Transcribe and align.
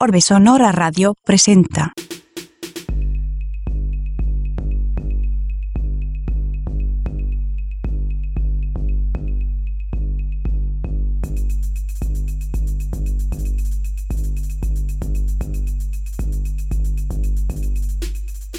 Orbe 0.00 0.20
Sonora 0.20 0.70
Radio 0.70 1.12
presenta. 1.20 1.90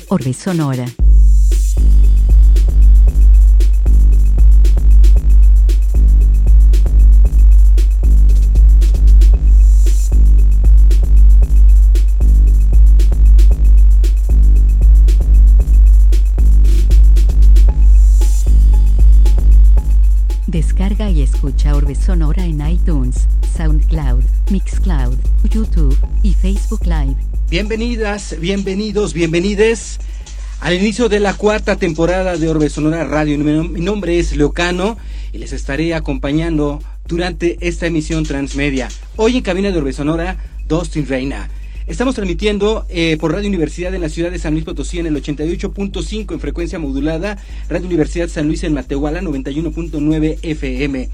Orbe 0.09 0.33
Sonora. 0.33 0.83
Descarga 20.49 21.11
y 21.11 21.21
escucha 21.21 21.75
Orbe 21.75 21.93
Sonora 21.93 22.43
en 22.43 22.67
iTunes, 22.67 23.27
SoundCloud, 23.55 24.23
Mixcloud, 24.49 25.15
YouTube 25.47 25.95
y 26.23 26.33
Facebook 26.33 26.85
Live. 26.85 27.17
Bienvenidas, 27.51 28.35
bienvenidos, 28.39 29.13
bienvenides 29.13 29.99
al 30.59 30.73
inicio 30.73 31.07
de 31.07 31.19
la 31.19 31.35
cuarta 31.35 31.75
temporada 31.75 32.35
de 32.35 32.49
Orbe 32.49 32.67
Sonora 32.71 33.03
Radio. 33.03 33.37
Mi 33.37 33.79
nombre 33.79 34.17
es 34.17 34.35
Leocano 34.35 34.97
y 35.33 35.37
les 35.37 35.53
estaré 35.53 35.93
acompañando 35.93 36.81
durante 37.05 37.59
esta 37.61 37.85
emisión 37.85 38.23
transmedia. 38.23 38.87
Hoy 39.17 39.37
en 39.37 39.43
cabina 39.43 39.69
de 39.69 39.77
Orbe 39.77 39.93
Sonora, 39.93 40.37
Dustin 40.67 41.07
Reina. 41.07 41.47
Estamos 41.89 42.13
transmitiendo 42.13 42.85
eh, 42.87 43.17
por 43.19 43.33
Radio 43.33 43.49
Universidad 43.49 43.95
en 43.95 44.01
la 44.01 44.09
ciudad 44.09 44.29
de 44.29 44.37
San 44.37 44.53
Luis 44.53 44.63
Potosí 44.63 44.99
en 44.99 45.07
el 45.07 45.15
88.5 45.15 46.33
en 46.33 46.39
frecuencia 46.39 46.77
modulada, 46.77 47.39
Radio 47.67 47.87
Universidad 47.87 48.29
San 48.29 48.45
Luis 48.45 48.63
en 48.63 48.75
Matehuala 48.75 49.21
91.9 49.21 50.37
FM. 50.43 51.09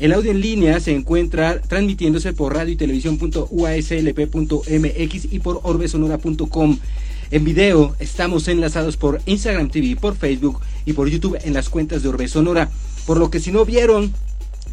El 0.00 0.12
audio 0.12 0.30
en 0.30 0.42
línea 0.42 0.80
se 0.80 0.94
encuentra 0.94 1.62
transmitiéndose 1.62 2.34
por 2.34 2.54
radio 2.54 2.74
y 2.74 2.76
televisión.uaslp.mx 2.76 5.32
y 5.32 5.38
por 5.38 5.60
orbesonora.com. 5.62 6.78
En 7.30 7.44
video 7.44 7.96
estamos 7.98 8.48
enlazados 8.48 8.98
por 8.98 9.22
Instagram 9.24 9.70
TV, 9.70 9.96
por 9.96 10.14
Facebook 10.14 10.60
y 10.84 10.92
por 10.92 11.08
YouTube 11.08 11.38
en 11.42 11.54
las 11.54 11.70
cuentas 11.70 12.02
de 12.02 12.10
Orbe 12.10 12.28
Sonora. 12.28 12.68
Por 13.06 13.16
lo 13.16 13.30
que 13.30 13.40
si 13.40 13.50
no 13.50 13.64
vieron 13.64 14.12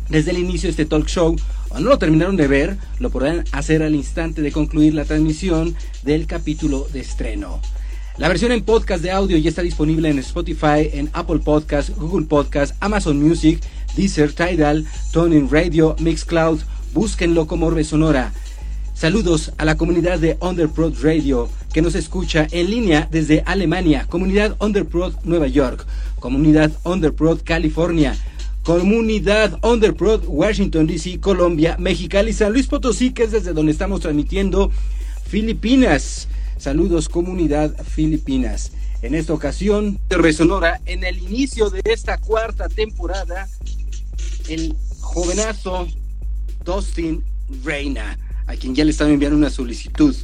desde 0.09 0.31
el 0.31 0.37
inicio 0.37 0.67
de 0.67 0.71
este 0.71 0.85
talk 0.85 1.07
show 1.07 1.37
o 1.75 1.79
no 1.79 1.89
lo 1.89 1.99
terminaron 1.99 2.37
de 2.37 2.47
ver, 2.47 2.77
lo 2.99 3.09
podrán 3.09 3.43
hacer 3.51 3.83
al 3.83 3.95
instante 3.95 4.41
de 4.41 4.51
concluir 4.51 4.93
la 4.93 5.03
transmisión 5.03 5.75
del 6.03 6.25
capítulo 6.25 6.87
de 6.93 7.01
estreno. 7.01 7.59
La 8.17 8.29
versión 8.29 8.53
en 8.53 8.63
podcast 8.63 9.03
de 9.03 9.11
audio 9.11 9.37
ya 9.37 9.49
está 9.49 9.61
disponible 9.61 10.09
en 10.09 10.19
Spotify, 10.19 10.89
en 10.93 11.09
Apple 11.11 11.39
Podcast, 11.39 11.89
Google 11.89 12.27
Podcast, 12.27 12.75
Amazon 12.79 13.21
Music, 13.21 13.61
Deezer, 13.97 14.31
Tidal, 14.31 14.85
Toning 15.11 15.49
Radio, 15.51 15.97
Mixcloud. 15.99 16.61
Búsquenlo 16.93 17.45
como 17.45 17.65
Orbe 17.65 17.83
Sonora. 17.83 18.31
Saludos 18.93 19.51
a 19.57 19.65
la 19.65 19.75
comunidad 19.75 20.19
de 20.19 20.37
Underprod 20.39 20.93
Radio 21.03 21.49
que 21.73 21.81
nos 21.81 21.95
escucha 21.95 22.47
en 22.51 22.69
línea 22.69 23.09
desde 23.11 23.43
Alemania, 23.45 24.05
comunidad 24.07 24.55
Underprod 24.61 25.15
Nueva 25.25 25.47
York, 25.47 25.85
comunidad 26.21 26.71
Underprod 26.85 27.41
California, 27.43 28.15
Comunidad 28.65 29.59
Underprod, 29.63 30.23
Washington 30.25 30.87
DC, 30.87 31.19
Colombia, 31.19 31.77
Mexicali, 31.77 32.33
San 32.33 32.51
Luis 32.51 32.65
Potosí, 32.65 33.11
que 33.11 33.21
es 33.21 33.31
desde 33.31 33.53
donde 33.53 33.71
estamos 33.71 34.01
transmitiendo 34.01 34.71
Filipinas. 35.23 36.27
Saludos, 36.57 37.07
comunidad 37.07 37.75
Filipinas. 37.83 38.71
En 39.03 39.13
esta 39.13 39.35
ocasión, 39.35 39.99
Resonora, 40.09 40.81
en 40.87 41.03
el 41.03 41.19
inicio 41.19 41.69
de 41.69 41.83
esta 41.85 42.17
cuarta 42.17 42.67
temporada, 42.67 43.47
el 44.47 44.75
jovenazo 44.99 45.87
Dustin 46.63 47.23
Reina, 47.63 48.17
a 48.47 48.55
quien 48.55 48.73
ya 48.73 48.83
le 48.83 48.89
están 48.89 49.11
enviando 49.11 49.37
una 49.37 49.51
solicitud. 49.51 50.15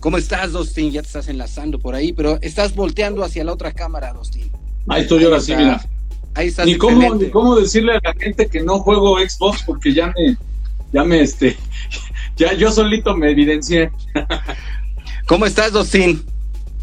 ¿Cómo 0.00 0.16
estás, 0.16 0.52
Dustin? 0.52 0.90
Ya 0.90 1.02
te 1.02 1.08
estás 1.08 1.28
enlazando 1.28 1.78
por 1.78 1.94
ahí, 1.94 2.14
pero 2.14 2.38
estás 2.40 2.74
volteando 2.74 3.22
hacia 3.22 3.44
la 3.44 3.52
otra 3.52 3.72
cámara, 3.72 4.14
Dustin. 4.14 4.50
Ahí 4.88 5.02
estoy 5.02 5.24
ahora 5.24 5.40
sí, 5.40 5.54
mira. 5.54 5.84
Ahí 6.34 6.48
está. 6.48 6.64
Ni 6.64 6.76
cómo, 6.76 7.14
ni 7.14 7.30
cómo 7.30 7.56
decirle 7.56 7.92
a 7.92 8.00
la 8.02 8.12
gente 8.14 8.46
que 8.48 8.62
no 8.62 8.80
juego 8.80 9.18
Xbox 9.18 9.62
porque 9.64 9.92
ya 9.92 10.12
me, 10.16 10.36
ya 10.92 11.04
me, 11.04 11.20
este, 11.20 11.56
ya 12.36 12.52
yo 12.54 12.70
solito 12.70 13.16
me 13.16 13.30
evidencié. 13.30 13.90
¿Cómo 15.26 15.46
estás, 15.46 15.72
Dustin? 15.72 16.22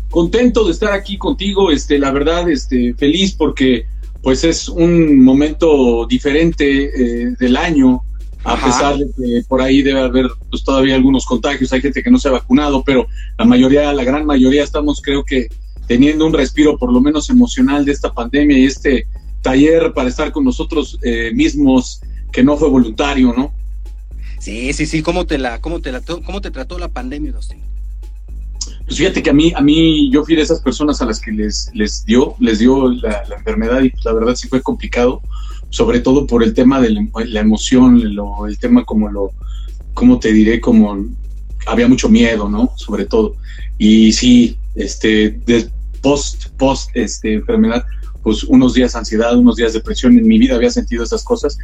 Contento 0.09 0.65
de 0.65 0.71
estar 0.71 0.91
aquí 0.91 1.17
contigo, 1.17 1.71
este, 1.71 1.99
la 1.99 2.11
verdad, 2.11 2.49
este, 2.49 2.93
feliz 2.95 3.33
porque, 3.33 3.85
pues 4.21 4.43
es 4.43 4.67
un 4.67 5.23
momento 5.23 6.05
diferente 6.05 6.85
eh, 6.85 7.35
del 7.39 7.55
año, 7.55 8.01
a 8.43 8.53
Ajá. 8.53 8.65
pesar 8.65 8.97
de 8.97 9.05
que 9.05 9.43
por 9.47 9.61
ahí 9.61 9.81
debe 9.81 10.01
haber 10.01 10.27
pues, 10.49 10.63
todavía 10.63 10.95
algunos 10.95 11.25
contagios, 11.25 11.71
hay 11.71 11.81
gente 11.81 12.01
que 12.01 12.09
no 12.09 12.17
se 12.17 12.27
ha 12.27 12.31
vacunado, 12.31 12.83
pero 12.83 13.07
la 13.37 13.45
mayoría, 13.45 13.93
la 13.93 14.03
gran 14.03 14.25
mayoría 14.25 14.63
estamos 14.63 15.01
creo 15.01 15.23
que 15.23 15.47
teniendo 15.87 16.25
un 16.25 16.33
respiro 16.33 16.77
por 16.77 16.91
lo 16.91 17.01
menos 17.01 17.29
emocional 17.29 17.85
de 17.85 17.91
esta 17.91 18.11
pandemia 18.11 18.57
y 18.57 18.65
este 18.65 19.07
taller 19.41 19.93
para 19.93 20.09
estar 20.09 20.31
con 20.31 20.43
nosotros 20.43 20.97
eh, 21.03 21.31
mismos 21.33 22.01
que 22.31 22.43
no 22.43 22.57
fue 22.57 22.69
voluntario, 22.69 23.33
¿no? 23.35 23.53
Sí, 24.39 24.73
sí, 24.73 24.85
sí. 24.85 25.01
¿Cómo 25.01 25.25
te 25.25 25.37
la, 25.37 25.59
cómo 25.61 25.81
te 25.81 25.91
la, 25.91 26.01
cómo 26.01 26.41
te 26.41 26.51
trató 26.51 26.79
la 26.79 26.87
pandemia, 26.89 27.31
Dustin? 27.31 27.59
Pues 28.85 28.97
fíjate 28.97 29.21
que 29.23 29.29
a 29.29 29.33
mí, 29.33 29.53
a 29.55 29.61
mí, 29.61 30.11
yo 30.11 30.23
fui 30.25 30.35
de 30.35 30.41
esas 30.41 30.61
personas 30.61 31.01
a 31.01 31.05
las 31.05 31.19
que 31.19 31.31
les, 31.31 31.69
les 31.73 32.05
dio, 32.05 32.35
les 32.39 32.59
dio 32.59 32.89
la, 32.89 33.23
la 33.27 33.35
enfermedad 33.37 33.81
y 33.81 33.89
pues, 33.89 34.03
la 34.05 34.13
verdad 34.13 34.35
sí 34.35 34.47
fue 34.47 34.61
complicado, 34.61 35.21
sobre 35.69 35.99
todo 35.99 36.27
por 36.27 36.43
el 36.43 36.53
tema 36.53 36.81
de 36.81 36.89
la, 36.91 37.01
la 37.25 37.39
emoción, 37.39 38.15
lo- 38.15 38.47
el 38.47 38.57
tema 38.57 38.83
como 38.83 39.09
lo, 39.09 39.31
¿cómo 39.93 40.19
te 40.19 40.31
diré? 40.33 40.59
Como 40.59 41.05
había 41.65 41.87
mucho 41.87 42.09
miedo, 42.09 42.49
¿no? 42.49 42.71
Sobre 42.75 43.05
todo. 43.05 43.35
Y 43.77 44.11
sí, 44.13 44.57
este, 44.75 45.29
de 45.45 45.69
post, 46.01 46.47
post, 46.57 46.89
este, 46.95 47.33
enfermedad, 47.33 47.85
pues 48.23 48.43
unos 48.43 48.73
días 48.73 48.95
ansiedad, 48.95 49.37
unos 49.37 49.55
días 49.55 49.73
depresión, 49.73 50.17
en 50.17 50.27
mi 50.27 50.37
vida 50.37 50.55
había 50.55 50.69
sentido 50.69 51.03
esas 51.03 51.23
cosas. 51.23 51.57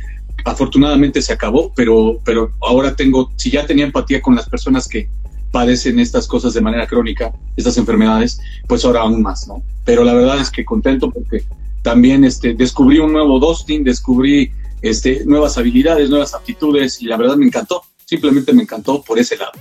Afortunadamente 0.45 1.21
se 1.21 1.33
acabó, 1.33 1.71
pero, 1.75 2.19
pero 2.23 2.51
ahora 2.61 2.95
tengo, 2.95 3.31
si 3.35 3.51
ya 3.51 3.65
tenía 3.65 3.85
empatía 3.85 4.21
con 4.21 4.35
las 4.35 4.47
personas 4.49 4.87
que 4.87 5.09
padecen 5.51 5.99
estas 5.99 6.27
cosas 6.27 6.53
de 6.53 6.61
manera 6.61 6.87
crónica, 6.87 7.33
estas 7.55 7.77
enfermedades, 7.77 8.39
pues 8.67 8.83
ahora 8.85 9.01
aún 9.01 9.21
más, 9.21 9.47
¿no? 9.47 9.63
Pero 9.85 10.03
la 10.03 10.13
verdad 10.13 10.39
es 10.39 10.51
que 10.51 10.65
contento 10.65 11.09
porque 11.09 11.43
también 11.81 12.23
este, 12.23 12.53
descubrí 12.53 12.99
un 12.99 13.13
nuevo 13.13 13.39
Dustin, 13.39 13.83
descubrí 13.83 14.51
este, 14.81 15.23
nuevas 15.25 15.57
habilidades, 15.57 16.09
nuevas 16.09 16.33
aptitudes 16.33 17.01
y 17.01 17.05
la 17.05 17.17
verdad 17.17 17.37
me 17.37 17.45
encantó, 17.45 17.81
simplemente 18.05 18.53
me 18.53 18.63
encantó 18.63 19.01
por 19.01 19.19
ese 19.19 19.37
lado. 19.37 19.53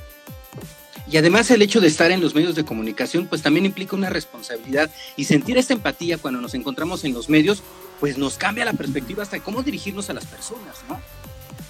Y 1.11 1.17
además 1.17 1.51
el 1.51 1.63
hecho 1.63 1.81
de 1.81 1.87
estar 1.87 2.11
en 2.11 2.21
los 2.21 2.35
medios 2.35 2.55
de 2.55 2.65
comunicación, 2.65 3.27
pues 3.27 3.43
también 3.43 3.67
implica 3.67 3.95
una 3.95 4.11
responsabilidad 4.11 4.91
y 5.17 5.25
sentir 5.25 5.57
esta 5.57 5.73
empatía 5.73 6.19
cuando 6.19 6.41
nos 6.41 6.55
encontramos 6.55 7.05
en 7.05 7.13
los 7.13 7.29
medios, 7.29 7.63
pues 8.01 8.19
nos 8.19 8.37
cambia 8.37 8.65
la 8.65 8.73
perspectiva 8.73 9.23
hasta 9.23 9.41
cómo 9.41 9.63
dirigirnos 9.63 10.11
a 10.11 10.15
las 10.15 10.27
personas, 10.27 10.77
¿no? 10.89 11.01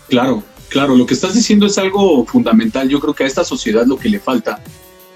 Claro, 0.09 0.43
claro, 0.69 0.95
lo 0.95 1.05
que 1.05 1.15
estás 1.15 1.35
diciendo 1.35 1.67
es 1.67 1.77
algo 1.79 2.25
fundamental. 2.25 2.89
Yo 2.89 3.01
creo 3.01 3.15
que 3.15 3.25
a 3.25 3.27
esta 3.27 3.45
sociedad 3.45 3.87
lo 3.87 3.99
que 3.99 4.09
le 4.09 4.21
falta 4.21 4.63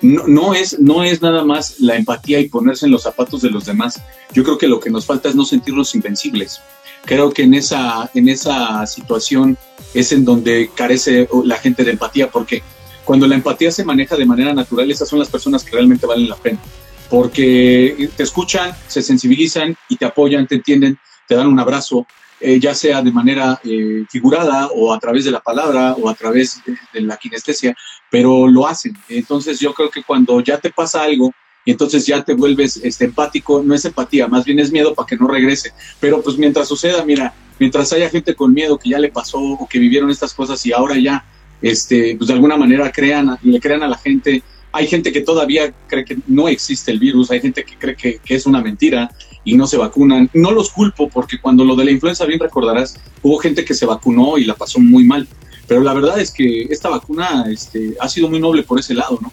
no, 0.03 0.27
no, 0.27 0.55
es, 0.55 0.79
no 0.79 1.05
es 1.05 1.23
nada 1.23 1.45
más 1.45 1.81
la 1.81 1.97
empatía 1.97 2.41
y 2.41 2.49
ponerse 2.49 2.87
en 2.87 2.93
los 2.93 3.03
zapatos 3.03 3.43
de 3.43 3.51
los 3.51 3.67
demás. 3.67 4.01
Yo 4.33 4.43
creo 4.43 4.59
que 4.59 4.69
lo 4.69 4.81
que 4.81 4.91
nos 4.91 5.07
falta 5.07 5.29
es 5.29 5.35
no 5.35 5.45
sentirnos 5.45 5.95
invencibles. 5.95 6.61
Creo 7.05 7.33
que 7.33 7.43
en 7.43 7.55
esa, 7.55 8.11
en 8.15 8.29
esa 8.29 8.87
situación 8.87 9.57
es 9.95 10.13
en 10.13 10.25
donde 10.25 10.71
carece 10.75 11.29
la 11.45 11.57
gente 11.57 11.85
de 11.85 11.93
empatía, 11.93 12.31
porque 12.31 12.63
cuando 13.11 13.27
la 13.27 13.35
empatía 13.35 13.73
se 13.73 13.85
maneja 13.85 14.15
de 14.15 14.25
manera 14.25 14.55
natural, 14.55 14.89
esas 14.89 15.09
son 15.09 15.19
las 15.19 15.29
personas 15.29 15.65
que 15.65 15.73
realmente 15.73 16.07
valen 16.07 16.29
la 16.29 16.37
pena, 16.37 16.61
porque 17.09 18.09
te 18.17 18.23
escuchan, 18.23 18.71
se 18.87 19.03
sensibilizan 19.03 19.77
y 19.89 19.97
te 19.97 20.05
apoyan, 20.05 20.47
te 20.47 20.55
entienden, 20.55 20.97
te 21.27 21.35
dan 21.35 21.49
un 21.49 21.59
abrazo, 21.59 22.07
eh, 22.39 22.61
ya 22.61 22.73
sea 22.73 23.03
de 23.03 23.11
manera 23.11 23.61
eh, 23.65 24.05
figurada 24.09 24.69
o 24.69 24.95
a 24.95 25.01
través 25.01 25.25
de 25.25 25.33
la 25.33 25.41
palabra 25.41 25.95
o 25.95 26.09
a 26.09 26.15
través 26.15 26.63
de, 26.65 26.79
de, 26.93 27.01
la 27.01 27.17
kinestesia, 27.17 27.75
pero 28.09 28.47
lo 28.47 28.69
hacen. 28.69 28.97
Entonces 29.09 29.59
yo 29.59 29.75
creo 29.75 29.91
que 29.91 30.05
cuando 30.05 30.39
ya 30.39 30.59
te 30.59 30.71
pasa 30.71 31.03
algo 31.03 31.33
y 31.65 31.73
entonces 31.73 32.07
ya 32.07 32.23
te 32.23 32.35
vuelves 32.35 32.77
este, 32.77 33.07
empático, 33.07 33.61
no 33.61 33.75
es 33.75 33.85
empatía, 33.85 34.29
más 34.29 34.45
bien 34.45 34.61
es 34.61 34.71
miedo 34.71 34.95
para 34.95 35.09
que 35.09 35.17
no 35.17 35.27
regrese. 35.27 35.73
Pero 35.99 36.23
pues 36.23 36.39
mientras 36.39 36.69
suceda, 36.69 37.05
mira, 37.05 37.35
mientras 37.59 37.93
haya 37.93 38.09
gente 38.09 38.37
con 38.37 38.55
miedo 38.55 38.79
que 38.79 38.91
ya 38.91 39.01
le 39.01 39.11
pasó 39.11 39.41
o 39.41 39.67
que 39.69 39.81
vivieron 39.81 40.11
estas 40.11 40.33
cosas 40.33 40.65
y 40.65 40.73
ahora 40.73 40.97
ya, 40.97 41.25
este, 41.63 42.17
pues 42.17 42.29
de 42.29 42.35
alguna 42.35 42.57
manera 42.57 42.91
crean, 42.93 43.39
le 43.43 43.61
crean 43.61 43.83
a 43.83 43.89
la 43.89 43.99
gente. 43.99 44.43
Hay 44.73 44.87
gente 44.87 45.13
que 45.13 45.21
todavía 45.21 45.73
cree 45.89 46.05
que 46.05 46.19
no 46.29 46.49
existe 46.49 46.93
el 46.93 47.01
virus, 47.01 47.31
hay 47.31 47.41
gente 47.41 47.65
que 47.65 47.77
cree 47.77 47.97
que, 47.97 48.19
que 48.19 48.35
es 48.37 48.47
una 48.47 48.63
mentira, 48.63 49.11
y 49.45 49.57
no 49.57 49.67
se 49.67 49.77
vacunan. 49.77 50.31
No 50.35 50.51
los 50.51 50.71
culpo 50.71 51.09
porque 51.09 51.41
cuando 51.41 51.65
lo 51.65 51.77
de 51.77 51.85
la 51.85 51.91
influenza, 51.91 52.25
bien 52.25 52.41
recordarás, 52.41 53.01
hubo 53.23 53.39
gente 53.39 53.65
que 53.65 53.75
se 53.75 53.87
vacunó 53.87 54.39
y 54.39 54.45
la 54.45 54.55
pasó 54.55 54.79
muy 54.81 55.05
mal. 55.05 55.27
pero 55.67 55.83
la 55.83 55.95
verdad 55.95 56.19
es 56.19 56.33
que 56.33 56.63
esta 56.63 56.89
vacuna 56.89 57.45
este, 57.49 57.95
ha 58.01 58.09
sido 58.09 58.29
muy 58.29 58.41
noble 58.41 58.65
por 58.65 58.81
ese 58.81 58.95
lado, 58.95 59.19
¿no? 59.23 59.33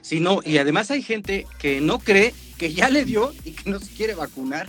Sí, 0.00 0.20
no, 0.20 0.40
y 0.44 0.58
además 0.58 0.90
hay 0.90 1.02
gente 1.02 1.46
que 1.58 1.80
no 1.80 1.98
cree 1.98 2.34
que 2.58 2.72
ya 2.72 2.88
le 2.90 3.04
dio 3.04 3.32
y 3.44 3.52
que 3.52 3.70
no 3.70 3.80
se 3.80 3.92
quiere 3.92 4.14
vacunar. 4.14 4.68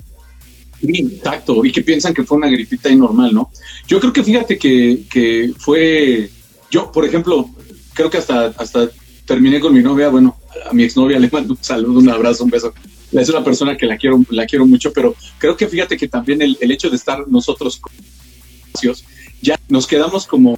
Exacto, 0.81 1.63
y 1.63 1.71
que 1.71 1.81
piensan 1.81 2.13
que 2.13 2.24
fue 2.24 2.38
una 2.38 2.48
gripita 2.48 2.89
y 2.89 2.95
normal, 2.95 3.33
¿no? 3.33 3.51
Yo 3.88 4.00
creo 4.00 4.12
que 4.12 4.24
fíjate 4.24 4.57
que, 4.57 5.04
que 5.09 5.54
fue, 5.57 6.30
yo, 6.73 6.91
por 6.91 7.05
ejemplo, 7.05 7.47
creo 7.93 8.09
que 8.09 8.17
hasta, 8.17 8.47
hasta 8.57 8.89
terminé 9.25 9.59
con 9.59 9.75
mi 9.75 9.83
novia, 9.83 10.09
bueno, 10.09 10.35
a 10.67 10.73
mi 10.73 10.83
exnovia 10.83 11.19
le 11.19 11.29
mando 11.29 11.53
un 11.53 11.63
saludo, 11.63 11.99
un 11.99 12.09
abrazo, 12.09 12.43
un 12.43 12.49
beso. 12.49 12.73
Es 13.11 13.29
una 13.29 13.43
persona 13.43 13.77
que 13.77 13.85
la 13.85 13.95
quiero, 13.95 14.19
la 14.31 14.47
quiero 14.47 14.65
mucho, 14.65 14.91
pero 14.91 15.15
creo 15.37 15.55
que 15.55 15.67
fíjate 15.67 15.97
que 15.97 16.07
también 16.07 16.41
el, 16.41 16.57
el 16.59 16.71
hecho 16.71 16.89
de 16.89 16.95
estar 16.95 17.27
nosotros 17.27 17.79
ya 19.39 19.59
nos 19.69 19.85
quedamos 19.85 20.25
como, 20.25 20.57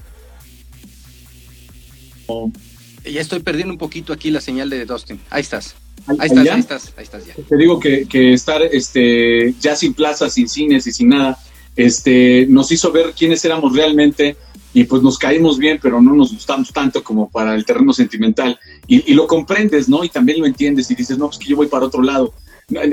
Ya 3.03 3.19
estoy 3.19 3.39
perdiendo 3.39 3.73
un 3.73 3.77
poquito 3.77 4.13
aquí 4.13 4.31
la 4.31 4.39
señal 4.39 4.69
de 4.69 4.85
Dustin. 4.85 5.19
Ahí 5.29 5.41
estás. 5.41 5.75
Ahí 6.07 6.29
estás, 6.29 6.47
ahí 6.47 6.59
estás, 6.59 6.93
ahí 6.97 7.03
estás 7.03 7.25
ya. 7.25 7.33
Te 7.33 7.57
digo 7.57 7.77
que, 7.77 8.05
que 8.05 8.31
estar 8.31 8.61
este, 8.63 9.53
ya 9.59 9.75
sin 9.75 9.93
plazas, 9.93 10.33
sin 10.33 10.47
cines 10.47 10.87
y 10.87 10.93
sin 10.93 11.09
nada, 11.09 11.37
este, 11.75 12.45
nos 12.47 12.71
hizo 12.71 12.91
ver 12.93 13.13
quiénes 13.17 13.43
éramos 13.43 13.75
realmente 13.75 14.37
y 14.75 14.83
pues 14.83 15.01
nos 15.01 15.17
caímos 15.17 15.57
bien, 15.57 15.79
pero 15.81 16.01
no 16.01 16.13
nos 16.13 16.33
gustamos 16.33 16.73
tanto 16.73 17.01
como 17.01 17.29
para 17.29 17.55
el 17.55 17.63
terreno 17.63 17.93
sentimental. 17.93 18.59
Y, 18.87 19.13
lo 19.13 19.25
comprendes, 19.25 19.87
¿no? 19.87 20.03
Y 20.03 20.09
también 20.09 20.41
lo 20.41 20.45
entiendes 20.45 20.91
y 20.91 20.95
dices, 20.95 21.17
no, 21.17 21.27
pues 21.27 21.37
que 21.39 21.47
yo 21.47 21.55
voy 21.55 21.67
para 21.67 21.85
otro 21.85 22.01
lado. 22.01 22.33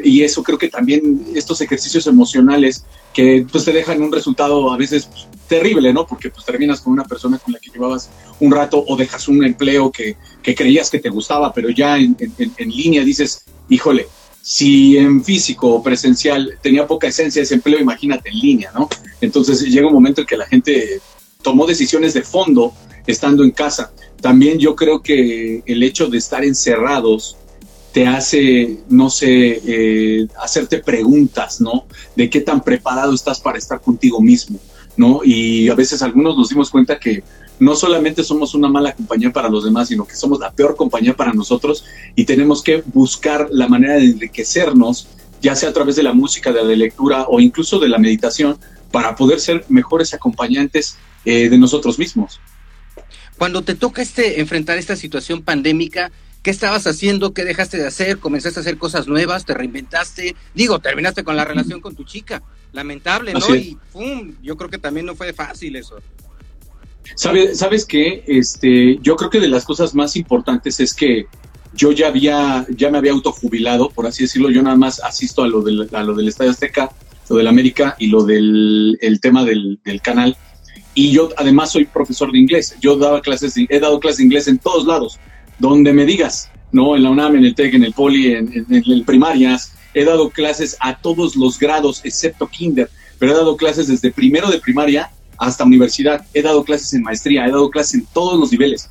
Y 0.05 0.23
eso 0.23 0.45
creo 0.45 0.59
que 0.59 0.69
también 0.69 1.25
estos 1.35 1.61
ejercicios 1.61 2.07
emocionales 2.07 2.85
que 3.13 3.45
pues 3.51 3.65
te 3.65 3.73
dejan 3.73 4.01
un 4.01 4.13
resultado 4.13 4.73
a 4.73 4.77
veces 4.77 5.07
pues, 5.07 5.27
terrible, 5.49 5.93
¿no? 5.93 6.07
Porque 6.07 6.31
pues 6.31 6.47
terminas 6.47 6.81
con 6.81 6.93
una 6.93 7.03
persona 7.03 7.39
con 7.39 7.53
la 7.53 7.59
que 7.59 7.71
llevabas 7.71 8.11
un 8.39 8.53
rato 8.53 8.85
o 8.87 8.97
dejas 8.97 9.27
un 9.27 9.43
empleo 9.45 9.91
que, 9.91 10.17
que 10.41 10.55
creías 10.55 10.89
que 10.89 11.01
te 11.01 11.09
gustaba, 11.09 11.53
pero 11.53 11.69
ya 11.69 11.99
en, 11.99 12.17
en, 12.21 12.53
en 12.59 12.69
línea 12.69 13.03
dices, 13.03 13.45
híjole, 13.69 14.07
si 14.41 14.99
en 14.99 15.25
físico 15.25 15.69
o 15.75 15.83
presencial 15.83 16.59
tenía 16.63 16.87
poca 16.87 17.09
esencia 17.09 17.43
ese 17.43 17.55
empleo, 17.55 17.81
imagínate 17.81 18.29
en 18.29 18.39
línea, 18.39 18.71
¿no? 18.73 18.89
Entonces 19.21 19.63
llega 19.63 19.89
un 19.89 19.95
momento 19.95 20.21
en 20.21 20.29
que 20.29 20.37
la 20.37 20.47
gente 20.47 21.01
tomó 21.43 21.67
decisiones 21.67 22.15
de 22.15 22.23
fondo 22.23 22.73
estando 23.07 23.45
en 23.45 23.51
casa. 23.51 23.93
También 24.21 24.59
yo 24.59 24.77
creo 24.77 25.03
que 25.03 25.63
el 25.67 25.83
hecho 25.83 26.09
de 26.09 26.19
estar 26.19 26.45
encerrados 26.45 27.37
te 27.93 28.07
hace, 28.07 28.79
no 28.89 29.11
sé, 29.11 29.61
eh, 29.67 30.27
hacerte 30.41 30.79
preguntas, 30.79 31.61
¿no? 31.61 31.85
De 32.17 32.31
qué 32.31 32.41
tan 32.41 32.63
preparado 32.63 33.15
estás 33.15 33.39
para 33.41 33.59
estar 33.59 33.81
contigo 33.81 34.21
mismo, 34.21 34.59
¿no? 34.97 35.21
Y 35.25 35.69
a 35.69 35.75
veces 35.75 36.01
algunos 36.03 36.37
nos 36.37 36.49
dimos 36.49 36.71
cuenta 36.71 36.99
que 36.99 37.23
no 37.59 37.77
solamente 37.77 38.25
somos 38.25 38.55
una 38.55 38.69
mala 38.69 38.95
compañía 38.95 39.31
para 39.31 39.49
los 39.49 39.65
demás, 39.65 39.89
sino 39.89 40.07
que 40.07 40.17
somos 40.17 40.41
la 40.41 40.51
peor 40.51 40.75
compañía 40.75 41.15
para 41.15 41.33
nosotros 41.33 41.85
y 42.17 42.25
tenemos 42.25 42.63
que 42.63 42.83
buscar 42.93 43.49
la 43.51 43.69
manera 43.69 43.95
de 43.95 44.07
enriquecernos, 44.07 45.09
ya 45.43 45.55
sea 45.55 45.69
a 45.69 45.73
través 45.73 45.97
de 45.97 46.03
la 46.03 46.15
música, 46.15 46.51
de 46.51 46.65
la 46.65 46.75
lectura 46.75 47.27
o 47.29 47.41
incluso 47.41 47.79
de 47.79 47.89
la 47.89 47.99
meditación, 47.99 48.57
para 48.91 49.15
poder 49.15 49.39
ser 49.39 49.65
mejores 49.69 50.15
acompañantes 50.15 50.97
eh, 51.25 51.49
de 51.49 51.59
nosotros 51.59 51.99
mismos. 51.99 52.41
Cuando 53.39 53.63
te 53.63 53.75
toca 53.75 54.03
este, 54.03 54.41
enfrentar 54.41 54.79
esta 54.79 54.97
situación 54.97 55.43
pandémica, 55.43 56.13
¿qué 56.43 56.51
estabas 56.51 56.87
haciendo? 56.87 57.33
¿Qué 57.33 57.45
dejaste 57.45 57.77
de 57.79 57.87
hacer? 57.87 58.19
¿Comenzaste 58.19 58.61
a 58.61 58.63
hacer 58.63 58.79
cosas 58.79 59.09
nuevas? 59.09 59.45
¿Te 59.45 59.55
reinventaste? 59.55 60.37
Digo, 60.55 60.79
terminaste 60.79 61.25
con 61.25 61.37
la 61.37 61.45
relación 61.45 61.81
con 61.81 61.95
tu 61.95 62.05
chica. 62.05 62.43
Lamentable, 62.73 63.35
¿no? 63.35 63.55
Y 63.55 63.77
pum, 63.93 64.35
yo 64.43 64.57
creo 64.57 64.71
que 64.71 64.79
también 64.79 65.07
no 65.07 65.15
fue 65.15 65.33
fácil 65.33 65.77
eso. 65.77 65.99
¿Sabes, 67.17 67.59
¿Sabes 67.59 67.85
qué? 67.85 68.25
Este, 68.27 68.99
yo 69.03 69.17
creo 69.17 69.29
que 69.29 69.41
de 69.41 69.49
las 69.49 69.65
cosas 69.65 69.95
más 69.95 70.17
importantes 70.17 70.81
es 70.81 70.95
que 70.95 71.27
yo 71.75 71.93
ya 71.93 72.09
había, 72.09 72.67
ya 72.71 72.91
me 72.91 72.99
había 72.99 73.13
autojubilado, 73.13 73.91
por 73.91 74.07
así 74.07 74.25
decirlo, 74.25 74.51
yo 74.51 74.63
nada 74.63 74.77
más 74.77 75.01
asisto 75.01 75.43
a 75.43 75.49
lo 75.49 75.63
del, 75.63 75.89
a 75.93 76.03
lo 76.03 76.15
del 76.15 76.29
Estadio 76.29 76.51
Azteca, 76.51 76.91
lo 77.29 77.37
del 77.37 77.47
América 77.47 77.97
y 77.99 78.09
lo 78.09 78.25
del 78.25 78.99
el 79.01 79.21
tema 79.21 79.45
del, 79.45 79.81
del 79.85 80.01
canal 80.01 80.37
y 80.95 81.11
yo 81.13 81.31
además 81.37 81.73
soy 81.73 81.87
profesor 81.87 82.33
de 82.33 82.39
inglés. 82.39 82.77
Yo 82.81 82.97
daba 82.97 83.21
clases, 83.23 83.55
he 83.57 83.81
dado 83.81 84.01
clases 84.01 84.19
de 84.19 84.25
inglés 84.25 84.49
en 84.49 84.59
todos 84.59 84.87
lados, 84.87 85.19
donde 85.59 85.93
me 85.93 86.05
digas, 86.05 86.51
¿no? 86.71 86.97
En 86.97 87.03
la 87.03 87.11
UNAM, 87.11 87.37
en 87.37 87.45
el 87.45 87.55
TEC, 87.55 87.75
en 87.75 87.85
el 87.85 87.93
Poli, 87.93 88.33
en, 88.35 88.67
el 88.69 89.05
primarias. 89.05 89.73
He 89.95 90.05
dado 90.05 90.31
clases 90.31 90.77
a 90.81 90.97
todos 90.99 91.37
los 91.37 91.59
grados, 91.59 92.01
excepto 92.05 92.49
kinder, 92.49 92.91
pero 93.19 93.33
he 93.33 93.35
dado 93.35 93.57
clases 93.57 93.89
desde 93.89 94.11
primero 94.11 94.51
de 94.51 94.59
primaria 94.59 95.11
hasta 95.39 95.65
universidad. 95.65 96.27
He 96.35 96.43
dado 96.43 96.65
clases 96.65 96.93
en 96.95 97.03
maestría, 97.03 97.47
he 97.47 97.51
dado 97.51 97.71
clases 97.71 97.95
en 97.95 98.07
todos 98.13 98.39
los 98.39 98.53
niveles. 98.53 98.91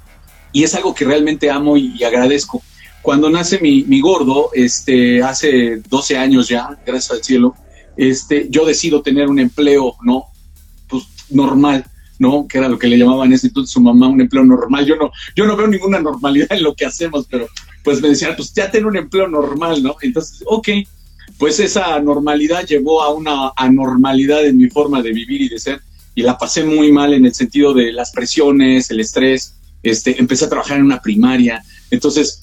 Y 0.54 0.64
es 0.64 0.76
algo 0.76 0.94
que 0.94 1.06
realmente 1.06 1.50
amo 1.50 1.78
y, 1.78 2.04
agradezco. 2.04 2.62
Cuando 3.02 3.30
nace 3.30 3.60
mi, 3.60 3.84
mi, 3.84 4.00
gordo, 4.00 4.52
este, 4.54 5.24
hace 5.24 5.82
12 5.90 6.18
años 6.18 6.48
ya, 6.48 6.78
gracias 6.86 7.12
al 7.12 7.24
cielo, 7.24 7.56
este, 7.98 8.48
yo 8.50 8.64
decido 8.64 9.02
tener 9.02 9.28
un 9.28 9.40
empleo, 9.40 9.96
¿no? 10.04 10.26
Pues 10.88 11.06
normal 11.30 11.86
¿no? 12.22 12.48
Que 12.48 12.60
era 12.60 12.70
lo 12.70 12.78
que 12.78 12.88
le 12.88 13.00
llamaban 13.00 13.30
en 13.30 13.34
ese 13.34 13.48
entonces 13.48 13.74
su 13.74 13.82
mamá 13.82 14.08
un 14.08 14.22
empleo 14.22 14.46
normal. 14.46 14.86
Yo 14.86 14.96
no, 14.96 15.12
yo 15.36 15.46
no 15.46 15.58
veo 15.58 15.66
ninguna 15.66 16.00
normalidad 16.00 16.52
en 16.52 16.62
lo 16.62 16.76
que 16.76 16.86
hacemos, 16.86 17.26
pero 17.28 17.48
pues 17.84 18.00
me 18.00 18.10
decían, 18.10 18.36
pues 18.38 18.54
ya 18.54 18.70
ten 18.70 18.86
un 18.86 18.96
empleo 18.96 19.28
normal, 19.28 19.82
¿no? 19.82 19.96
Entonces, 20.02 20.44
ok, 20.46 20.68
pues 21.40 21.60
esa 21.60 22.00
normalidad 22.00 22.64
llevó 22.68 23.02
a 23.02 23.12
una 23.12 23.52
anormalidad 23.58 24.46
en 24.46 24.58
mi 24.58 24.70
forma 24.70 25.02
de 25.02 25.12
vivir 25.12 25.42
y 25.42 25.50
de 25.50 25.58
ser, 25.58 25.82
y 26.14 26.22
la 26.22 26.38
pasé 26.38 26.64
muy 26.64 26.92
mal 26.92 27.12
en 27.16 27.26
el 27.26 27.34
sentido 27.34 27.74
de 27.74 27.92
las 27.92 28.12
presiones, 28.12 28.92
el 28.92 29.00
estrés, 29.00 29.56
este, 29.82 30.20
empecé 30.20 30.46
a 30.46 30.50
trabajar 30.50 30.78
en 30.78 30.86
una 30.86 31.02
primaria, 31.02 31.64
entonces 31.90 32.40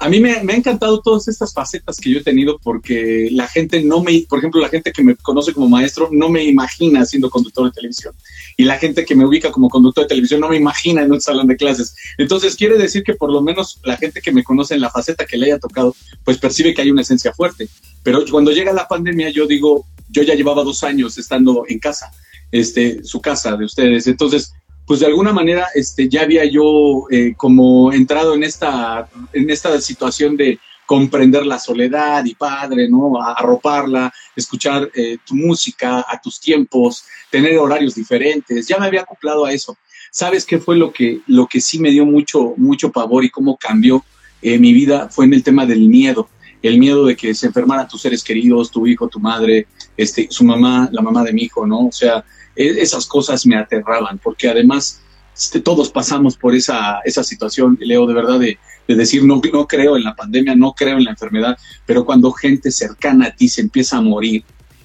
a 0.00 0.08
mí 0.08 0.18
me, 0.18 0.32
ha 0.32 0.56
encantado 0.56 1.02
todas 1.02 1.28
estas 1.28 1.52
facetas 1.52 1.98
que 1.98 2.10
yo 2.10 2.20
he 2.20 2.22
tenido 2.22 2.58
porque 2.58 3.28
la 3.32 3.46
gente 3.46 3.82
no 3.82 4.02
me, 4.02 4.24
por 4.26 4.38
ejemplo, 4.38 4.58
la 4.58 4.70
gente 4.70 4.92
que 4.92 5.04
me 5.04 5.14
conoce 5.14 5.52
como 5.52 5.68
maestro 5.68 6.08
no 6.10 6.30
me 6.30 6.42
imagina 6.42 7.04
siendo 7.04 7.28
conductor 7.28 7.66
de 7.66 7.72
televisión. 7.72 8.14
Y 8.56 8.64
la 8.64 8.78
gente 8.78 9.04
que 9.04 9.14
me 9.14 9.26
ubica 9.26 9.52
como 9.52 9.68
conductor 9.68 10.04
de 10.04 10.08
televisión 10.08 10.40
no 10.40 10.48
me 10.48 10.56
imagina 10.56 11.02
en 11.02 11.12
un 11.12 11.20
salón 11.20 11.48
de 11.48 11.56
clases. 11.56 11.94
Entonces 12.16 12.56
quiere 12.56 12.78
decir 12.78 13.02
que 13.02 13.12
por 13.12 13.30
lo 13.30 13.42
menos 13.42 13.78
la 13.84 13.98
gente 13.98 14.22
que 14.22 14.32
me 14.32 14.42
conoce 14.42 14.74
en 14.74 14.80
la 14.80 14.88
faceta 14.88 15.26
que 15.26 15.36
le 15.36 15.46
haya 15.46 15.58
tocado, 15.58 15.94
pues 16.24 16.38
percibe 16.38 16.72
que 16.72 16.80
hay 16.80 16.90
una 16.90 17.02
esencia 17.02 17.34
fuerte. 17.34 17.68
Pero 18.02 18.24
cuando 18.30 18.52
llega 18.52 18.72
la 18.72 18.88
pandemia, 18.88 19.28
yo 19.28 19.46
digo, 19.46 19.84
yo 20.08 20.22
ya 20.22 20.34
llevaba 20.34 20.64
dos 20.64 20.82
años 20.82 21.18
estando 21.18 21.64
en 21.68 21.78
casa, 21.78 22.10
este, 22.50 23.04
su 23.04 23.20
casa 23.20 23.54
de 23.54 23.66
ustedes. 23.66 24.06
Entonces, 24.06 24.54
pues 24.90 24.98
de 24.98 25.06
alguna 25.06 25.32
manera 25.32 25.68
este, 25.72 26.08
ya 26.08 26.22
había 26.22 26.44
yo 26.44 27.04
eh, 27.12 27.34
como 27.36 27.92
entrado 27.92 28.34
en 28.34 28.42
esta, 28.42 29.08
en 29.32 29.48
esta 29.48 29.80
situación 29.80 30.36
de 30.36 30.58
comprender 30.84 31.46
la 31.46 31.60
soledad 31.60 32.24
y 32.24 32.34
padre, 32.34 32.88
¿no? 32.88 33.22
Arroparla, 33.22 34.12
escuchar 34.34 34.90
eh, 34.92 35.18
tu 35.24 35.36
música 35.36 36.04
a 36.08 36.20
tus 36.20 36.40
tiempos, 36.40 37.04
tener 37.30 37.56
horarios 37.58 37.94
diferentes. 37.94 38.66
Ya 38.66 38.78
me 38.78 38.86
había 38.86 39.02
acoplado 39.02 39.44
a 39.44 39.52
eso. 39.52 39.76
¿Sabes 40.10 40.44
qué 40.44 40.58
fue 40.58 40.74
lo 40.74 40.92
que, 40.92 41.20
lo 41.28 41.46
que 41.46 41.60
sí 41.60 41.78
me 41.78 41.92
dio 41.92 42.04
mucho, 42.04 42.54
mucho 42.56 42.90
pavor 42.90 43.24
y 43.24 43.30
cómo 43.30 43.56
cambió 43.56 44.04
eh, 44.42 44.58
mi 44.58 44.72
vida? 44.72 45.08
Fue 45.08 45.24
en 45.24 45.34
el 45.34 45.44
tema 45.44 45.66
del 45.66 45.88
miedo. 45.88 46.28
El 46.62 46.78
miedo 46.78 47.06
de 47.06 47.16
que 47.16 47.34
se 47.34 47.46
enfermaran 47.46 47.88
tus 47.88 48.02
seres 48.02 48.22
queridos, 48.22 48.70
tu 48.70 48.86
hijo, 48.86 49.08
tu 49.08 49.18
madre, 49.18 49.66
este, 49.96 50.28
su 50.30 50.44
mamá, 50.44 50.88
la 50.92 51.02
mamá 51.02 51.24
de 51.24 51.32
mi 51.32 51.42
hijo, 51.42 51.66
¿no? 51.66 51.86
O 51.86 51.92
sea, 51.92 52.24
e, 52.54 52.80
esas 52.80 53.06
cosas 53.06 53.46
me 53.46 53.56
aterraban, 53.56 54.18
porque 54.18 54.48
además 54.48 55.00
este, 55.36 55.60
todos 55.60 55.90
pasamos 55.90 56.36
por 56.36 56.54
esa, 56.54 57.00
esa 57.04 57.24
situación, 57.24 57.78
Leo, 57.80 58.06
de 58.06 58.14
verdad, 58.14 58.38
de, 58.38 58.58
decir, 58.88 59.24
no, 59.24 59.40
no 59.52 59.66
creo 59.68 59.96
en 59.96 60.02
la 60.02 60.16
pandemia, 60.16 60.54
no 60.56 60.74
creo 60.74 60.98
en 60.98 61.04
la 61.04 61.12
enfermedad, 61.12 61.56
pero 61.86 62.04
cuando 62.04 62.32
gente 62.32 62.72
cercana 62.72 63.26
a 63.26 63.30
ti 63.30 63.48
se 63.48 63.60
empieza 63.60 63.98
a 63.98 64.00
morir 64.02 64.42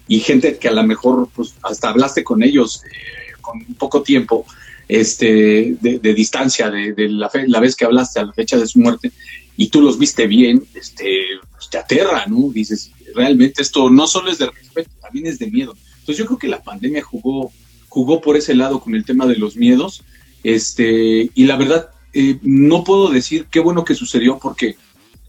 y 0.08 0.20
gente 0.20 0.58
que 0.58 0.68
a 0.68 0.72
lo 0.72 0.84
mejor 0.84 1.28
pues, 1.36 1.56
hasta 1.64 1.90
hablaste 1.90 2.24
con 2.24 2.44
ellos 2.44 2.84
eh, 2.86 3.34
con 3.42 3.66
poco 3.80 4.04
tiempo 4.04 4.46
este, 4.88 5.76
de, 5.82 6.14
distancia, 6.14 6.70
de, 6.70 6.94
la, 7.10 7.32
la, 7.48 7.60
vez 7.60 7.76
que 7.76 7.86
hablaste 7.86 8.20
a 8.20 8.26
la 8.26 8.34
fecha 8.34 8.58
de 8.58 8.68
su 8.68 8.80
muerte, 8.80 9.12
y 9.58 9.68
tú 9.68 9.82
los 9.82 9.98
viste 9.98 10.28
bien, 10.28 10.66
este, 10.74 11.26
pues, 11.52 11.70
te 11.70 11.78
aterra, 11.78 12.26
¿no? 12.28 12.50
Dices, 12.50 12.92
realmente 13.14 13.62
esto 13.62 13.90
no 13.90 14.08
solo 14.08 14.32
es 14.32 14.38
de 14.38 14.48
respeto, 14.48 14.92
también 15.02 15.28
es 15.28 15.40
de 15.40 15.50
miedo. 15.50 15.76
Entonces 16.00 16.18
yo 16.18 16.26
creo 16.26 16.38
que 16.38 16.48
la 16.48 16.62
pandemia 16.62 17.04
jugó, 17.04 17.52
jugó 17.88 18.22
por 18.22 18.36
ese 18.36 18.54
lado 18.54 18.80
con 18.80 18.96
el 18.96 19.06
tema 19.06 19.26
de 19.26 19.38
los 19.38 19.56
miedos. 19.56 20.04
Este, 20.44 21.32
y 21.34 21.46
la 21.46 21.56
verdad, 21.56 21.90
eh, 22.14 22.38
no 22.44 22.84
puedo 22.84 23.10
decir 23.10 23.48
qué 23.50 23.60
bueno 23.60 23.84
que 23.86 23.96
sucedió 23.96 24.38
porque 24.38 24.76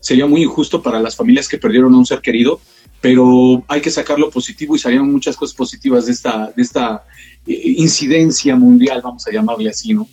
sería 0.01 0.27
muy 0.27 0.43
injusto 0.43 0.83
para 0.83 1.01
las 1.01 1.17
familias 1.17 1.49
que 1.49 1.59
perdieron 1.59 1.95
a 1.95 1.99
un 1.99 2.07
ser 2.07 2.21
querido, 2.21 2.61
pero 3.01 3.65
hay 3.69 3.81
que 3.81 3.91
sacar 3.91 4.19
lo 4.19 4.31
positivo 4.31 4.77
y 4.77 4.79
salieron 4.79 5.11
muchas 5.11 5.37
cosas 5.37 5.57
positivas 5.57 6.07
de 6.07 6.13
esta, 6.13 6.53
de 6.55 6.63
esta 6.63 7.05
eh, 7.47 7.75
incidencia 7.77 8.55
mundial, 8.57 9.01
vamos 9.03 9.27
a 9.27 9.33
llamarle 9.33 9.71
así, 9.71 9.95
¿no? 9.95 10.09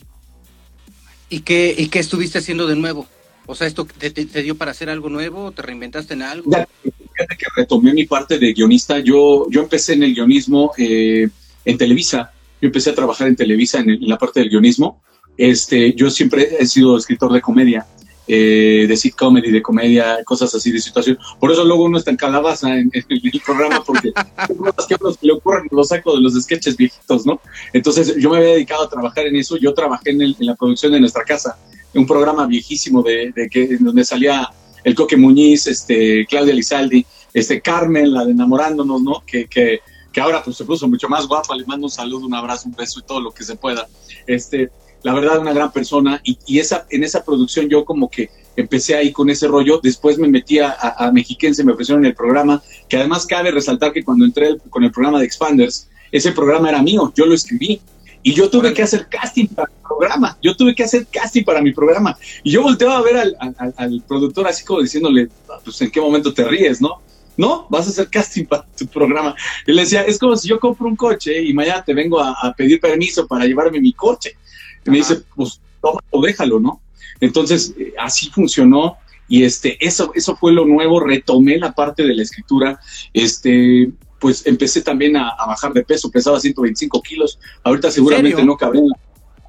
¿Y 1.28 1.40
qué, 1.40 1.74
¿Y 1.76 1.88
qué 1.88 1.98
estuviste 1.98 2.38
haciendo 2.38 2.66
de 2.66 2.76
nuevo? 2.76 3.06
O 3.46 3.54
sea, 3.54 3.66
¿esto 3.66 3.86
te, 3.86 4.42
dio 4.42 4.56
para 4.56 4.70
hacer 4.70 4.88
algo 4.88 5.08
nuevo? 5.08 5.52
¿Te 5.52 5.62
reinventaste 5.62 6.14
en 6.14 6.22
algo? 6.22 6.50
fíjate 6.50 7.36
que 7.36 7.46
retomé 7.56 7.92
mi 7.92 8.06
parte 8.06 8.38
de 8.38 8.52
guionista. 8.52 8.98
Yo, 8.98 9.46
yo 9.50 9.62
empecé 9.62 9.94
en 9.94 10.02
el 10.02 10.14
guionismo 10.14 10.72
eh, 10.78 11.28
en 11.64 11.78
Televisa. 11.78 12.32
yo 12.60 12.66
empecé 12.66 12.90
a 12.90 12.94
trabajar 12.94 13.28
en 13.28 13.36
Televisa 13.36 13.80
en, 13.80 13.98
la 14.00 14.18
parte 14.18 14.40
del 14.40 14.50
guionismo. 14.50 15.02
Este, 15.36 15.94
yo 15.94 16.10
siempre 16.10 16.56
he 16.58 16.66
sido 16.66 16.96
escritor 16.96 17.32
de 17.32 17.40
comedia, 17.40 17.86
eh, 18.26 18.86
de 18.88 18.96
sitcom 18.96 19.36
y 19.38 19.50
de 19.50 19.60
comedia, 19.60 20.18
cosas 20.24 20.54
así 20.54 20.72
de 20.72 20.78
situación. 20.78 21.18
Por 21.38 21.52
eso 21.52 21.64
luego 21.64 21.84
uno 21.84 21.98
está 21.98 22.10
en 22.10 22.16
calabaza 22.16 22.78
en, 22.78 22.90
el 22.92 23.42
programa, 23.44 23.82
porque 23.84 24.12
cosas 24.58 24.86
que 24.86 24.96
le 25.20 25.32
ocurren 25.32 25.68
los 25.70 25.88
saco 25.88 26.14
de 26.14 26.22
los 26.22 26.34
sketches 26.40 26.76
viejitos, 26.76 27.26
¿no? 27.26 27.40
Entonces 27.72 28.14
yo 28.16 28.30
me 28.30 28.38
había 28.38 28.50
dedicado 28.50 28.84
a 28.84 28.88
trabajar 28.88 29.26
en 29.26 29.36
eso. 29.36 29.56
Yo 29.56 29.74
trabajé 29.74 30.10
en, 30.10 30.34
la 30.38 30.54
producción 30.54 30.92
de 30.92 31.00
nuestra 31.00 31.24
casa, 31.24 31.58
en 31.72 31.73
un 31.94 32.06
programa 32.06 32.46
viejísimo 32.46 33.02
de, 33.02 33.32
que, 33.50 33.64
en 33.64 33.84
donde 33.84 34.04
salía 34.04 34.48
el 34.82 34.94
Coque 34.94 35.16
Muñiz, 35.16 35.66
este, 35.66 36.26
Claudia 36.26 36.54
Lizaldi, 36.54 37.04
este, 37.32 37.60
Carmen, 37.60 38.12
la 38.12 38.24
de 38.24 38.32
Enamorándonos, 38.32 39.02
¿no? 39.02 39.22
Que, 39.26 39.46
que, 39.46 39.80
que 40.12 40.20
ahora 40.20 40.42
pues 40.42 40.56
se 40.56 40.64
puso 40.64 40.88
mucho 40.88 41.08
más 41.08 41.26
guapa, 41.26 41.56
le 41.56 41.64
mando 41.64 41.86
un 41.86 41.90
saludo, 41.90 42.26
un 42.26 42.34
abrazo, 42.34 42.68
un 42.68 42.74
beso 42.74 43.00
y 43.00 43.02
todo 43.02 43.20
lo 43.20 43.32
que 43.32 43.44
se 43.44 43.56
pueda. 43.56 43.88
Este, 44.26 44.70
la 45.02 45.14
verdad, 45.14 45.38
una 45.38 45.52
gran 45.52 45.70
persona. 45.72 46.20
Y, 46.24 46.38
y 46.46 46.58
esa, 46.58 46.86
en 46.90 47.04
esa 47.04 47.24
producción 47.24 47.68
yo 47.68 47.84
como 47.84 48.10
que 48.10 48.30
empecé 48.56 48.94
ahí 48.94 49.12
con 49.12 49.30
ese 49.30 49.46
rollo, 49.48 49.80
después 49.82 50.18
me 50.18 50.28
metí 50.28 50.58
a, 50.58 50.72
a, 50.72 51.10
Mexiquense, 51.12 51.64
me 51.64 51.72
ofrecieron 51.72 52.04
el 52.04 52.14
programa, 52.14 52.62
que 52.88 52.96
además 52.96 53.26
cabe 53.26 53.50
resaltar 53.50 53.92
que 53.92 54.04
cuando 54.04 54.24
entré 54.24 54.56
con 54.70 54.84
el 54.84 54.92
programa 54.92 55.18
de 55.18 55.26
Expanders, 55.26 55.88
ese 56.12 56.32
programa 56.32 56.68
era 56.68 56.82
mío, 56.82 57.12
yo 57.16 57.26
lo 57.26 57.34
escribí, 57.34 57.80
y 58.24 58.32
yo 58.32 58.48
tuve 58.48 58.72
que 58.72 58.82
hacer 58.82 59.06
casting 59.06 59.46
para 59.48 59.68
mi 59.68 59.82
programa. 59.86 60.38
Yo 60.42 60.56
tuve 60.56 60.74
que 60.74 60.82
hacer 60.82 61.06
casting 61.06 61.44
para 61.44 61.60
mi 61.60 61.72
programa. 61.72 62.16
Y 62.42 62.52
yo 62.52 62.62
volteaba 62.62 62.96
a 62.96 63.02
ver 63.02 63.18
al, 63.18 63.36
al, 63.76 64.02
productor 64.08 64.48
así 64.48 64.64
como 64.64 64.80
diciéndole, 64.80 65.28
pues 65.62 65.80
en 65.82 65.90
qué 65.90 66.00
momento 66.00 66.32
te 66.32 66.42
ríes, 66.42 66.80
¿no? 66.80 67.02
No, 67.36 67.66
vas 67.68 67.86
a 67.86 67.90
hacer 67.90 68.08
casting 68.08 68.46
para 68.46 68.64
tu 68.78 68.86
programa. 68.86 69.36
Y 69.66 69.72
le 69.72 69.82
decía, 69.82 70.02
es 70.02 70.18
como 70.18 70.36
si 70.36 70.48
yo 70.48 70.58
compro 70.58 70.88
un 70.88 70.96
coche 70.96 71.42
y 71.42 71.52
mañana 71.52 71.84
te 71.84 71.92
vengo 71.92 72.18
a, 72.18 72.54
pedir 72.56 72.80
permiso 72.80 73.26
para 73.26 73.44
llevarme 73.44 73.78
mi 73.78 73.92
coche. 73.92 74.38
Y 74.86 74.90
me 74.90 74.96
dice, 74.96 75.22
pues 75.36 75.60
o 75.82 76.22
déjalo, 76.22 76.58
¿no? 76.60 76.80
Entonces, 77.20 77.74
eh, 77.78 77.92
así 77.98 78.30
funcionó 78.30 78.96
y 79.28 79.44
este, 79.44 79.76
eso, 79.84 80.12
eso 80.14 80.34
fue 80.34 80.52
lo 80.52 80.64
nuevo, 80.64 80.98
retomé 80.98 81.58
la 81.58 81.72
parte 81.72 82.04
de 82.04 82.14
la 82.14 82.22
escritura, 82.22 82.80
este, 83.12 83.90
pues 84.24 84.46
empecé 84.46 84.80
también 84.80 85.18
a, 85.18 85.34
bajar 85.46 85.74
de 85.74 85.84
peso, 85.84 86.10
pesaba 86.10 86.40
125 86.40 87.02
kilos, 87.02 87.38
ahorita 87.62 87.90
seguramente 87.90 88.42
no 88.42 88.56
cabré 88.56 88.78
en, 88.78 88.88
la, 88.88 88.96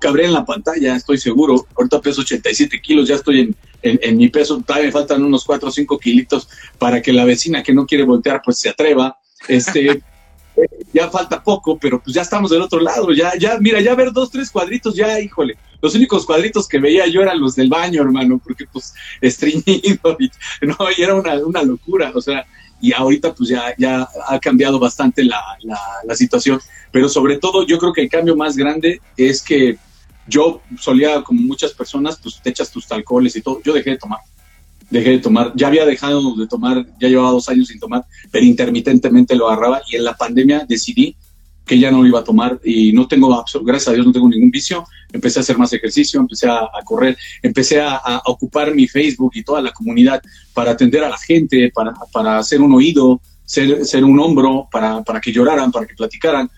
cabré 0.02 0.26
en 0.26 0.34
la 0.34 0.44
pantalla, 0.44 0.98
estoy 0.98 1.18
seguro, 1.18 1.66
ahorita 1.78 2.02
peso 2.02 2.20
87 2.20 2.82
kilos, 2.82 3.08
ya 3.08 3.16
estoy 3.16 3.40
en, 3.40 3.56
en, 3.82 4.18
mi 4.18 4.28
peso, 4.28 4.62
todavía 4.62 4.88
me 4.88 4.92
faltan 4.92 5.24
unos 5.24 5.46
4 5.46 5.70
o 5.70 5.72
5 5.72 5.98
kilitos 5.98 6.50
para 6.78 7.02
que 7.02 7.14
la 7.14 7.24
vecina 7.24 7.64
que 7.64 7.74
no 7.74 7.86
quiere 7.86 8.04
voltear 8.04 8.42
pues 8.44 8.60
se 8.60 8.68
atreva, 8.68 9.18
este... 9.48 10.04
ya 10.94 11.10
falta 11.10 11.44
poco, 11.44 11.78
pero 11.78 12.02
pues 12.02 12.14
ya 12.14 12.22
estamos 12.22 12.50
del 12.52 12.62
otro 12.62 12.80
lado, 12.82 13.12
ya, 13.14 13.34
ya, 13.38 13.58
mira, 13.60 13.80
ya 13.80 13.96
ver 13.96 14.12
dos, 14.12 14.30
tres 14.30 14.50
cuadritos, 14.50 14.96
ya, 14.96 15.20
híjole, 15.22 15.58
los 15.82 15.96
únicos 15.96 16.26
cuadritos 16.26 16.68
que 16.68 16.80
veía 16.80 17.08
yo 17.08 17.22
eran 17.22 17.40
los 17.40 17.56
del 17.56 17.70
baño, 17.70 18.02
hermano, 18.02 18.42
porque 18.44 18.66
pues 18.72 18.94
estreñido, 19.22 20.18
y, 20.20 20.32
no, 20.66 20.78
y 20.98 21.02
era 21.02 21.16
una, 21.16 21.34
una 21.46 21.64
locura, 21.64 22.12
o 22.14 22.22
sea, 22.22 22.46
y 22.82 22.94
ahorita 22.94 23.34
pues 23.34 23.50
ya, 23.50 23.74
ya 23.78 24.08
ha 24.28 24.40
cambiado 24.40 24.80
bastante 24.80 25.24
la, 25.24 25.42
la, 26.04 26.16
situación, 26.16 26.60
pero 26.92 27.10
sobre 27.10 27.38
todo 27.38 27.66
yo 27.66 27.78
creo 27.78 27.94
que 27.94 28.02
el 28.02 28.10
cambio 28.10 28.36
más 28.36 28.56
grande 28.56 29.02
es 29.18 29.42
que 29.42 29.78
yo 30.28 30.62
solía, 30.80 31.22
como 31.24 31.42
muchas 31.42 31.74
personas, 31.74 32.20
pues 32.22 32.40
te 32.42 32.50
echas 32.50 32.72
tus 32.72 32.92
alcoholes 32.92 33.36
y 33.36 33.42
todo, 33.42 33.62
yo 33.64 33.74
dejé 33.74 33.92
de 33.92 33.98
tomar, 33.98 34.20
dejé 34.90 35.12
de 35.12 35.20
tomar, 35.20 35.54
ya 35.56 35.68
había 35.68 35.86
dejado 35.86 36.36
de 36.36 36.48
tomar, 36.48 36.86
ya 37.00 37.08
llevaba 37.08 37.32
dos 37.32 37.48
años 37.50 37.68
sin 37.68 37.80
tomar, 37.80 38.06
pero 38.32 38.46
intermitentemente 38.46 39.36
lo 39.36 39.48
agarraba 39.48 39.82
y 39.90 39.96
en 39.96 40.04
la 40.04 40.16
pandemia 40.16 40.66
decidí 40.68 41.16
que 41.66 41.80
ya 41.80 41.90
no 41.92 42.06
iba 42.06 42.20
a 42.20 42.24
tomar 42.24 42.60
y 42.64 42.94
no 42.94 43.08
tengo, 43.08 43.44
gracias 43.64 43.88
a 43.88 43.94
Dios, 43.94 44.06
no 44.06 44.12
tengo 44.12 44.30
ningún 44.30 44.52
vicio. 44.52 44.86
Empecé 45.12 45.40
a 45.40 45.42
hacer 45.42 45.58
más 45.58 45.74
ejercicio, 45.74 46.20
empecé 46.20 46.48
a, 46.48 46.70
correr, 46.84 47.18
empecé 47.42 47.82
a, 47.82 48.22
ocupar 48.26 48.74
mi 48.74 48.88
Facebook 48.88 49.32
y 49.36 49.44
toda 49.44 49.62
la 49.62 49.72
comunidad 49.72 50.22
para 50.54 50.72
atender 50.72 51.04
a 51.04 51.10
la 51.10 51.18
gente, 51.18 51.72
para, 51.74 51.94
para 52.12 52.38
hacer 52.38 52.62
un 52.62 52.74
oído, 52.74 53.20
ser, 53.44 53.86
ser 53.86 54.04
un 54.04 54.20
hombro, 54.20 54.68
para, 54.72 55.04
para 55.04 55.20
que 55.20 55.32
lloraran, 55.32 55.72
para 55.72 55.88
que 55.88 55.96
platicaran. 55.96 56.50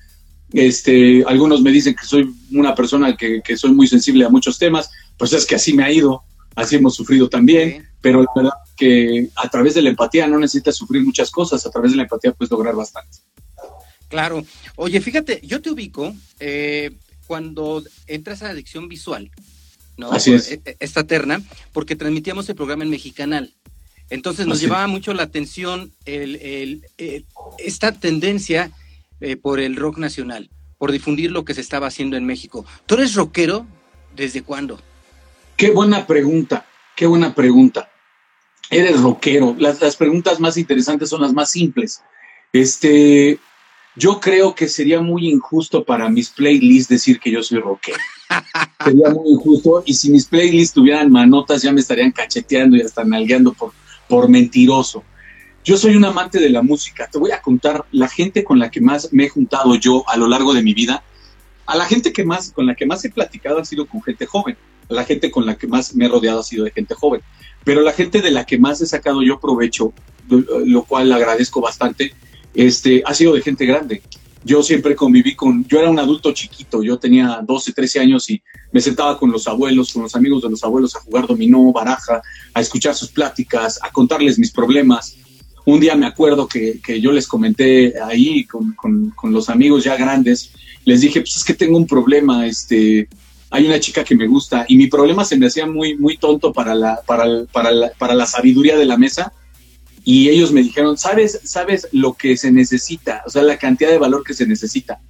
Este, 0.52 1.24
algunos 1.26 1.62
me 1.62 1.72
dicen 1.72 1.96
que 1.96 2.06
soy 2.06 2.34
una 2.52 2.76
persona 2.76 3.16
que, 3.16 3.42
que, 3.42 3.58
soy 3.58 3.72
muy 3.72 3.88
sensible 3.88 4.26
a 4.26 4.30
muchos 4.30 4.58
temas, 4.58 4.90
pues 5.18 5.34
es 5.34 5.46
que 5.46 5.56
así 5.56 5.74
me 5.74 5.84
ha 5.84 5.92
ido, 5.92 6.24
así 6.56 6.76
hemos 6.76 6.96
sufrido 6.96 7.30
también, 7.30 7.86
pero 8.02 8.22
la 8.22 8.32
verdad 8.36 8.54
que 8.76 9.30
a 9.36 9.50
través 9.50 9.74
de 9.74 9.82
la 9.82 9.90
empatía 9.90 10.28
no 10.28 10.40
necesitas 10.40 10.76
sufrir 10.76 11.04
muchas 11.04 11.32
cosas, 11.32 11.66
a 11.66 11.72
través 11.72 11.92
de 11.92 11.98
la 11.98 12.04
empatía 12.04 12.32
puedes 12.32 12.52
lograr 12.52 12.76
bastante. 12.76 13.20
Claro. 14.10 14.46
Oye, 14.76 15.02
fíjate, 15.02 15.42
yo 15.44 15.62
te 15.62 15.72
ubico 15.72 16.16
eh, 16.40 16.92
cuando 17.28 17.84
entras 18.08 18.42
a 18.42 18.46
la 18.46 18.52
adicción 18.52 18.88
visual, 18.88 19.32
¿no? 19.98 20.12
Así 20.12 20.34
es. 20.34 20.52
E, 20.52 20.62
e, 20.64 20.78
esta 20.80 21.04
terna, 21.04 21.42
porque 21.74 21.96
transmitíamos 21.96 22.48
el 22.50 22.56
programa 22.56 22.84
en 22.84 22.90
Mexicanal. 22.90 23.54
Entonces 24.10 24.48
nos 24.48 24.62
llevaba 24.62 24.88
mucho 24.88 25.14
la 25.14 25.24
atención 25.24 25.92
el, 26.06 26.82
esta 27.58 27.92
tendencia 27.92 28.72
eh, 29.20 29.36
por 29.36 29.60
el 29.60 29.76
rock 29.76 29.98
nacional, 29.98 30.50
por 30.78 30.94
difundir 30.94 31.32
lo 31.32 31.44
que 31.44 31.54
se 31.54 31.60
estaba 31.60 31.88
haciendo 31.88 32.16
en 32.16 32.26
México. 32.26 32.66
¿Tú 32.86 32.96
eres 32.96 33.16
rockero? 33.16 33.68
¿Desde 34.16 34.44
cuándo? 34.44 34.80
Qué 35.58 35.72
buena 35.72 36.08
pregunta, 36.08 36.66
qué 36.96 37.06
buena 37.06 37.36
pregunta. 37.36 37.92
Eres 38.70 39.02
rockero. 39.02 39.56
Las, 39.60 39.82
las 39.82 39.98
preguntas 39.98 40.40
más 40.40 40.56
interesantes 40.56 41.10
son 41.10 41.22
las 41.22 41.34
más 41.34 41.52
simples. 41.52 42.02
Este, 42.54 43.40
yo 43.98 44.20
creo 44.20 44.54
que 44.54 44.68
sería 44.68 45.01
muy 45.01 45.27
injusto 45.27 45.84
para 45.84 46.08
mis 46.08 46.30
playlists 46.30 46.88
decir 46.88 47.20
que 47.20 47.32
yo 47.32 47.42
soy 47.42 47.60
rockero. 47.60 47.98
sería 48.84 49.10
muy 49.10 49.32
injusto. 49.32 49.82
Y 49.86 49.96
si 49.96 50.12
mis 50.12 50.25
playlists 50.25 50.75
tuvieran 50.75 51.12
manotas, 51.12 51.63
ya 51.63 51.72
me 51.72 51.82
estarían 51.82 52.12
cacheteando 52.12 52.77
y 52.77 52.82
hasta 52.82 53.04
nalgueando 53.04 53.54
por, 53.54 53.72
por 54.08 54.30
mentiroso. 54.30 55.04
Yo 55.66 55.77
soy 55.77 55.96
un 55.96 56.06
amante 56.06 56.39
de 56.39 56.50
la 56.51 56.62
música. 56.62 57.10
Te 57.12 57.18
voy 57.18 57.32
a 57.32 57.42
contar 57.42 57.86
la 57.92 58.08
gente 58.08 58.44
con 58.44 58.60
la 58.60 58.70
que 58.70 58.82
más 58.82 59.12
me 59.12 59.25
he 59.25 59.30
juntado 59.30 59.75
yo 59.75 60.08
a 60.08 60.16
lo 60.16 60.27
largo 60.27 60.54
de 60.54 60.62
mi 60.62 60.75
vida. 60.75 61.04
A 61.66 61.75
la 61.75 61.86
gente 61.86 62.13
que 62.13 62.24
más, 62.24 62.51
con 62.51 62.68
la 62.68 62.75
que 62.75 62.86
más 62.86 63.04
he 63.04 63.10
platicado 63.10 63.58
ha 63.58 63.66
sido 63.66 63.88
con 63.88 64.04
gente 64.04 64.27
joven. 64.27 64.56
A 64.89 64.94
la 64.94 65.06
gente 65.06 65.32
con 65.32 65.46
la 65.46 65.58
que 65.58 65.68
más 65.68 65.96
me 65.96 66.06
he 66.06 66.08
rodeado 66.08 66.42
ha 66.42 66.44
sido 66.44 66.66
de 66.66 66.72
gente 66.72 66.94
joven. 66.94 67.22
Pero 67.63 67.82
la 67.82 67.94
gente 67.94 68.22
de 68.22 68.30
la 68.30 68.46
que 68.46 68.60
más 68.60 68.80
he 68.80 68.86
sacado 68.86 69.24
yo 69.24 69.39
provecho, 69.39 69.92
lo 70.30 70.84
cual 70.84 71.12
agradezco 71.12 71.62
bastante, 71.62 72.13
este, 72.58 73.04
ha 73.06 73.14
sido 73.14 73.36
de 73.36 73.42
gente 73.42 73.66
grande. 73.66 74.02
Yo 74.44 74.64
siempre 74.64 74.96
conviví 74.96 75.36
con, 75.36 75.66
yo 75.68 75.80
era 75.80 75.90
un 75.90 76.00
adulto 76.00 76.32
chiquito, 76.34 76.82
yo 76.82 76.98
tenía 76.98 77.40
12, 77.44 77.72
13 77.72 78.00
años 78.00 78.30
y 78.30 78.42
me 78.72 78.82
sentaba 78.82 79.18
con 79.18 79.32
los 79.32 79.48
abuelos, 79.48 79.94
con 79.94 80.04
los 80.04 80.16
amigos 80.16 80.42
de 80.42 80.50
los 80.50 80.64
abuelos 80.64 80.96
a 80.96 81.00
jugar 81.02 81.28
dominó, 81.28 81.72
baraja, 81.72 82.22
a 82.54 82.62
escuchar 82.62 82.96
sus 82.96 83.10
pláticas, 83.10 83.80
a 83.84 83.92
contarles 83.92 84.40
mis 84.40 84.52
problemas. 84.52 85.16
Un 85.66 85.80
día 85.80 85.96
me 85.96 86.08
acuerdo 86.08 86.48
que, 86.48 86.80
yo 87.00 87.12
les 87.12 87.28
comenté 87.28 87.94
ahí 88.02 88.46
con, 88.46 89.14
los 89.24 89.50
amigos 89.50 89.84
ya 89.84 89.96
grandes, 89.96 90.52
les 90.84 91.02
dije, 91.02 91.20
pues 91.20 91.36
es 91.36 91.44
que 91.44 91.54
tengo 91.54 91.78
un 91.78 91.86
problema, 91.86 92.48
este, 92.48 93.08
hay 93.52 93.68
una 93.68 93.80
chica 93.80 94.04
que 94.04 94.16
me 94.16 94.26
gusta 94.26 94.66
y 94.68 94.78
mi 94.78 94.88
problema 94.88 95.26
se 95.26 95.38
me 95.38 95.46
hacía 95.46 95.68
muy, 95.68 95.96
muy 95.96 96.18
tonto 96.18 96.54
para 96.54 96.74
la 96.74 98.26
sabiduría 98.26 98.78
de 98.78 98.86
la 98.86 98.98
mesa 98.98 99.32
y 100.08 100.30
ellos 100.30 100.54
me 100.54 100.64
dijeron, 100.64 100.98
¿sabes, 100.98 101.38
sabes 101.44 101.90
lo 101.92 102.14
que 102.14 102.38
se 102.38 102.50
necesita? 102.50 103.24
O 103.26 103.30
sea, 103.30 103.42
la 103.44 103.58
cantidad 103.58 103.90
de 103.90 103.98
valor 103.98 104.24
que 104.24 104.34
se 104.34 104.48
necesita 104.48 105.02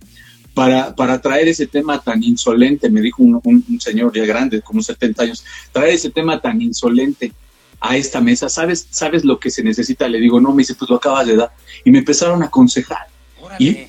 para, 0.56 0.96
para 0.96 1.22
traer 1.22 1.48
ese 1.48 1.68
tema 1.68 2.02
tan 2.02 2.24
insolente, 2.24 2.90
me 2.90 3.02
dijo 3.02 3.22
un, 3.22 3.80
señor 3.80 4.12
ya 4.16 4.26
grande, 4.26 4.60
como 4.64 4.82
70 4.82 5.22
años, 5.22 5.46
traer 5.72 5.94
ese 5.94 6.10
tema 6.10 6.42
tan 6.42 6.64
insolente 6.64 7.32
a 7.80 7.96
esta 7.96 8.22
mesa, 8.22 8.50
¿sabes, 8.50 8.88
¿sabes 8.90 9.24
lo 9.24 9.40
que 9.40 9.52
se 9.52 9.62
necesita? 9.62 10.08
Le 10.08 10.20
digo, 10.20 10.42
no, 10.42 10.52
me 10.52 10.64
dice, 10.64 10.74
pues 10.74 10.90
lo 10.90 10.96
acabas 10.96 11.28
de 11.28 11.36
dar. 11.36 11.52
Y 11.86 11.92
me 11.92 12.00
empezaron 12.00 12.42
a 12.42 12.48
aconsejar. 12.48 13.06
Y, 13.60 13.82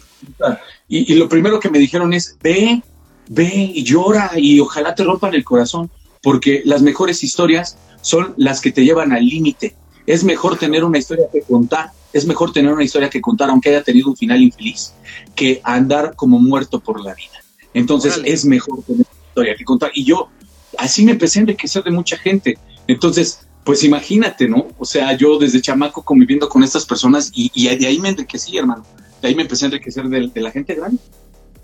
y, 0.88 1.15
lo 1.15 1.27
primero 1.27 1.59
que 1.59 1.71
me 1.71 1.79
dijeron 1.79 2.12
es, 2.12 2.37
ve, 2.43 2.83
ve 3.31 3.73
y 3.75 3.83
llora 3.83 4.33
y 4.37 4.61
ojalá 4.61 4.95
te 4.95 5.05
rompan 5.05 5.33
el 5.33 5.43
corazón, 5.43 5.91
porque 6.23 6.61
las 6.67 6.83
mejores 6.83 7.25
historias 7.25 7.79
son 8.03 8.35
las 8.37 8.61
que 8.61 8.73
te 8.73 8.85
llevan 8.85 9.15
al 9.15 9.25
límite 9.25 9.75
es 10.09 10.25
mejor 10.25 10.59
tener 10.59 10.85
una 10.85 10.97
historia 10.97 11.27
que 11.31 11.43
contar, 11.43 11.91
es 12.15 12.25
mejor 12.25 12.50
tener 12.50 12.73
una 12.73 12.83
historia 12.83 13.11
que 13.11 13.21
contar 13.21 13.50
aunque 13.50 13.69
haya 13.69 13.83
tenido 13.83 14.09
un 14.09 14.17
final 14.17 14.41
infeliz, 14.41 14.95
que 15.35 15.61
andar 15.62 16.17
como 16.17 16.38
muerto 16.38 16.81
por 16.81 17.05
la 17.05 17.15
vida. 17.15 17.45
Entonces 17.75 18.19
es 18.25 18.47
mejor 18.47 18.83
tener 18.85 19.07
una 19.07 19.29
historia 19.29 19.55
que 19.55 19.65
contar. 19.65 19.91
Y 19.95 20.05
yo 20.05 20.31
así 20.79 21.05
me 21.05 21.12
empecé 21.12 21.41
a 21.41 21.43
enriquecer 21.43 21.85
de 21.85 21.91
mucha 21.91 22.17
gente. 22.17 22.59
Entonces, 22.87 23.41
pues 23.65 23.85
imagínate, 23.85 24.49
¿no? 24.49 24.69
O 24.79 24.87
sea, 24.87 25.15
yo 25.15 25.38
desde 25.38 25.61
chamaco 25.61 26.03
conviviendo 26.03 26.49
con 26.49 26.62
estas 26.62 26.87
personas 26.87 27.31
y, 27.35 27.69
de 27.77 27.87
ahí 27.87 27.99
me 27.99 28.09
enriquecí, 28.09 28.57
hermano. 28.57 28.87
De 29.21 29.29
ahí 29.29 29.35
me 29.35 29.43
empecé 29.43 29.67
a 29.67 29.69
enriquecer 29.69 30.09
de, 30.09 30.41
la 30.41 30.50
gente 30.50 30.75
grande. 30.75 31.03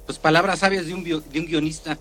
Pues 0.04 0.18
palabras 0.18 0.58
sabias 0.58 0.84
de 0.84 0.92
un, 0.92 1.02
de 1.02 1.40
un 1.40 1.46
guionista. 1.46 1.98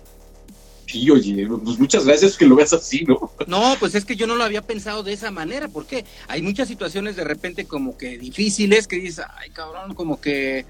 Oye, 1.10 1.46
pues 1.46 1.78
muchas 1.78 2.04
gracias 2.04 2.36
que 2.36 2.46
lo 2.46 2.56
veas 2.56 2.72
así, 2.72 3.04
¿no? 3.04 3.32
No, 3.46 3.76
pues 3.80 3.94
es 3.94 4.04
que 4.04 4.16
yo 4.16 4.26
no 4.26 4.36
lo 4.36 4.44
había 4.44 4.62
pensado 4.62 5.02
de 5.02 5.12
esa 5.12 5.30
manera, 5.30 5.68
porque 5.68 6.04
hay 6.28 6.42
muchas 6.42 6.68
situaciones 6.68 7.16
de 7.16 7.24
repente 7.24 7.64
como 7.64 7.96
que 7.96 8.18
difíciles 8.18 8.86
que 8.86 8.96
dices, 8.96 9.24
ay 9.36 9.50
cabrón, 9.50 9.94
como 9.94 10.20
que... 10.20 10.64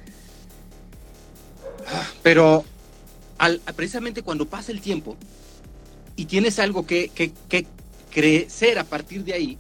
Ah, 1.87 2.07
pero 2.23 2.65
al, 3.39 3.61
precisamente 3.77 4.23
cuando 4.23 4.47
pasa 4.47 4.73
el 4.73 4.81
tiempo 4.81 5.17
y 6.17 6.25
tienes 6.27 6.59
algo 6.59 6.87
que, 6.87 7.09
que, 7.09 7.33
que 7.49 7.67
crecer 8.11 8.79
a 8.79 8.85
partir 8.85 9.25
de 9.25 9.35
ahí 9.35 9.59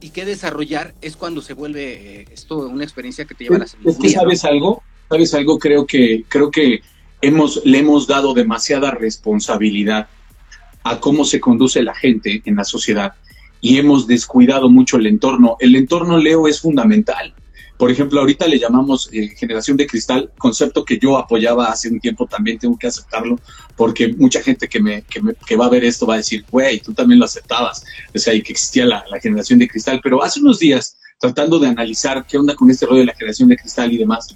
y 0.00 0.10
que 0.10 0.24
desarrollar, 0.24 0.94
es 1.02 1.16
cuando 1.16 1.42
se 1.42 1.54
vuelve 1.54 2.20
eh, 2.20 2.26
esto 2.32 2.58
una 2.58 2.84
experiencia 2.84 3.24
que 3.24 3.34
te 3.34 3.44
lleva 3.44 3.56
a 3.56 3.58
la 3.60 3.64
Es 3.64 3.98
que 3.98 4.08
sabes 4.08 4.44
algo, 4.44 4.82
sabes 5.08 5.34
algo, 5.34 5.58
creo 5.58 5.86
que, 5.86 6.24
creo 6.28 6.50
que 6.50 6.80
hemos, 7.20 7.62
le 7.64 7.78
hemos 7.78 8.06
dado 8.06 8.34
demasiada 8.34 8.90
responsabilidad 8.90 10.08
a 10.82 11.00
cómo 11.00 11.24
se 11.24 11.40
conduce 11.40 11.82
la 11.82 11.94
gente 11.94 12.42
en 12.44 12.56
la 12.56 12.64
sociedad 12.64 13.14
y 13.60 13.78
hemos 13.78 14.06
descuidado 14.06 14.68
mucho 14.68 14.96
el 14.96 15.06
entorno. 15.06 15.56
El 15.60 15.76
entorno, 15.76 16.16
Leo, 16.18 16.48
es 16.48 16.60
fundamental. 16.60 17.34
Por 17.76 17.90
ejemplo, 17.90 18.20
ahorita 18.20 18.46
le 18.46 18.58
llamamos 18.58 19.08
eh, 19.12 19.28
generación 19.28 19.76
de 19.76 19.86
cristal, 19.86 20.30
concepto 20.36 20.84
que 20.84 20.98
yo 20.98 21.16
apoyaba 21.16 21.66
hace 21.70 21.88
un 21.88 21.98
tiempo, 21.98 22.26
también 22.26 22.58
tengo 22.58 22.76
que 22.76 22.86
aceptarlo, 22.86 23.40
porque 23.74 24.08
mucha 24.08 24.42
gente 24.42 24.68
que, 24.68 24.80
me, 24.80 25.02
que, 25.02 25.56
va 25.56 25.64
a 25.64 25.70
ver 25.70 25.84
esto 25.84 26.06
va 26.06 26.14
a 26.14 26.16
decir, 26.18 26.44
güey, 26.50 26.80
tú 26.80 26.92
también 26.92 27.18
lo 27.18 27.24
aceptabas, 27.24 27.82
o 28.14 28.18
sea, 28.18 28.34
y 28.34 28.42
que 28.42 28.52
existía 28.52 28.84
la, 28.84 29.02
la, 29.10 29.18
generación 29.18 29.58
de 29.58 29.66
cristal, 29.66 29.98
pero 30.02 30.22
hace 30.22 30.40
unos 30.40 30.58
días, 30.58 30.98
tratando 31.18 31.58
de 31.58 31.68
analizar 31.68 32.26
qué 32.26 32.36
onda 32.36 32.54
con 32.54 32.70
este 32.70 32.84
rollo 32.84 33.00
de 33.00 33.06
la 33.06 33.14
generación 33.14 33.48
de 33.48 33.56
cristal 33.56 33.90
y 33.90 33.96
demás, 33.96 34.28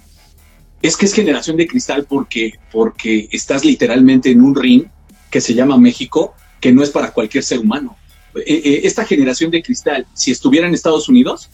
es 0.85 0.97
que 0.97 1.05
es 1.05 1.13
generación 1.13 1.57
de 1.57 1.67
cristal 1.67 2.05
porque, 2.07 2.59
porque 2.71 3.27
estás 3.31 3.65
literalmente 3.65 4.29
en 4.29 4.41
un 4.41 4.55
ring 4.55 4.85
que 5.31 5.41
se 5.41 5.53
llama 5.53 5.77
México, 5.77 6.35
que 6.59 6.71
no 6.71 6.83
es 6.83 6.89
para 6.91 7.11
cualquier 7.11 7.43
ser 7.43 7.59
humano. 7.59 7.97
Eh, 8.35 8.43
eh, 8.47 8.81
esta 8.83 9.05
generación 9.05 9.49
de 9.49 9.63
cristal, 9.63 10.05
si 10.13 10.31
estuviera 10.31 10.67
en 10.67 10.73
Estados 10.73 11.09
Unidos, 11.09 11.49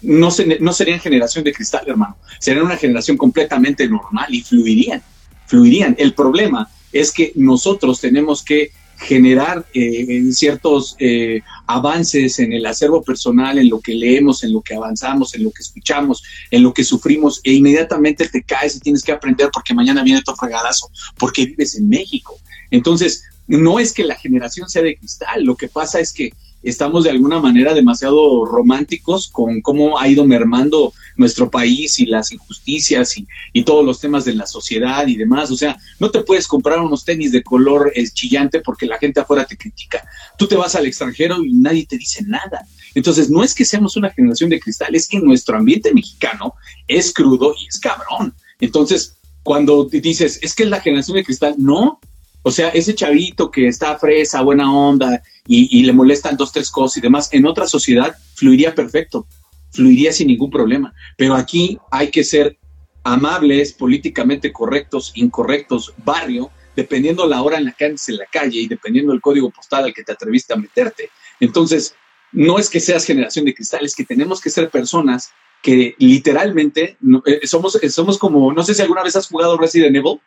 no, 0.00 0.30
no 0.60 0.72
serían 0.72 1.00
generación 1.00 1.44
de 1.44 1.52
cristal, 1.52 1.84
hermano. 1.86 2.16
Serían 2.38 2.64
una 2.64 2.76
generación 2.76 3.16
completamente 3.16 3.86
normal 3.88 4.26
y 4.34 4.42
fluirían, 4.42 5.02
fluirían. 5.46 5.94
El 5.98 6.14
problema 6.14 6.70
es 6.92 7.12
que 7.12 7.32
nosotros 7.34 8.00
tenemos 8.00 8.42
que 8.42 8.70
generar 8.98 9.66
eh, 9.74 10.32
ciertos 10.32 10.96
eh, 10.98 11.40
avances 11.66 12.38
en 12.38 12.52
el 12.52 12.64
acervo 12.66 13.02
personal, 13.02 13.58
en 13.58 13.68
lo 13.68 13.80
que 13.80 13.94
leemos, 13.94 14.44
en 14.44 14.52
lo 14.52 14.62
que 14.62 14.74
avanzamos, 14.74 15.34
en 15.34 15.44
lo 15.44 15.50
que 15.50 15.62
escuchamos, 15.62 16.22
en 16.50 16.62
lo 16.62 16.72
que 16.72 16.84
sufrimos, 16.84 17.40
e 17.44 17.52
inmediatamente 17.52 18.28
te 18.28 18.42
caes 18.42 18.76
y 18.76 18.80
tienes 18.80 19.02
que 19.02 19.12
aprender 19.12 19.50
porque 19.52 19.74
mañana 19.74 20.02
viene 20.02 20.22
tu 20.22 20.34
fregadazo, 20.34 20.90
porque 21.18 21.46
vives 21.46 21.74
en 21.76 21.88
México. 21.88 22.38
Entonces, 22.70 23.24
no 23.46 23.78
es 23.78 23.92
que 23.92 24.04
la 24.04 24.16
generación 24.16 24.68
sea 24.68 24.82
de 24.82 24.96
cristal, 24.96 25.44
lo 25.44 25.56
que 25.56 25.68
pasa 25.68 26.00
es 26.00 26.12
que 26.12 26.32
estamos 26.64 27.04
de 27.04 27.10
alguna 27.10 27.40
manera 27.40 27.74
demasiado 27.74 28.44
románticos 28.44 29.28
con 29.28 29.60
cómo 29.60 29.98
ha 29.98 30.08
ido 30.08 30.24
mermando 30.24 30.92
nuestro 31.16 31.50
país 31.50 31.98
y 32.00 32.06
las 32.06 32.32
injusticias 32.32 33.16
y, 33.16 33.64
todos 33.64 33.84
los 33.84 34.00
temas 34.00 34.24
de 34.24 34.34
la 34.34 34.46
sociedad 34.46 35.06
y 35.06 35.16
demás. 35.16 35.50
O 35.50 35.56
sea, 35.56 35.76
no 35.98 36.10
te 36.10 36.20
puedes 36.20 36.46
comprar 36.46 36.80
unos 36.80 37.04
tenis 37.04 37.32
de 37.32 37.42
color 37.42 37.92
chillante 38.12 38.60
porque 38.60 38.86
la 38.86 38.98
gente 38.98 39.20
afuera 39.20 39.46
te 39.46 39.56
critica. 39.56 40.06
Tú 40.36 40.46
te 40.46 40.56
vas 40.56 40.74
al 40.74 40.86
extranjero 40.86 41.42
y 41.42 41.52
nadie 41.54 41.86
te 41.86 41.96
dice 41.96 42.22
nada. 42.24 42.66
Entonces, 42.94 43.30
no 43.30 43.42
es 43.42 43.54
que 43.54 43.64
seamos 43.64 43.96
una 43.96 44.10
generación 44.10 44.50
de 44.50 44.60
cristal, 44.60 44.94
es 44.94 45.08
que 45.08 45.18
nuestro 45.18 45.56
ambiente 45.56 45.94
mexicano 45.94 46.54
es 46.86 47.12
crudo 47.12 47.54
y 47.58 47.66
es 47.66 47.78
cabrón. 47.78 48.34
Entonces, 48.60 49.16
cuando 49.42 49.84
dices, 49.84 50.38
es 50.42 50.54
que 50.54 50.64
es 50.64 50.68
la 50.68 50.80
generación 50.80 51.16
de 51.16 51.24
cristal, 51.24 51.54
no, 51.58 52.00
o 52.46 52.50
sea, 52.50 52.68
ese 52.68 52.94
chavito 52.94 53.50
que 53.50 53.66
está 53.66 53.98
fresa, 53.98 54.42
buena 54.42 54.70
onda 54.70 55.22
y, 55.46 55.82
le 55.82 55.94
molestan 55.94 56.36
dos, 56.36 56.52
tres 56.52 56.70
cosas 56.70 56.98
y 56.98 57.00
demás, 57.00 57.30
en 57.32 57.46
otra 57.46 57.66
sociedad 57.66 58.14
fluiría 58.34 58.74
perfecto, 58.74 59.26
fluiría 59.72 60.12
sin 60.12 60.28
ningún 60.28 60.50
problema. 60.50 60.92
Pero 61.16 61.34
aquí 61.34 61.78
hay 61.90 62.10
que 62.10 62.22
ser 62.22 62.58
amables, 63.02 63.72
políticamente 63.72 64.52
correctos, 64.52 65.12
incorrectos, 65.14 65.94
barrio, 66.04 66.50
dependiendo 66.76 67.26
la 67.26 67.42
hora 67.42 67.56
en 67.56 67.64
la 67.64 67.72
que 67.72 67.86
andes 67.86 68.06
en 68.10 68.18
la 68.18 68.26
calle 68.26 68.60
y 68.60 68.68
dependiendo 68.68 69.12
del 69.12 69.22
código 69.22 69.50
postal 69.50 69.84
al 69.84 69.94
que 69.94 70.04
te 70.04 70.12
atreviste 70.12 70.52
a 70.52 70.56
meterte. 70.56 71.08
Entonces, 71.40 71.94
no 72.30 72.58
es 72.58 72.68
que 72.68 72.80
seas 72.80 73.06
generación 73.06 73.46
de 73.46 73.54
cristal, 73.54 73.86
es 73.86 73.94
que 73.94 74.04
tenemos 74.04 74.42
que 74.42 74.50
ser 74.50 74.68
personas 74.68 75.30
que 75.62 75.94
literalmente 75.96 76.98
eh, 77.24 77.46
somos, 77.46 77.80
somos 77.88 78.18
como, 78.18 78.52
no 78.52 78.62
sé 78.62 78.74
si 78.74 78.82
alguna 78.82 79.02
vez 79.02 79.16
has 79.16 79.28
jugado 79.28 79.56
Resident 79.56 79.96
Evil. 79.96 80.20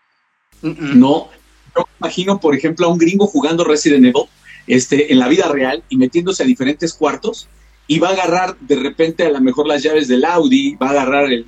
No, 0.64 1.30
yo 1.78 1.90
imagino, 2.00 2.40
por 2.40 2.56
ejemplo, 2.56 2.88
a 2.88 2.90
un 2.90 2.98
gringo 2.98 3.28
jugando 3.28 3.64
Resident 3.64 4.06
Evil 4.06 4.24
este, 4.68 5.12
en 5.12 5.20
la 5.20 5.28
vida 5.28 5.48
real 5.48 5.84
y 5.90 5.98
metiéndose 5.98 6.44
a 6.44 6.46
diferentes 6.46 6.94
cuartos 6.94 7.48
y 7.88 8.00
va 8.00 8.10
a 8.10 8.14
agarrar 8.14 8.58
de 8.60 8.76
repente 8.76 9.24
a 9.26 9.32
lo 9.32 9.40
mejor 9.40 9.66
las 9.66 9.82
llaves 9.82 10.08
del 10.08 10.26
Audi, 10.26 10.76
va 10.76 10.88
a 10.88 10.92
agarrar 10.92 11.32
el, 11.32 11.48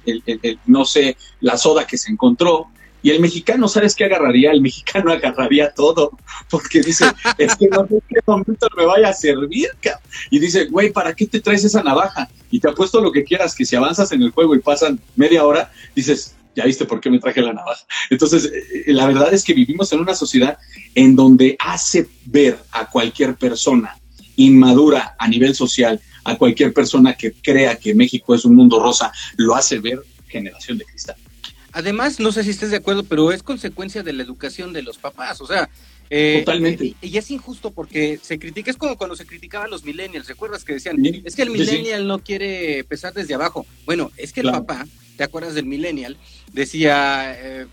no 0.66 0.86
sé, 0.86 1.18
la 1.42 1.58
soda 1.58 1.86
que 1.86 1.98
se 1.98 2.12
encontró. 2.12 2.68
Y 3.02 3.12
el 3.12 3.22
mexicano, 3.22 3.68
¿sabes 3.70 3.96
qué 3.96 4.06
agarraría? 4.06 4.52
El 4.52 4.62
mexicano 4.62 5.12
agarraría 5.12 5.74
todo, 5.74 6.12
porque 6.50 6.82
dice, 6.82 7.06
es 7.38 7.56
que 7.56 7.68
no 7.68 7.88
sé 7.88 7.96
en 7.96 8.02
qué 8.10 8.20
momento 8.26 8.68
me 8.76 8.86
vaya 8.86 9.10
a 9.10 9.14
servir, 9.14 9.70
Y 10.30 10.40
dice, 10.40 10.66
güey, 10.66 10.92
¿para 10.92 11.14
qué 11.14 11.26
te 11.26 11.40
traes 11.40 11.64
esa 11.64 11.84
navaja? 11.84 12.30
Y 12.52 12.60
te 12.60 12.70
apuesto 12.70 13.02
lo 13.02 13.12
que 13.12 13.24
quieras, 13.24 13.56
que 13.56 13.66
si 13.66 13.76
avanzas 13.76 14.12
en 14.12 14.22
el 14.22 14.32
juego 14.32 14.56
y 14.56 14.60
pasan 14.60 15.00
media 15.16 15.46
hora, 15.46 15.72
dices, 15.96 16.36
ya 16.56 16.66
viste 16.66 16.86
por 16.86 17.00
qué 17.00 17.10
me 17.10 17.20
traje 17.20 17.42
la 17.42 17.54
navaja. 17.54 17.86
Entonces, 18.10 18.46
eh, 18.46 18.94
la 18.94 19.08
verdad 19.08 19.34
es 19.34 19.44
que 19.44 19.54
vivimos 19.54 19.92
en 19.94 20.00
una 20.00 20.16
sociedad 20.16 20.58
en 20.96 21.16
donde 21.16 21.56
hace 21.60 22.08
ver 22.26 22.60
a 22.72 22.90
cualquier 22.90 23.36
persona 23.36 23.98
inmadura 24.36 25.16
a 25.20 25.28
nivel 25.28 25.54
social, 25.54 26.00
a 26.24 26.38
cualquier 26.38 26.74
persona 26.74 27.14
que 27.14 27.34
crea 27.34 27.76
que 27.76 27.94
México 27.94 28.34
es 28.34 28.46
un 28.46 28.56
mundo 28.56 28.82
rosa, 28.82 29.12
lo 29.38 29.56
hace 29.56 29.80
ver 29.80 30.00
generación 30.28 30.78
de 30.78 30.86
cristal. 30.86 31.16
Además, 31.72 32.20
no 32.20 32.32
sé 32.32 32.44
si 32.44 32.50
estés 32.50 32.72
de 32.72 32.78
acuerdo, 32.78 33.04
pero 33.04 33.32
es 33.32 33.44
consecuencia 33.44 34.02
de 34.02 34.14
la 34.14 34.24
educación 34.24 34.74
de 34.74 34.82
los 34.82 34.98
papás, 34.98 35.40
o 35.42 35.48
sea, 35.48 35.70
eh, 36.10 36.42
Totalmente. 36.44 36.96
Y, 37.02 37.18
es 37.18 37.30
injusto 37.30 37.72
porque 37.72 38.20
se 38.22 38.40
critica, 38.40 38.72
es 38.72 38.78
como 38.78 38.98
cuando 38.98 39.16
se 39.16 39.28
criticaba 39.28 39.66
a 39.66 39.68
los 39.68 39.84
millennials, 39.84 40.28
¿recuerdas 40.28 40.64
que 40.64 40.74
decían, 40.74 40.98
es 41.24 41.36
que 41.36 41.44
el 41.44 41.52
millennial 41.52 42.08
no 42.08 42.20
quiere 42.20 42.80
empezar 42.80 43.14
desde 43.14 43.36
abajo? 43.36 43.68
Bueno, 43.86 44.12
es 44.18 44.34
que 44.34 44.42
el 44.42 44.50
papá, 44.50 44.88
¿te 45.20 45.26
acuerdas 45.26 45.54
del 45.54 45.66
millennial? 45.66 46.16
Decía, 46.54 47.36
eh, 47.38 47.68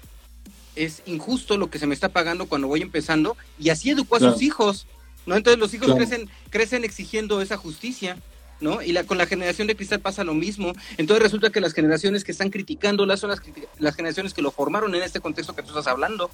es 0.75 1.03
injusto 1.07 1.57
lo 1.57 1.71
que 1.71 1.79
se 1.79 1.87
me 1.87 1.95
está 1.95 2.09
pagando 2.09 2.47
cuando 2.47 2.67
voy 2.67 2.83
empezando 2.83 3.37
y 3.57 3.69
así 3.69 3.91
educó 3.91 4.17
a 4.17 4.19
sus 4.19 4.43
hijos, 4.43 4.89
¿no? 5.27 5.37
Entonces 5.37 5.61
los 5.61 5.73
hijos 5.73 5.95
crecen, 5.95 6.29
crecen 6.51 6.83
exigiendo 6.83 7.41
esa 7.41 7.57
justicia. 7.57 8.19
¿No? 8.59 8.81
Y 8.81 8.93
la, 8.93 9.05
con 9.05 9.19
la 9.19 9.27
generación 9.27 9.67
de 9.67 9.77
cristal 9.77 10.01
pasa 10.01 10.25
lo 10.25 10.33
mismo. 10.33 10.73
Entonces 10.97 11.23
resulta 11.23 11.51
que 11.51 11.61
las 11.61 11.75
generaciones 11.75 12.25
que 12.25 12.33
están 12.33 12.49
criticándolas 12.49 13.21
son 13.21 13.29
las, 13.29 13.43
las 13.79 13.95
generaciones 13.95 14.33
que 14.33 14.41
lo 14.41 14.51
formaron 14.51 14.95
en 14.95 15.03
este 15.03 15.21
contexto 15.21 15.55
que 15.55 15.61
tú 15.61 15.69
estás 15.69 15.87
hablando. 15.87 16.31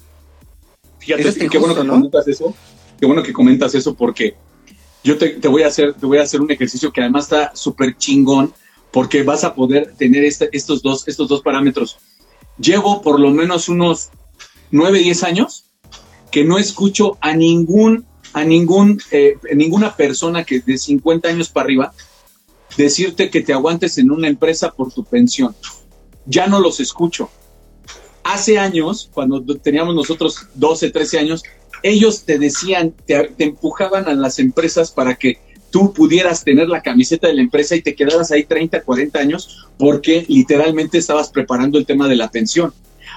Fíjate, 0.99 1.49
qué 1.49 1.57
bueno 1.57 1.75
que 1.75 1.85
comentas 1.85 2.25
eso. 2.29 2.55
Qué 2.97 3.05
bueno 3.05 3.23
que 3.23 3.33
comentas 3.33 3.75
eso 3.75 3.93
porque 3.93 4.37
yo 5.03 5.17
te, 5.17 5.35
voy 5.49 5.63
a 5.63 5.67
hacer, 5.67 5.95
te 5.95 6.05
voy 6.05 6.19
a 6.19 6.21
hacer 6.21 6.39
un 6.39 6.49
ejercicio 6.49 6.93
que 6.93 7.01
además 7.01 7.25
está 7.25 7.53
súper 7.53 7.97
chingón 7.97 8.53
porque 8.93 9.23
vas 9.23 9.43
a 9.43 9.55
poder 9.55 9.93
tener 9.97 10.23
este, 10.23 10.49
estos, 10.53 10.81
dos, 10.81 11.07
estos 11.07 11.27
dos 11.27 11.41
parámetros. 11.41 11.97
Llevo 12.57 13.01
por 13.01 13.19
lo 13.19 13.31
menos 13.31 13.67
unos 13.67 14.11
9, 14.71 14.99
10 14.99 15.23
años 15.23 15.65
que 16.31 16.45
no 16.45 16.57
escucho 16.57 17.17
a 17.19 17.33
ningún, 17.33 18.05
a 18.31 18.45
ningún, 18.45 19.01
eh, 19.11 19.35
ninguna 19.53 19.95
persona 19.97 20.45
que 20.45 20.59
de 20.61 20.77
50 20.77 21.27
años 21.27 21.49
para 21.49 21.65
arriba 21.65 21.93
decirte 22.77 23.29
que 23.29 23.41
te 23.41 23.51
aguantes 23.51 23.97
en 23.97 24.11
una 24.11 24.27
empresa 24.27 24.71
por 24.71 24.93
tu 24.93 25.03
pensión. 25.03 25.55
Ya 26.25 26.47
no 26.47 26.59
los 26.59 26.79
escucho 26.79 27.29
hace 28.23 28.57
años, 28.57 29.09
cuando 29.13 29.43
teníamos 29.57 29.95
nosotros 29.95 30.47
12, 30.55 30.91
13 30.91 31.19
años, 31.19 31.43
ellos 31.83 32.23
te 32.23 32.39
decían, 32.39 32.93
te, 33.05 33.33
empujaban 33.39 34.07
a 34.07 34.13
las 34.13 34.39
empresas 34.39 34.91
para 34.91 35.15
que 35.15 35.39
tú 35.73 35.91
pudieras 35.91 36.43
tener 36.43 36.69
la 36.69 36.83
camiseta 36.83 37.27
de 37.27 37.33
la 37.33 37.41
empresa 37.41 37.75
y 37.75 37.81
te 37.81 37.95
quedaras 37.95 38.31
ahí 38.31 38.43
30, 38.43 38.83
40 38.83 39.19
años 39.19 39.65
porque 39.79 40.23
literalmente 40.27 40.99
estabas 40.99 41.29
preparando 41.29 41.79
el 41.79 41.87
tema 41.87 42.07
de 42.07 42.15
la 42.15 42.29
pensión. 42.29 42.71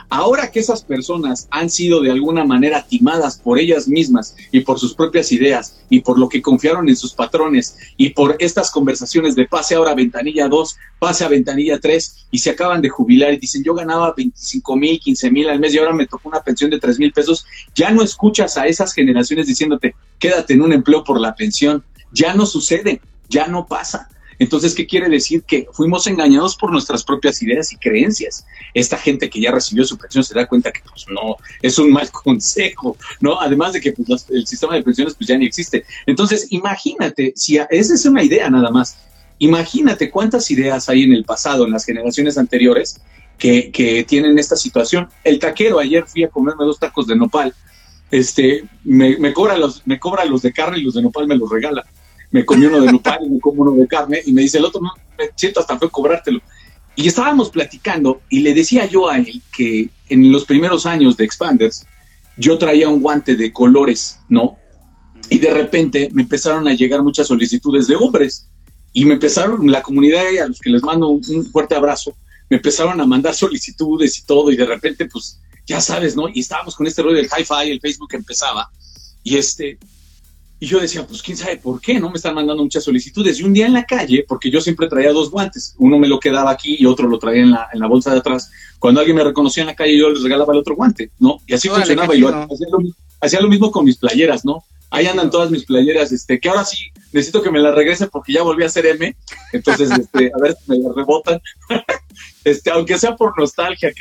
Ahora 0.09 0.51
que 0.51 0.61
esas 0.61 0.83
personas 0.83 1.49
han 1.51 1.69
sido 1.69 2.01
de 2.01 2.11
alguna 2.11 2.45
manera 2.45 2.87
timadas 2.87 3.39
por 3.39 3.59
ellas 3.59 3.89
mismas 3.89 4.35
y 4.53 4.61
por 4.61 4.79
sus 4.79 4.95
propias 4.95 5.33
ideas 5.33 5.85
y 5.91 6.01
por 6.01 6.19
lo 6.19 6.31
que 6.31 6.41
confiaron 6.41 6.89
en 6.89 6.97
sus 6.97 7.13
patrones 7.13 7.77
y 7.99 8.11
por 8.11 8.37
estas 8.39 8.71
conversaciones 8.71 9.35
de 9.35 9.47
pase 9.47 9.75
ahora 9.75 9.91
a 9.91 9.95
ventanilla 9.95 10.49
2, 10.49 10.77
pase 10.99 11.25
a 11.25 11.29
ventanilla 11.29 11.79
3 11.79 12.29
y 12.31 12.39
se 12.39 12.51
acaban 12.51 12.81
de 12.81 12.89
jubilar 12.89 13.35
y 13.35 13.37
dicen 13.37 13.65
yo 13.65 13.75
ganaba 13.75 14.15
25 14.17 14.77
mil, 14.77 14.99
15 14.99 15.31
mil 15.31 15.51
al 15.51 15.61
mes 15.61 15.75
y 15.75 15.79
ahora 15.79 15.93
me 15.93 16.07
tocó 16.07 16.31
una 16.31 16.41
pensión 16.41 16.71
de 16.71 16.81
3 16.81 16.99
mil 16.99 17.13
pesos, 17.13 17.45
ya 17.75 17.91
no 17.91 18.03
escuchas 18.03 18.57
a 18.57 18.67
esas 18.67 18.95
generaciones 18.95 19.47
diciéndote 19.47 19.95
quédate 20.19 20.55
en 20.55 20.63
un 20.63 20.73
empleo 20.73 21.05
por 21.05 21.21
la 21.21 21.35
pensión, 21.35 21.85
ya 22.13 22.35
no 22.35 22.47
sucede, 22.47 23.01
ya 23.29 23.47
no 23.47 23.67
pasa. 23.67 24.09
Entonces, 24.39 24.75
¿qué 24.75 24.87
quiere 24.87 25.09
decir? 25.09 25.43
Que 25.45 25.67
fuimos 25.73 26.07
engañados 26.07 26.57
por 26.57 26.71
nuestras 26.71 27.05
propias 27.05 27.41
ideas 27.43 27.73
y 27.73 27.77
creencias. 27.77 28.47
Esta 28.75 28.99
gente 28.99 29.31
que 29.31 29.41
ya 29.41 29.51
recibió 29.51 29.85
su 29.85 29.97
pensión 29.97 30.25
se 30.25 30.35
da 30.35 30.47
cuenta 30.47 30.73
que 30.73 30.81
pues 30.81 31.07
no, 31.09 31.37
es 31.63 31.79
un 31.79 31.91
mal 31.91 32.11
consejo, 32.25 32.97
¿no? 33.21 33.41
Además 33.41 33.73
de 33.73 33.81
que 33.81 33.93
pues, 33.93 34.27
el 34.31 34.47
sistema 34.47 34.75
de 34.75 34.83
pensiones 34.83 35.15
pues 35.15 35.29
ya 35.29 35.39
ni 35.39 35.47
existe. 35.47 35.85
Entonces, 36.07 36.49
imagínate, 36.51 37.33
si 37.35 37.57
esa 37.57 37.95
es 37.95 38.05
una 38.05 38.23
idea 38.23 38.51
nada 38.51 38.71
más, 38.71 38.99
imagínate 39.39 40.11
cuántas 40.11 40.51
ideas 40.51 40.89
hay 40.89 41.05
en 41.05 41.13
el 41.13 41.25
pasado, 41.25 41.65
en 41.65 41.73
las 41.73 41.85
generaciones 41.85 42.37
anteriores, 42.39 43.01
que, 43.39 43.71
que 43.71 44.05
tienen 44.05 44.39
esta 44.39 44.57
situación. 44.57 45.09
El 45.23 45.39
taquero, 45.39 45.79
ayer 45.79 46.05
fui 46.07 46.25
a 46.25 46.29
comerme 46.29 46.65
dos 46.65 46.79
tacos 46.79 47.07
de 47.07 47.17
nopal, 47.17 47.55
este, 48.11 48.65
me, 48.85 49.33
cobra 49.33 49.57
los, 49.57 49.87
me 49.87 49.99
cobra 49.99 50.25
los 50.25 50.43
de 50.43 50.53
carne 50.53 50.79
y 50.79 50.83
los 50.83 50.95
de 50.95 51.03
nopal 51.03 51.27
me 51.27 51.37
los 51.37 51.51
regala. 51.51 51.85
Me 52.31 52.45
comí 52.45 52.67
uno 52.67 52.81
de 52.81 52.93
nopal 52.93 53.21
y 53.25 53.31
me 53.31 53.41
como 53.41 53.63
uno 53.63 53.73
de 53.73 53.87
carne 53.87 54.21
y 54.25 54.33
me 54.33 54.43
dice 54.43 54.59
el 54.59 54.65
otro, 54.65 54.81
no, 54.81 54.93
me 55.19 55.31
siento 55.35 55.61
hasta 55.61 55.79
fue 55.79 55.91
cobrártelo. 55.91 56.41
Y 56.95 57.09
estábamos 57.09 57.51
platicando 57.51 58.23
y 58.31 58.41
le 58.41 58.55
decía 58.55 58.87
yo 58.87 59.09
a 59.09 59.19
él 59.19 59.43
que 59.55 59.91
en 60.09 60.33
los 60.33 60.45
primeros 60.45 60.87
años 60.87 61.17
de 61.17 61.25
Expanders 61.25 61.87
yo 62.37 62.59
traía 62.59 62.89
un 62.89 63.01
guante 63.01 63.37
de 63.37 63.53
colores, 63.53 64.21
¿no? 64.29 64.57
Y 65.29 65.39
de 65.39 65.53
repente 65.53 66.09
me 66.13 66.23
empezaron 66.23 66.69
a 66.69 66.75
llegar 66.75 67.03
muchas 67.03 67.27
solicitudes 67.27 67.87
de 67.87 67.97
hombres 67.97 68.49
y 68.93 69.05
me 69.05 69.15
empezaron, 69.15 69.71
la 69.71 69.83
comunidad 69.83 70.23
a 70.43 70.49
los 70.49 70.59
que 70.59 70.71
les 70.71 70.83
mando 70.83 71.09
un 71.09 71.45
fuerte 71.47 71.75
abrazo, 71.75 72.15
me 72.49 72.57
empezaron 72.59 73.01
a 73.01 73.07
mandar 73.07 73.35
solicitudes 73.35 74.19
y 74.19 74.25
todo 74.25 74.51
y 74.51 74.57
de 74.57 74.67
repente 74.67 75.07
pues 75.07 75.41
ya 75.67 75.81
sabes, 75.81 76.17
¿no? 76.17 76.29
Y 76.29 76.41
estábamos 76.41 76.77
con 76.77 76.87
este 76.87 77.03
rollo 77.03 77.17
del 77.17 77.27
hi-fi, 77.27 77.71
el 77.71 77.81
Facebook 77.81 78.15
empezaba 78.15 78.71
y 79.23 79.37
este, 79.37 79.79
y 80.59 80.67
yo 80.67 80.81
decía, 80.81 81.07
pues 81.07 81.21
quién 81.21 81.37
sabe 81.37 81.59
por 81.59 81.81
qué, 81.81 82.01
¿no? 82.01 82.09
Me 82.09 82.17
están 82.17 82.35
mandando 82.35 82.63
muchas 82.63 82.85
solicitudes. 82.85 83.41
Y 83.41 83.43
un 83.43 83.53
día 83.53 83.67
en 83.67 83.75
la 83.75 83.85
calle, 83.85 84.25
porque 84.27 84.51
yo 84.51 84.61
siempre 84.61 84.89
traía 84.89 85.13
dos 85.13 85.31
guantes, 85.31 85.75
uno 85.79 85.99
me 85.99 86.09
lo 86.09 86.19
quedaba 86.19 86.51
aquí 86.51 86.77
y 86.79 86.87
otro 86.87 87.09
lo 87.09 87.19
traía 87.19 87.43
en 87.43 87.51
la, 87.51 87.69
en 87.73 87.81
la 87.81 87.87
bolsa 87.87 88.13
de 88.13 88.19
atrás. 88.21 88.51
Cuando 88.79 89.01
alguien 89.01 89.17
me 89.17 89.25
reconocía 89.25 89.65
en 89.65 89.67
la 89.67 89.75
calle, 89.75 89.99
yo 89.99 90.09
les 90.09 90.23
regalaba 90.23 90.55
el 90.55 90.61
otro 90.61 90.75
guante, 90.75 91.11
¿no? 91.19 91.41
Y 91.47 91.53
así 91.53 91.69
funcionaba. 91.69 92.15
Y 92.15 92.21
yo 92.21 92.29
hacía 93.21 93.41
lo, 93.41 93.49
mismo 93.49 93.71
con 93.71 93.85
mis 93.85 93.99
playeras, 93.99 94.45
¿no? 94.47 94.65
Ahí 94.91 95.07
andan 95.07 95.31
todas 95.31 95.51
mis 95.51 95.65
playeras, 95.65 96.13
este, 96.13 96.41
que 96.41 96.49
ahora 96.49 96.65
sí 96.65 96.79
necesito 97.13 97.43
que 97.43 97.51
me 97.51 97.59
las 97.59 97.75
regresen 97.75 98.09
porque 98.11 98.33
ya 98.33 98.43
volví 98.43 98.65
a 98.65 98.69
ser 98.71 98.87
M. 98.87 99.15
Entonces, 99.53 99.91
este, 99.91 100.31
a 100.35 100.41
ver 100.41 100.55
si 100.55 100.71
me 100.71 100.79
las 100.79 100.95
rebotan. 100.95 101.41
este, 102.45 102.71
aunque 102.71 102.99
sea 102.99 103.15
por 103.15 103.39
nostalgia, 103.39 103.93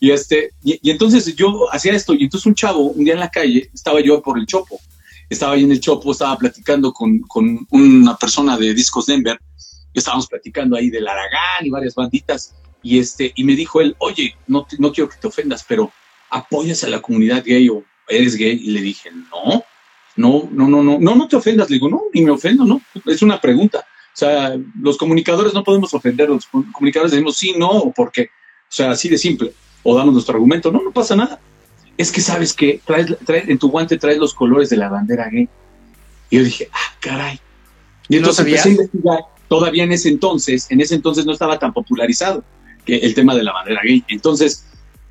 Y 0.00 0.10
este, 0.10 0.52
y, 0.62 0.90
entonces 0.90 1.34
yo 1.34 1.66
hacía 1.72 1.92
esto, 1.92 2.14
y 2.14 2.24
entonces 2.24 2.46
un 2.46 2.54
chavo, 2.54 2.80
un 2.90 3.04
día 3.04 3.14
en 3.14 3.20
la 3.20 3.30
calle, 3.30 3.70
estaba 3.74 4.00
yo 4.00 4.22
por 4.22 4.38
el 4.38 4.46
chopo 4.46 4.80
estaba 5.28 5.52
ahí 5.52 5.64
en 5.64 5.72
el 5.72 5.80
Chopo, 5.80 6.12
estaba 6.12 6.36
platicando 6.36 6.92
con, 6.92 7.20
con 7.20 7.66
una 7.70 8.16
persona 8.16 8.56
de 8.56 8.74
Discos 8.74 9.06
Denver, 9.06 9.38
estábamos 9.92 10.26
platicando 10.26 10.76
ahí 10.76 10.90
del 10.90 11.06
Aragán 11.06 11.64
y 11.64 11.70
varias 11.70 11.94
banditas, 11.94 12.54
y, 12.82 12.98
este, 12.98 13.32
y 13.34 13.44
me 13.44 13.54
dijo 13.54 13.80
él, 13.80 13.94
oye, 13.98 14.36
no, 14.46 14.66
no 14.78 14.92
quiero 14.92 15.10
que 15.10 15.18
te 15.18 15.26
ofendas, 15.26 15.64
pero 15.68 15.92
apoyas 16.30 16.84
a 16.84 16.88
la 16.88 17.02
comunidad 17.02 17.44
gay 17.44 17.68
o 17.68 17.84
eres 18.08 18.36
gay, 18.36 18.58
y 18.62 18.70
le 18.70 18.80
dije, 18.80 19.10
no, 19.10 19.64
no, 20.16 20.48
no, 20.50 20.68
no, 20.68 20.82
no, 20.82 20.98
no, 20.98 21.14
no 21.14 21.28
te 21.28 21.36
ofendas, 21.36 21.68
le 21.68 21.74
digo, 21.74 21.88
no, 21.88 22.02
ni 22.14 22.22
me 22.22 22.30
ofendo, 22.30 22.64
no, 22.64 22.80
es 23.06 23.22
una 23.22 23.40
pregunta. 23.40 23.80
O 23.80 24.18
sea, 24.18 24.56
los 24.80 24.96
comunicadores 24.96 25.54
no 25.54 25.62
podemos 25.62 25.94
ofender, 25.94 26.28
los 26.28 26.46
comunicadores 26.46 27.12
decimos 27.12 27.36
sí, 27.36 27.54
no, 27.56 27.70
o 27.70 27.92
por 27.92 28.10
qué. 28.10 28.22
O 28.22 28.74
sea, 28.74 28.90
así 28.90 29.08
de 29.08 29.16
simple. 29.16 29.52
O 29.90 29.96
damos 29.96 30.12
nuestro 30.12 30.34
argumento, 30.34 30.70
no, 30.70 30.82
no 30.82 30.92
pasa 30.92 31.16
nada 31.16 31.40
es 31.98 32.12
que 32.12 32.20
sabes 32.20 32.54
que 32.54 32.80
traes, 32.86 33.08
en 33.28 33.58
tu 33.58 33.70
guante 33.70 33.98
traes 33.98 34.18
los 34.18 34.32
colores 34.32 34.70
de 34.70 34.76
la 34.76 34.88
bandera 34.88 35.28
gay. 35.28 35.48
Y 36.30 36.36
yo 36.36 36.44
dije, 36.44 36.68
ah, 36.72 36.94
caray. 37.00 37.40
Y 38.08 38.16
entonces 38.16 38.46
empecé 38.46 38.68
a 38.68 38.72
investigar, 38.72 39.18
todavía 39.48 39.82
en 39.82 39.92
ese 39.92 40.08
entonces, 40.08 40.70
en 40.70 40.80
ese 40.80 40.94
entonces 40.94 41.26
no 41.26 41.32
estaba 41.32 41.58
tan 41.58 41.72
popularizado 41.72 42.44
que 42.86 42.98
el 42.98 43.14
tema 43.14 43.34
de 43.34 43.42
la 43.42 43.52
bandera 43.52 43.80
gay. 43.82 44.04
Entonces, 44.06 44.64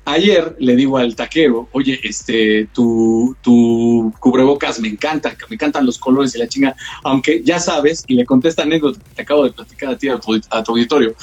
ayer 0.06 0.56
le 0.58 0.76
digo 0.76 0.96
al 0.96 1.14
taquero, 1.14 1.68
oye, 1.72 2.00
este, 2.02 2.68
tu, 2.72 3.36
tu 3.42 4.10
cubrebocas 4.18 4.80
me 4.80 4.88
encanta, 4.88 5.36
me 5.50 5.54
encantan 5.54 5.84
los 5.84 5.98
colores 5.98 6.34
y 6.34 6.38
la 6.38 6.48
chinga, 6.48 6.74
aunque 7.04 7.42
ya 7.44 7.60
sabes, 7.60 8.02
y 8.06 8.14
le 8.14 8.24
contesta 8.24 8.62
anécdota, 8.62 8.98
te 9.14 9.22
acabo 9.22 9.44
de 9.44 9.52
platicar 9.52 9.90
a 9.90 9.98
ti, 9.98 10.08
a 10.08 10.18
tu, 10.18 10.40
a 10.48 10.62
tu 10.62 10.72
auditorio, 10.72 11.14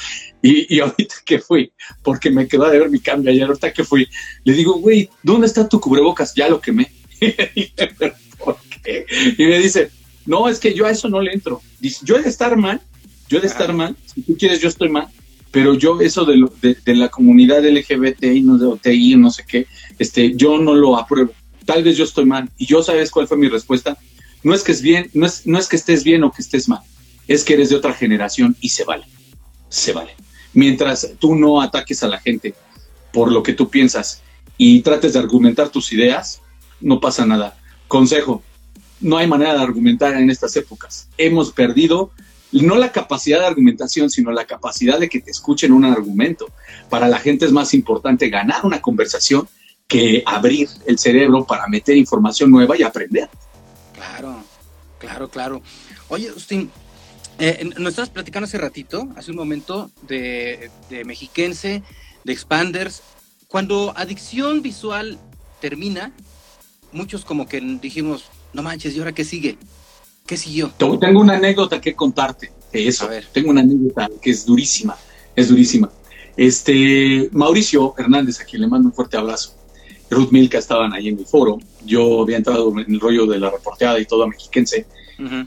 y, 0.46 0.80
ahorita 0.80 1.16
que 1.26 1.40
fui, 1.40 1.72
porque 2.04 2.30
me 2.30 2.48
quedó 2.48 2.70
de 2.70 2.78
ver 2.78 2.90
mi 2.90 3.00
cambio 3.00 3.32
ayer, 3.32 3.48
ahorita 3.48 3.74
que 3.74 3.84
fui, 3.84 4.08
le 4.44 4.54
digo, 4.54 4.76
güey, 4.76 5.10
¿dónde 5.24 5.48
está 5.48 5.68
tu 5.68 5.80
cubrebocas? 5.80 6.36
Ya 6.36 6.48
lo 6.48 6.62
quemé. 6.62 6.92
¿por 8.38 8.58
qué? 8.84 9.06
Y 9.38 9.44
me 9.46 9.58
dice, 9.58 9.90
no, 10.26 10.48
es 10.48 10.60
que 10.60 10.74
yo 10.74 10.86
a 10.86 10.92
eso 10.92 11.10
no 11.10 11.20
le 11.20 11.34
entro. 11.34 11.62
Dice, 11.80 12.02
yo 12.04 12.16
he 12.16 12.22
de 12.22 12.30
estar 12.30 12.56
mal, 12.58 12.80
yo 13.28 13.40
he 13.40 13.42
de 13.42 13.48
estar 13.48 13.74
mal, 13.74 13.96
si 14.06 14.22
tú 14.22 14.38
quieres 14.38 14.60
yo 14.62 14.70
estoy 14.70 14.90
mal, 14.90 15.08
pero 15.50 15.74
yo 15.74 16.00
eso 16.00 16.26
de, 16.26 16.78
de, 16.86 16.96
la 16.96 17.10
comunidad 17.10 17.66
LGBTI, 17.66 18.42
no 18.42 18.58
de 18.58 18.68
OTI, 18.68 19.16
no 19.16 19.32
sé 19.32 19.46
qué, 19.48 19.66
este, 19.98 20.36
yo 20.36 20.60
no 20.60 20.76
lo 20.76 20.98
apruebo. 20.98 21.32
Tal 21.66 21.84
vez 21.84 21.98
yo 21.98 22.04
estoy 22.04 22.26
mal. 22.26 22.50
Y 22.58 22.68
yo, 22.68 22.84
¿sabes 22.84 23.10
cuál 23.10 23.28
fue 23.28 23.38
mi 23.38 23.48
respuesta? 23.48 23.98
No 24.44 24.54
es 24.54 24.62
que 24.62 24.74
es 24.74 24.84
bien, 24.84 25.10
no 25.14 25.26
es, 25.26 25.48
no 25.48 25.58
es 25.58 25.68
que 25.68 25.76
estés 25.76 26.04
bien 26.04 26.24
o 26.24 26.32
que 26.32 26.44
estés 26.44 26.70
mal, 26.70 26.82
es 27.28 27.44
que 27.44 27.56
eres 27.56 27.70
de 27.70 27.78
otra 27.78 27.94
generación 27.94 28.56
y 28.62 28.70
se 28.70 28.84
vale, 28.84 29.06
se 29.70 29.92
vale 29.92 30.12
mientras 30.56 31.12
tú 31.20 31.36
no 31.36 31.62
ataques 31.62 32.02
a 32.02 32.08
la 32.08 32.20
gente 32.20 32.56
por 33.14 33.32
lo 33.32 33.44
que 33.44 33.54
tú 33.54 33.70
piensas 33.70 34.24
y 34.58 34.82
trates 34.82 35.14
de 35.14 35.20
argumentar 35.20 35.70
tus 35.70 35.94
ideas, 35.94 36.42
no 36.82 37.00
pasa 37.00 37.26
nada. 37.26 37.58
Consejo, 37.88 38.42
no 39.00 39.18
hay 39.18 39.28
manera 39.28 39.54
de 39.54 39.62
argumentar 39.62 40.16
en 40.16 40.30
estas 40.30 40.56
épocas. 40.56 41.08
Hemos 41.18 41.52
perdido 41.52 42.12
no 42.52 42.76
la 42.76 42.92
capacidad 42.92 43.40
de 43.40 43.48
argumentación, 43.48 44.10
sino 44.10 44.32
la 44.32 44.46
capacidad 44.46 45.00
de 45.00 45.10
que 45.10 45.22
te 45.22 45.32
escuchen 45.32 45.74
un 45.74 45.86
argumento. 45.86 46.48
Para 46.90 47.08
la 47.08 47.20
gente 47.20 47.46
es 47.46 47.52
más 47.52 47.74
importante 47.74 48.30
ganar 48.30 48.66
una 48.66 48.82
conversación 48.82 49.48
que 49.88 50.24
abrir 50.26 50.70
el 50.88 50.98
cerebro 50.98 51.46
para 51.46 51.68
meter 51.68 51.98
información 51.98 52.50
nueva 52.50 52.78
y 52.78 52.84
aprender. 52.84 53.30
Claro, 53.94 54.44
claro, 55.00 55.30
claro. 55.30 55.62
Oye, 56.08 56.30
Justin, 56.30 56.72
eh, 57.40 57.70
nos 57.78 57.90
estabas 57.90 58.10
platicando 58.10 58.46
hace 58.46 58.58
ratito, 58.58 59.10
hace 59.16 59.32
un 59.32 59.38
momento, 59.38 59.92
de, 60.08 60.70
Mexiquense, 61.06 61.84
de 62.24 62.34
Expanders. 62.34 63.02
Cuando 63.48 63.94
Adicción 63.96 64.62
Visual 64.62 65.18
termina, 65.62 66.14
muchos 66.92 67.26
como 67.26 67.48
que 67.48 67.60
dijimos, 67.60 68.26
no 68.54 68.64
manches, 68.64 68.96
¿y 68.96 69.00
ahora 69.00 69.14
qué 69.14 69.24
sigue? 69.24 69.58
¿Qué 70.26 70.38
siguió? 70.38 70.72
Tengo 70.78 71.20
una 71.20 71.36
anécdota 71.36 71.80
que 71.80 71.94
contarte 71.94 72.52
de 72.72 72.88
eso. 72.88 73.06
A 73.06 73.10
ver. 73.10 73.28
Tengo 73.32 73.52
una 73.52 73.62
anécdota 73.62 74.10
que 74.22 74.32
es 74.32 74.46
durísima, 74.46 74.98
es 75.36 75.50
durísima. 75.50 75.92
Este, 76.36 77.30
Mauricio 77.32 77.94
Hernández, 77.98 78.42
a 78.42 78.46
quien 78.46 78.62
le 78.62 78.68
mando 78.68 78.88
un 78.88 78.94
fuerte 78.94 79.18
abrazo. 79.18 79.56
Ruth 80.10 80.32
Milka 80.32 80.58
estaban 80.58 80.94
ahí 80.94 81.10
en 81.10 81.18
mi 81.18 81.26
foro. 81.26 81.60
Yo 81.86 82.22
había 82.22 82.38
entrado 82.38 82.72
en 82.80 82.94
el 82.94 83.00
rollo 83.00 83.26
de 83.26 83.40
la 83.40 83.50
reporteada 83.50 84.00
y 84.00 84.06
todo 84.06 84.24
a 84.24 84.28
mexiquense. 84.28 84.86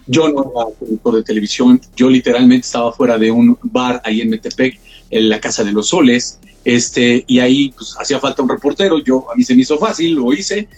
Yo 0.07 0.29
no 0.29 0.53
era 0.55 0.79
productor 0.79 1.17
de 1.17 1.23
televisión, 1.23 1.81
yo 1.95 2.09
literalmente 2.09 2.67
estaba 2.67 2.93
fuera 2.93 3.19
de 3.19 3.31
un 3.31 3.59
bar 3.63 4.01
ahí 4.05 4.21
en 4.21 4.31
Metepec, 4.31 4.79
en 5.11 5.29
la 5.29 5.41
Casa 5.41 5.65
de 5.65 5.73
los 5.73 5.89
Soles, 5.89 6.39
este, 6.65 7.25
y 7.27 7.39
ahí 7.39 7.73
pues 7.77 7.95
hacía 7.99 8.19
falta 8.19 8.43
un 8.43 8.49
reportero, 8.49 8.99
yo 9.03 9.31
a 9.31 9.35
mí 9.35 9.43
se 9.43 9.55
me 9.55 9.63
hizo 9.63 9.79
fácil, 9.79 10.15
lo 10.15 10.33
hice, 10.33 10.69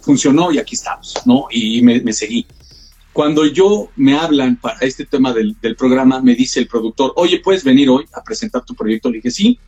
funcionó 0.00 0.52
y 0.52 0.58
aquí 0.58 0.76
estamos, 0.76 1.14
¿no? 1.24 1.46
Y 1.50 1.82
me, 1.82 2.12
seguí. 2.12 2.46
Cuando 3.12 3.46
yo 3.46 3.88
me 3.96 4.14
hablan 4.14 4.56
para 4.56 4.78
este 4.80 5.04
tema 5.04 5.32
del, 5.32 5.56
programa, 5.76 6.20
me 6.20 6.34
dice 6.34 6.60
el 6.60 6.68
productor, 6.68 7.12
oye, 7.16 7.40
¿puedes 7.40 7.64
venir 7.64 7.88
hoy 7.90 8.04
a 8.12 8.22
presentar 8.22 8.64
tu 8.64 8.74
proyecto? 8.74 9.10
Le 9.10 9.16
dije, 9.16 9.30
sí, 9.30 9.58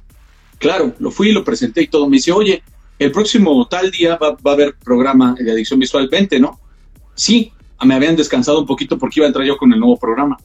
claro, 0.59 0.95
lo 0.99 1.11
fui, 1.11 1.33
lo 1.33 1.45
presenté 1.45 1.83
y 1.83 1.89
todo. 1.89 2.09
Me 2.09 2.19
dice, 2.19 2.33
oye, 2.33 2.63
el 2.99 3.11
próximo 3.11 3.67
tal 3.67 3.91
día 3.91 4.17
va, 4.17 4.33
va 4.33 4.51
a 4.53 4.55
haber 4.55 4.75
programa 4.75 5.35
de 5.39 5.51
adicción 5.51 5.81
visual 5.81 6.09
20, 6.09 6.39
¿no? 6.41 6.61
Sí, 7.15 7.53
me 7.85 7.95
habían 7.95 8.17
descansado 8.17 8.61
un 8.61 8.67
poquito 8.67 8.99
porque 8.99 9.21
iba 9.21 9.27
a 9.27 9.29
entrar 9.29 9.47
yo 9.47 9.57
con 9.57 9.73
el 9.73 9.79
nuevo 9.79 9.97
programa. 9.97 10.37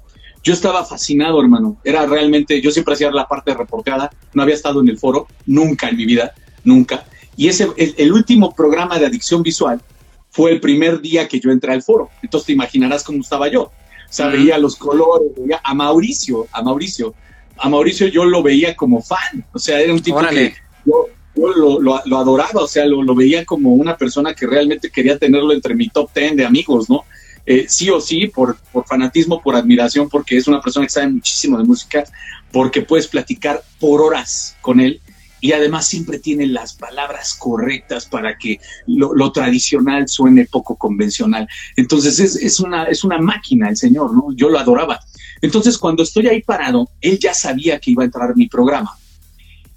Yo 0.44 0.54
estaba 0.54 0.84
fascinado, 0.84 1.42
hermano. 1.42 1.78
Era 1.84 2.06
realmente, 2.06 2.62
yo 2.62 2.70
siempre 2.70 2.96
hacía 2.96 3.10
la 3.12 3.28
parte 3.28 3.54
reporteada, 3.54 4.12
no 4.34 4.44
había 4.44 4.56
estado 4.56 4.82
en 4.82 4.90
el 4.90 5.00
foro, 5.00 5.28
nunca 5.46 5.88
en 5.88 5.96
mi 5.96 6.06
vida, 6.06 6.34
nunca. 6.66 7.06
Y 7.38 7.48
ese, 7.48 7.70
el, 7.78 8.12
último 8.12 8.54
programa 8.54 9.00
de 9.00 9.06
adicción 9.06 9.42
visual 9.42 9.82
fue 10.30 10.52
el 10.52 10.60
primer 10.60 11.02
día 11.02 11.28
que 11.28 11.40
yo 11.40 11.50
entré 11.50 11.72
al 11.72 11.82
foro. 11.82 12.10
Entonces 12.22 12.48
te 12.48 12.54
imaginarás 12.54 13.04
cómo 13.04 13.22
estaba 13.22 13.48
yo. 13.48 13.64
O 13.64 13.72
sea, 14.16 14.28
veía 14.28 14.58
los 14.58 14.76
colores, 14.76 15.30
veía 15.36 15.62
a 15.64 15.74
Mauricio, 15.74 16.48
a 16.52 16.62
Mauricio. 16.62 17.16
A 17.58 17.70
Mauricio 17.70 18.08
yo 18.08 18.26
lo 18.26 18.44
veía 18.44 18.76
como 18.76 19.02
fan. 19.02 19.46
O 19.54 19.60
sea, 19.60 19.80
era 19.80 19.94
un 19.94 20.02
tipo 20.02 20.20
que 20.28 20.54
yo, 20.86 21.08
lo, 21.36 21.80
lo, 21.80 22.18
adoraba, 22.18 22.62
o 22.62 22.68
sea, 22.68 22.86
lo, 22.86 23.02
lo, 23.02 23.16
veía 23.16 23.46
como 23.46 23.74
una 23.74 23.98
persona 23.98 24.36
que 24.36 24.46
realmente 24.46 24.92
quería 24.92 25.18
tenerlo 25.18 25.54
entre 25.54 25.74
mi 25.74 25.90
top 25.90 26.12
ten 26.14 26.36
de 26.36 26.46
amigos, 26.46 26.90
¿no? 26.90 27.06
Eh, 27.46 27.66
sí 27.68 27.90
o 27.90 28.00
sí, 28.00 28.28
por, 28.28 28.58
por 28.72 28.86
fanatismo, 28.86 29.42
por 29.42 29.56
admiración, 29.56 30.10
porque 30.10 30.38
es 30.38 30.48
una 30.48 30.62
persona 30.62 30.86
que 30.86 30.92
sabe 30.92 31.08
muchísimo 31.08 31.58
de 31.58 31.66
música, 31.66 32.04
porque 32.52 32.82
puedes 32.82 33.08
platicar 33.08 33.62
por 33.80 34.02
horas 34.02 34.56
con 34.62 34.80
él 34.80 35.02
y 35.44 35.52
además 35.52 35.86
siempre 35.86 36.20
tiene 36.20 36.48
las 36.48 36.74
palabras 36.74 37.34
correctas 37.34 38.06
para 38.06 38.38
que 38.38 38.62
lo, 38.88 39.30
tradicional 39.34 40.08
suene 40.08 40.46
poco 40.46 40.78
convencional. 40.78 41.50
Entonces 41.76 42.18
es, 42.20 42.38
es, 42.38 42.62
una, 42.62 42.86
es 42.86 43.04
una 43.04 43.18
máquina 43.18 43.68
el 43.68 43.76
señor, 43.76 44.14
¿no? 44.14 44.34
Yo 44.34 44.48
lo 44.48 44.58
adoraba. 44.58 45.02
Entonces 45.42 45.78
cuando 45.78 46.04
estoy 46.04 46.28
ahí 46.28 46.42
parado, 46.42 46.90
él 47.02 47.20
ya 47.20 47.34
sabía 47.34 47.78
que 47.78 47.92
iba 47.92 48.04
a 48.04 48.06
entrar 48.06 48.38
mi 48.38 48.48
programa. 48.48 48.98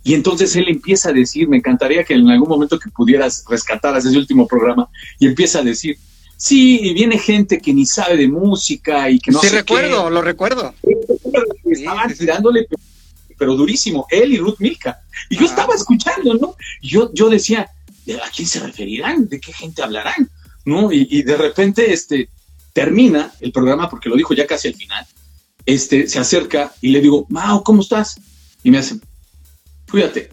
Y 0.04 0.14
entonces 0.14 0.54
él 0.54 0.68
empieza 0.68 1.08
a 1.08 1.12
decir, 1.12 1.48
me 1.48 1.56
encantaría 1.56 2.04
que 2.04 2.14
en 2.14 2.30
algún 2.30 2.48
momento 2.48 2.78
que 2.78 2.88
pudieras 2.90 3.44
rescatar 3.50 3.96
ese 3.96 4.16
último 4.16 4.46
programa, 4.46 4.88
y 5.18 5.26
empieza 5.26 5.58
a 5.58 5.62
decir, 5.62 5.98
Sí, 6.36 6.80
y 6.82 6.92
viene 6.92 7.18
gente 7.18 7.58
que 7.58 7.72
ni 7.72 7.86
sabe 7.86 8.16
de 8.16 8.28
música 8.28 9.08
y 9.10 9.18
que 9.18 9.30
no 9.30 9.40
sí, 9.40 9.48
recuerdo, 9.48 10.10
lo 10.10 10.20
recuerdo. 10.20 10.74
Estaban 11.64 12.14
tirándole 12.14 12.66
pero 13.38 13.54
durísimo, 13.54 14.06
él 14.10 14.32
y 14.32 14.38
Ruth 14.38 14.56
Milka. 14.58 15.00
Y 15.30 15.36
yo 15.38 15.46
estaba 15.46 15.74
escuchando, 15.74 16.34
¿no? 16.34 16.56
Y 16.80 16.88
yo, 16.88 17.12
yo 17.12 17.28
decía, 17.28 17.70
¿a 18.22 18.30
quién 18.34 18.48
se 18.48 18.60
referirán? 18.60 19.28
¿De 19.28 19.40
qué 19.40 19.52
gente 19.52 19.82
hablarán? 19.82 20.30
¿No? 20.64 20.90
Y, 20.90 21.22
de 21.22 21.36
repente, 21.36 21.92
este, 21.92 22.28
termina 22.72 23.32
el 23.40 23.52
programa, 23.52 23.88
porque 23.88 24.08
lo 24.08 24.16
dijo 24.16 24.34
ya 24.34 24.46
casi 24.46 24.68
al 24.68 24.74
final, 24.74 25.06
este, 25.64 26.08
se 26.08 26.18
acerca 26.18 26.72
y 26.80 26.90
le 26.90 27.00
digo, 27.00 27.26
Mao, 27.28 27.62
¿cómo 27.62 27.82
estás? 27.82 28.20
Y 28.62 28.70
me 28.70 28.78
hace, 28.78 28.98
cuídate. 29.90 30.30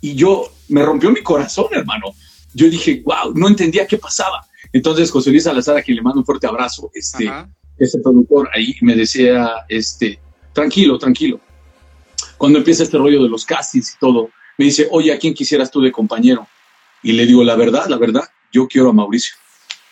Y 0.00 0.14
yo, 0.14 0.52
me 0.68 0.82
rompió 0.82 1.10
mi 1.10 1.22
corazón, 1.22 1.66
hermano. 1.72 2.12
Yo 2.54 2.68
dije, 2.68 3.02
wow, 3.04 3.32
no 3.34 3.48
entendía 3.48 3.86
qué 3.86 3.98
pasaba. 3.98 4.46
Entonces, 4.72 5.10
José 5.10 5.30
Luis 5.30 5.44
Salazar, 5.44 5.76
a 5.76 5.82
quien 5.82 5.96
le 5.96 6.02
mando 6.02 6.20
un 6.20 6.26
fuerte 6.26 6.46
abrazo, 6.46 6.90
este, 6.94 7.30
ese 7.78 7.98
productor 7.98 8.48
ahí 8.54 8.74
me 8.80 8.94
decía, 8.94 9.52
este, 9.68 10.18
tranquilo, 10.52 10.98
tranquilo. 10.98 11.40
Cuando 12.38 12.58
empieza 12.58 12.82
este 12.82 12.98
rollo 12.98 13.22
de 13.22 13.28
los 13.28 13.44
castings 13.44 13.94
y 13.94 13.98
todo, 13.98 14.30
me 14.58 14.66
dice, 14.66 14.88
oye, 14.90 15.12
¿a 15.12 15.18
quién 15.18 15.34
quisieras 15.34 15.70
tú 15.70 15.80
de 15.80 15.92
compañero? 15.92 16.46
Y 17.02 17.12
le 17.12 17.26
digo, 17.26 17.44
la 17.44 17.56
verdad, 17.56 17.86
la 17.88 17.98
verdad, 17.98 18.24
yo 18.52 18.66
quiero 18.66 18.90
a 18.90 18.92
Mauricio. 18.92 19.34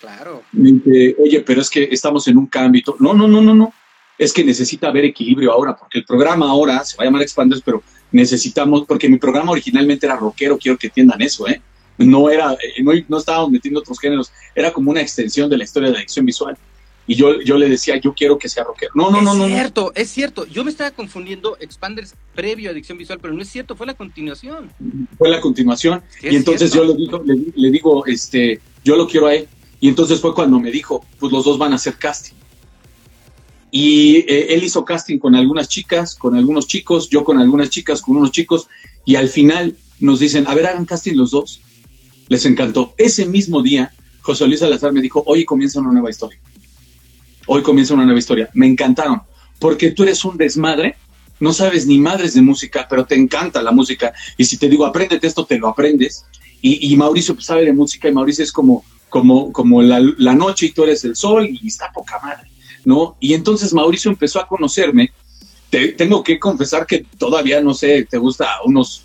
Claro. 0.00 0.42
Me 0.52 0.72
dice, 0.72 1.16
oye, 1.18 1.40
pero 1.40 1.60
es 1.60 1.68
que 1.68 1.88
estamos 1.90 2.26
en 2.28 2.38
un 2.38 2.46
cambio. 2.46 2.82
No, 2.98 3.12
no, 3.12 3.28
no, 3.28 3.40
no, 3.40 3.54
no. 3.54 3.74
Es 4.16 4.32
que 4.32 4.44
necesita 4.44 4.88
haber 4.88 5.04
equilibrio 5.04 5.52
ahora, 5.52 5.76
porque 5.76 5.98
el 5.98 6.04
programa 6.04 6.48
ahora 6.48 6.84
se 6.84 6.96
va 6.96 7.02
a 7.02 7.06
llamar 7.06 7.22
Expanders, 7.22 7.62
pero 7.62 7.82
necesitamos, 8.12 8.84
porque 8.86 9.08
mi 9.08 9.18
programa 9.18 9.52
originalmente 9.52 10.06
era 10.06 10.16
rockero, 10.16 10.58
quiero 10.58 10.78
que 10.78 10.88
entiendan 10.88 11.20
eso, 11.22 11.48
¿eh? 11.48 11.60
No 12.00 12.28
era, 12.28 12.52
eh, 12.54 12.82
no, 12.82 12.92
no 13.08 13.18
estábamos 13.18 13.50
metiendo 13.50 13.80
otros 13.80 13.98
géneros, 14.00 14.32
era 14.54 14.72
como 14.72 14.90
una 14.90 15.00
extensión 15.00 15.48
de 15.48 15.58
la 15.58 15.64
historia 15.64 15.88
de 15.88 15.94
la 15.94 16.00
edición 16.00 16.26
visual 16.26 16.56
y 17.10 17.16
yo, 17.16 17.40
yo 17.40 17.58
le 17.58 17.68
decía, 17.68 17.96
yo 17.96 18.14
quiero 18.14 18.38
que 18.38 18.48
sea 18.48 18.62
rockero. 18.62 18.92
No, 18.94 19.10
no, 19.10 19.20
no, 19.20 19.34
no. 19.34 19.44
Es 19.44 19.52
cierto, 19.52 19.92
es 19.96 20.10
cierto. 20.10 20.46
Yo 20.46 20.62
me 20.62 20.70
estaba 20.70 20.92
confundiendo 20.92 21.56
Expanders 21.58 22.14
previo 22.36 22.70
a 22.70 22.72
Adicción 22.72 22.98
Visual, 22.98 23.18
pero 23.20 23.34
no 23.34 23.42
es 23.42 23.48
cierto, 23.48 23.74
fue 23.74 23.84
la 23.84 23.94
continuación. 23.94 24.70
Fue 25.18 25.28
la 25.28 25.40
continuación. 25.40 26.02
y 26.22 26.36
entonces 26.36 26.72
yo 26.72 26.84
le 26.84 26.94
digo, 26.94 27.20
le, 27.24 27.70
digo, 27.72 28.06
este, 28.06 28.60
yo 28.84 28.94
lo 28.94 29.08
quiero 29.08 29.26
a 29.26 29.34
él. 29.34 29.48
Y 29.80 29.88
entonces 29.88 30.20
fue 30.20 30.32
cuando 30.34 30.60
me 30.60 30.70
dijo, 30.70 31.04
pues 31.18 31.32
los 31.32 31.44
dos 31.44 31.58
van 31.58 31.72
a 31.72 31.76
hacer 31.76 31.96
casting. 31.96 32.36
Y 33.72 34.18
eh, 34.28 34.54
él 34.54 34.62
hizo 34.62 34.84
casting 34.84 35.18
con 35.18 35.34
algunas 35.34 35.68
chicas, 35.68 36.14
con 36.14 36.36
algunos 36.36 36.68
chicos, 36.68 37.10
yo 37.10 37.24
con 37.24 37.40
algunas 37.40 37.70
chicas, 37.70 38.02
con 38.02 38.18
unos 38.18 38.30
chicos, 38.30 38.68
y 39.04 39.16
al 39.16 39.28
final 39.28 39.76
nos 39.98 40.20
dicen, 40.20 40.46
a 40.46 40.54
ver, 40.54 40.68
hagan 40.68 40.84
casting 40.84 41.14
los 41.16 41.32
dos. 41.32 41.60
Les 42.30 42.46
encantó. 42.46 42.94
Ese 42.96 43.26
mismo 43.26 43.60
día, 43.62 43.92
José 44.22 44.46
Luis 44.46 44.60
Salazar 44.60 44.94
me 44.94 45.02
dijo, 45.02 45.22
hoy 45.26 45.44
comienza 45.44 45.80
una 45.80 45.92
nueva 45.92 46.08
historia 46.08 46.40
hoy 47.52 47.62
comienza 47.62 47.94
una 47.94 48.04
nueva 48.04 48.20
historia. 48.20 48.48
Me 48.54 48.68
encantaron, 48.68 49.22
porque 49.58 49.90
tú 49.90 50.04
eres 50.04 50.24
un 50.24 50.36
desmadre, 50.36 50.94
no 51.40 51.52
sabes 51.52 51.84
ni 51.84 51.98
madres 51.98 52.34
de 52.34 52.42
música, 52.42 52.86
pero 52.88 53.04
te 53.04 53.16
encanta 53.16 53.60
la 53.60 53.72
música. 53.72 54.12
Y 54.36 54.44
si 54.44 54.56
te 54.56 54.68
digo, 54.68 54.86
apréndete 54.86 55.26
esto, 55.26 55.44
te 55.44 55.58
lo 55.58 55.66
aprendes. 55.66 56.24
Y, 56.62 56.94
Mauricio 56.96 57.34
pues, 57.34 57.46
sabe 57.46 57.64
de 57.64 57.72
música 57.72 58.08
y 58.08 58.12
Mauricio 58.12 58.44
es 58.44 58.52
como, 58.52 58.84
como, 59.08 59.50
como 59.50 59.82
la, 59.82 59.98
noche 60.34 60.66
y 60.66 60.72
tú 60.72 60.84
eres 60.84 61.04
el 61.04 61.16
sol 61.16 61.48
y 61.50 61.66
está 61.66 61.90
poca 61.90 62.20
madre, 62.22 62.50
¿no? 62.84 63.16
Y 63.18 63.32
entonces 63.32 63.72
Mauricio 63.72 64.10
empezó 64.10 64.38
a 64.38 64.46
conocerme. 64.46 65.10
Te, 65.70 65.88
tengo 65.88 66.22
que 66.22 66.38
confesar 66.38 66.86
que 66.86 67.04
todavía, 67.18 67.60
no 67.60 67.74
sé, 67.74 68.06
te 68.08 68.18
gusta 68.18 68.46
unos, 68.64 69.02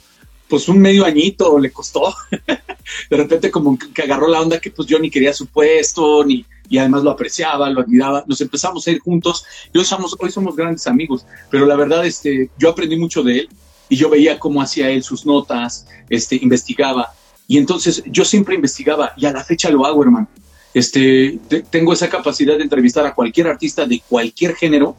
pues 0.48 0.68
un 0.68 0.80
medio 0.80 1.06
añito 1.06 1.58
le 1.60 1.72
costó. 1.72 2.14
de 3.10 3.18
repente 3.18 3.52
como 3.52 3.78
que 3.78 4.02
agarró 4.02 4.28
la 4.28 4.42
onda 4.42 4.60
que 4.60 4.72
pues 4.72 4.88
yo 4.88 5.00
ni 5.00 5.10
quería 5.10 5.34
su 5.34 5.48
puesto, 5.48 6.24
ni, 6.24 6.46
y 6.70 6.78
además 6.78 7.04
lo 7.04 7.12
apreciaba, 7.12 7.70
lo 7.70 7.82
admiraba, 7.82 8.24
nos 8.28 8.42
empezamos 8.42 8.86
a 8.88 8.92
ir 8.92 9.00
juntos 9.00 9.46
hoy 9.74 9.86
somos, 9.86 10.16
hoy 10.20 10.32
somos 10.32 10.56
grandes 10.56 10.88
amigos, 10.88 11.26
pero 11.50 11.66
la 11.66 11.76
verdad, 11.76 12.06
este, 12.06 12.50
yo 12.58 12.70
aprendí 12.70 12.96
mucho 12.96 13.24
de 13.24 13.40
él 13.40 13.50
y 13.90 13.96
yo 13.96 14.10
veía 14.10 14.40
cómo 14.40 14.62
hacía 14.62 14.90
él 14.90 15.04
sus 15.04 15.26
notas, 15.26 15.88
este, 16.10 16.38
investigaba 16.42 17.14
y 17.48 17.58
entonces 17.58 18.04
yo 18.06 18.26
siempre 18.26 18.56
investigaba 18.56 19.14
y 19.18 19.26
a 19.26 19.32
la 19.32 19.44
fecha 19.44 19.70
lo 19.70 19.86
hago, 19.86 20.04
hermano. 20.04 20.28
Este, 20.74 21.40
tengo 21.70 21.94
esa 21.94 22.10
capacidad 22.10 22.58
de 22.58 22.64
entrevistar 22.64 23.06
a 23.06 23.14
cualquier 23.14 23.48
artista 23.48 23.86
de 23.86 24.02
cualquier 24.10 24.56
género, 24.56 24.96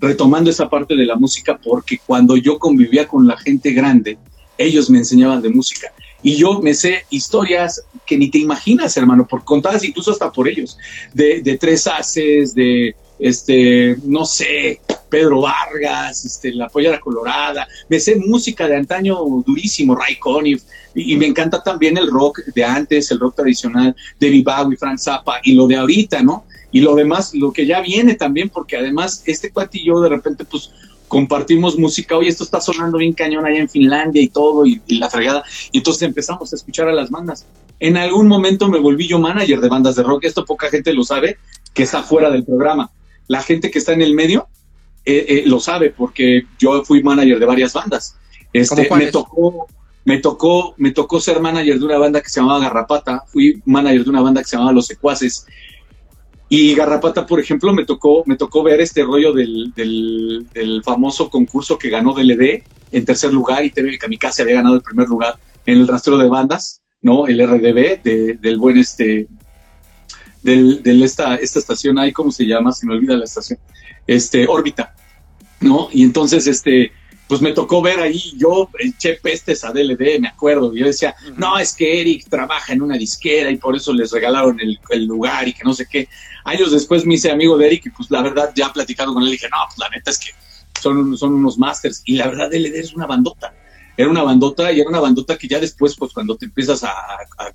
retomando 0.00 0.50
esa 0.50 0.68
parte 0.68 0.96
de 0.96 1.04
la 1.04 1.14
música, 1.14 1.56
porque 1.62 2.00
cuando 2.04 2.36
yo 2.36 2.58
convivía 2.58 3.06
con 3.06 3.26
la 3.28 3.36
gente 3.36 3.72
grande, 3.72 4.18
ellos 4.62 4.90
me 4.90 4.98
enseñaban 4.98 5.42
de 5.42 5.50
música. 5.50 5.92
Y 6.22 6.36
yo 6.36 6.60
me 6.60 6.74
sé 6.74 7.04
historias 7.10 7.82
que 8.06 8.16
ni 8.16 8.30
te 8.30 8.38
imaginas, 8.38 8.96
hermano, 8.96 9.26
por 9.26 9.44
contadas 9.44 9.84
incluso 9.84 10.12
hasta 10.12 10.30
por 10.30 10.48
ellos, 10.48 10.78
de, 11.12 11.40
de 11.40 11.58
tres 11.58 11.86
haces, 11.86 12.54
de, 12.54 12.94
este, 13.22 13.96
no 14.04 14.24
sé, 14.24 14.80
Pedro 15.08 15.42
Vargas, 15.42 16.24
este, 16.24 16.52
La 16.52 16.68
Pollera 16.68 16.98
Colorada, 16.98 17.68
me 17.88 18.00
sé 18.00 18.16
música 18.16 18.66
de 18.66 18.76
antaño 18.76 19.16
durísimo, 19.46 19.94
Ray 19.94 20.16
Conniff, 20.16 20.62
y, 20.94 21.16
me 21.16 21.26
encanta 21.26 21.62
también 21.62 21.96
el 21.96 22.08
rock 22.08 22.40
de 22.54 22.64
antes, 22.64 23.10
el 23.10 23.20
rock 23.20 23.36
tradicional, 23.36 23.94
David 24.20 24.44
Bowie, 24.44 24.76
Frank 24.76 24.98
Zappa, 24.98 25.40
y 25.44 25.54
lo 25.54 25.66
de 25.66 25.76
ahorita, 25.76 26.22
¿no? 26.22 26.44
Y 26.72 26.80
lo 26.80 26.94
demás, 26.94 27.32
lo 27.34 27.52
que 27.52 27.66
ya 27.66 27.80
viene 27.80 28.14
también, 28.14 28.48
porque 28.48 28.76
además 28.76 29.22
este 29.26 29.50
cuatillo 29.50 30.00
de 30.00 30.08
repente, 30.08 30.44
pues, 30.44 30.70
compartimos 31.12 31.78
música, 31.78 32.16
oye, 32.16 32.30
esto 32.30 32.42
está 32.42 32.58
sonando 32.58 32.96
bien 32.96 33.12
cañón 33.12 33.44
allá 33.44 33.58
en 33.58 33.68
Finlandia 33.68 34.22
y 34.22 34.28
todo, 34.28 34.64
y, 34.64 34.80
la 34.88 35.10
fregada. 35.10 35.44
Y 35.70 35.76
entonces 35.76 36.04
empezamos 36.04 36.50
a 36.50 36.56
escuchar 36.56 36.88
a 36.88 36.92
las 36.94 37.10
bandas. 37.10 37.44
En 37.80 37.98
algún 37.98 38.28
momento 38.28 38.66
me 38.66 38.78
volví 38.78 39.08
yo 39.08 39.18
manager 39.18 39.60
de 39.60 39.68
bandas 39.68 39.94
de 39.94 40.04
rock, 40.04 40.24
esto 40.24 40.46
poca 40.46 40.70
gente 40.70 40.94
lo 40.94 41.04
sabe, 41.04 41.36
que 41.74 41.82
está 41.82 42.02
fuera 42.02 42.30
del 42.30 42.44
programa. 42.44 42.90
La 43.28 43.42
gente 43.42 43.70
que 43.70 43.78
está 43.78 43.92
en 43.92 44.00
el 44.00 44.14
medio 44.14 44.48
eh, 45.04 45.26
eh, 45.28 45.42
lo 45.44 45.60
sabe, 45.60 45.90
porque 45.90 46.44
yo 46.58 46.82
fui 46.82 47.02
manager 47.02 47.38
de 47.38 47.44
varias 47.44 47.74
bandas. 47.74 48.16
Este, 48.54 48.88
me 48.94 49.08
tocó, 49.08 49.66
me 50.06 50.16
tocó, 50.16 50.74
me 50.78 50.92
tocó 50.92 51.20
ser 51.20 51.40
manager 51.40 51.78
de 51.78 51.84
una 51.84 51.98
banda 51.98 52.22
que 52.22 52.30
se 52.30 52.40
llamaba 52.40 52.60
Garrapata, 52.60 53.24
fui 53.26 53.60
manager 53.66 54.04
de 54.04 54.08
una 54.08 54.22
banda 54.22 54.40
que 54.40 54.48
se 54.48 54.56
llamaba 54.56 54.72
Los 54.72 54.86
Secuaces, 54.86 55.44
y 56.54 56.74
Garrapata, 56.74 57.24
por 57.24 57.40
ejemplo, 57.40 57.72
me 57.72 57.86
tocó, 57.86 58.24
me 58.26 58.36
tocó 58.36 58.62
ver 58.62 58.78
este 58.82 59.02
rollo 59.04 59.32
del, 59.32 59.72
del, 59.74 60.82
famoso 60.84 61.30
concurso 61.30 61.78
que 61.78 61.88
ganó 61.88 62.12
DLD 62.12 62.62
en 62.90 63.04
tercer 63.06 63.32
lugar 63.32 63.64
y 63.64 63.70
TV 63.70 63.96
Kamikaze 63.96 64.42
había 64.42 64.56
ganado 64.56 64.74
el 64.74 64.82
primer 64.82 65.08
lugar 65.08 65.38
en 65.64 65.78
el 65.78 65.88
rastreo 65.88 66.18
de 66.18 66.28
bandas, 66.28 66.82
¿no? 67.00 67.26
El 67.26 67.42
RDB 67.42 68.02
del 68.02 68.58
buen 68.58 68.76
este, 68.76 69.28
del, 70.42 70.82
del 70.82 71.02
esta, 71.02 71.36
esta 71.36 71.58
estación 71.58 71.98
ahí, 71.98 72.12
¿cómo 72.12 72.30
se 72.30 72.44
llama? 72.44 72.70
Se 72.72 72.84
me 72.84 72.96
olvida 72.96 73.16
la 73.16 73.24
estación. 73.24 73.58
Este, 74.06 74.46
órbita, 74.46 74.94
¿no? 75.62 75.88
Y 75.90 76.02
entonces, 76.02 76.46
este, 76.46 76.92
pues 77.32 77.40
me 77.40 77.52
tocó 77.52 77.80
ver 77.80 77.98
ahí, 77.98 78.34
yo 78.36 78.68
eché 78.78 79.14
pestes 79.14 79.64
a 79.64 79.72
DLD, 79.72 80.20
me 80.20 80.28
acuerdo, 80.28 80.70
y 80.76 80.80
yo 80.80 80.86
decía, 80.86 81.14
no, 81.38 81.58
es 81.58 81.72
que 81.72 82.02
Eric 82.02 82.28
trabaja 82.28 82.74
en 82.74 82.82
una 82.82 82.98
disquera 82.98 83.50
y 83.50 83.56
por 83.56 83.74
eso 83.74 83.90
les 83.94 84.12
regalaron 84.12 84.60
el, 84.60 84.78
el, 84.90 85.06
lugar 85.06 85.48
y 85.48 85.54
que 85.54 85.64
no 85.64 85.72
sé 85.72 85.86
qué. 85.90 86.10
Años 86.44 86.72
después 86.72 87.06
me 87.06 87.14
hice 87.14 87.30
amigo 87.30 87.56
de 87.56 87.68
Eric 87.68 87.86
y 87.86 87.88
pues 87.88 88.10
la 88.10 88.20
verdad 88.20 88.52
ya 88.54 88.70
platicado 88.70 89.14
con 89.14 89.22
él 89.22 89.30
dije, 89.30 89.48
no, 89.50 89.56
pues 89.66 89.78
la 89.78 89.88
neta 89.88 90.10
es 90.10 90.18
que 90.18 90.32
son, 90.78 91.16
son 91.16 91.32
unos 91.32 91.56
masters 91.56 92.02
y 92.04 92.16
la 92.16 92.26
verdad 92.26 92.50
DLD 92.50 92.74
es 92.74 92.92
una 92.92 93.06
bandota. 93.06 93.54
Era 93.96 94.10
una 94.10 94.24
bandota 94.24 94.70
y 94.70 94.80
era 94.80 94.90
una 94.90 95.00
bandota 95.00 95.38
que 95.38 95.48
ya 95.48 95.58
después, 95.58 95.96
pues 95.96 96.12
cuando 96.12 96.36
te 96.36 96.44
empiezas 96.44 96.84
a, 96.84 96.92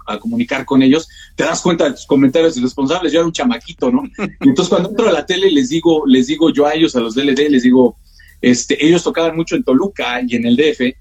a, 0.07 0.17
comunicar 0.17 0.65
con 0.65 0.81
ellos, 0.81 1.07
te 1.35 1.43
das 1.43 1.61
cuenta 1.61 1.83
de 1.83 1.91
tus 1.91 2.07
comentarios 2.07 2.57
irresponsables. 2.57 3.13
Yo 3.13 3.19
era 3.19 3.27
un 3.27 3.31
chamaquito, 3.31 3.91
¿no? 3.91 4.01
Y 4.41 4.49
entonces 4.49 4.69
cuando 4.69 4.89
entro 4.89 5.07
a 5.07 5.11
la 5.11 5.25
tele 5.27 5.51
les 5.51 5.69
digo, 5.69 6.07
les 6.07 6.25
digo 6.25 6.49
yo 6.49 6.65
a 6.65 6.73
ellos, 6.73 6.95
a 6.95 6.99
los 6.99 7.13
DLD, 7.13 7.51
les 7.51 7.61
digo, 7.61 7.95
este, 8.41 8.85
ellos 8.85 9.03
tocaban 9.03 9.35
mucho 9.35 9.55
en 9.55 9.63
Toluca 9.63 10.21
y 10.25 10.35
en 10.35 10.45
el 10.45 10.55
DF, 10.55 10.95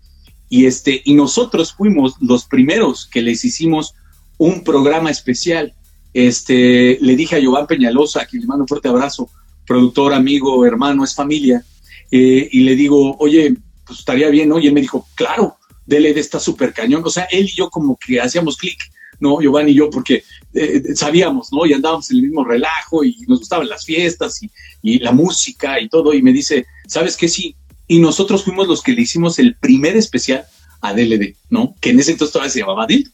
y, 0.49 0.67
este, 0.67 1.03
y 1.05 1.15
nosotros 1.15 1.73
fuimos 1.73 2.15
los 2.21 2.45
primeros 2.45 3.07
que 3.07 3.23
les 3.23 3.45
hicimos 3.45 3.95
un 4.39 4.63
programa 4.63 5.11
especial. 5.11 5.75
Este, 6.15 6.99
le 7.01 7.17
dije 7.17 7.37
a 7.37 7.41
Giovanni 7.41 7.67
Peñalosa, 7.67 8.23
a 8.23 8.27
quien 8.27 8.43
le 8.43 8.49
mando 8.49 8.65
un 8.65 8.69
fuerte 8.69 8.89
abrazo, 8.89 9.29
productor, 9.67 10.15
amigo, 10.15 10.65
hermano, 10.65 11.05
es 11.05 11.15
familia, 11.15 11.65
eh, 12.11 12.49
y 12.51 12.61
le 12.61 12.77
digo, 12.77 13.17
oye, 13.19 13.57
pues 13.85 13.99
estaría 14.01 14.29
bien, 14.29 14.49
¿no? 14.49 14.59
Y 14.59 14.67
él 14.67 14.73
me 14.73 14.81
dijo, 14.81 15.07
claro, 15.15 15.57
DLD 15.87 16.19
está 16.19 16.41
súper 16.41 16.73
cañón. 16.73 17.03
O 17.05 17.11
sea, 17.11 17.25
él 17.31 17.45
y 17.45 17.57
yo 17.57 17.71
como 17.71 17.97
que 17.97 18.21
hacíamos 18.21 18.57
clic, 18.57 18.79
¿no? 19.21 19.41
Giovanni 19.41 19.73
y 19.73 19.75
yo, 19.75 19.91
porque 19.91 20.25
eh, 20.57 20.97
sabíamos, 20.97 21.53
¿no? 21.53 21.67
Y 21.67 21.73
andábamos 21.73 22.11
en 22.11 22.19
el 22.19 22.23
mismo 22.25 22.45
relajo 22.45 23.05
y 23.05 23.17
nos 23.29 23.41
gustaban 23.41 23.69
las 23.69 23.85
fiestas 23.85 24.43
y, 24.43 24.51
y 24.83 24.99
la 24.99 25.13
música 25.13 25.81
y 25.81 25.89
todo. 25.89 26.15
Y 26.15 26.23
me 26.23 26.33
dice, 26.33 26.67
¿sabes 26.87 27.17
qué? 27.17 27.29
Sí. 27.29 27.55
Y 27.89 28.01
nosotros 28.01 28.45
fuimos 28.45 28.67
los 28.67 28.83
que 28.83 28.93
le 28.93 29.03
hicimos 29.03 29.39
el 29.39 29.55
primer 29.55 29.97
especial 29.97 30.47
a 30.81 30.93
DLD, 30.93 31.37
¿no? 31.51 31.75
Que 31.81 31.91
en 31.91 32.01
ese 32.01 32.13
entonces 32.13 32.33
todavía 32.33 32.53
se 32.53 32.61
llamaba 32.61 32.87
DIL. 32.87 33.13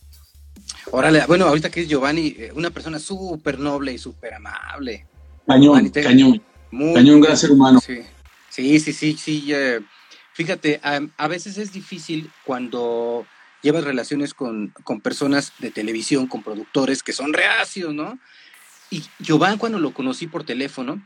Órale, 0.91 1.25
bueno, 1.27 1.47
ahorita 1.47 1.71
que 1.71 1.83
es 1.83 1.89
Giovanni, 1.89 2.35
eh, 2.39 2.53
una 2.55 2.71
persona 2.71 2.99
súper 2.99 3.59
noble 3.59 3.93
y 3.93 3.99
súper 3.99 4.35
amable. 4.35 5.07
Cañón, 5.47 5.89
cañón. 5.91 6.43
cañón, 6.95 7.21
gran 7.21 7.37
ser 7.37 7.51
humano. 7.51 7.81
Sí, 7.81 8.79
sí, 8.79 8.93
sí, 8.93 9.17
sí. 9.19 9.53
fíjate, 10.35 10.81
a, 10.83 11.29
veces 11.29 11.59
es 11.59 11.73
difícil 11.73 12.31
cuando 12.45 13.27
llevas 13.63 13.85
relaciones 13.85 14.35
con, 14.35 14.75
con, 14.85 15.01
personas 15.01 15.53
de 15.59 15.71
televisión, 15.71 16.27
con 16.27 16.43
productores 16.43 17.03
que 17.03 17.13
son 17.13 17.33
reacios, 17.33 17.95
¿no? 17.95 18.19
Y 18.91 19.05
Giovanni, 19.21 19.57
cuando 19.57 19.79
lo 19.79 19.95
conocí 19.95 20.27
por 20.27 20.45
teléfono, 20.45 21.03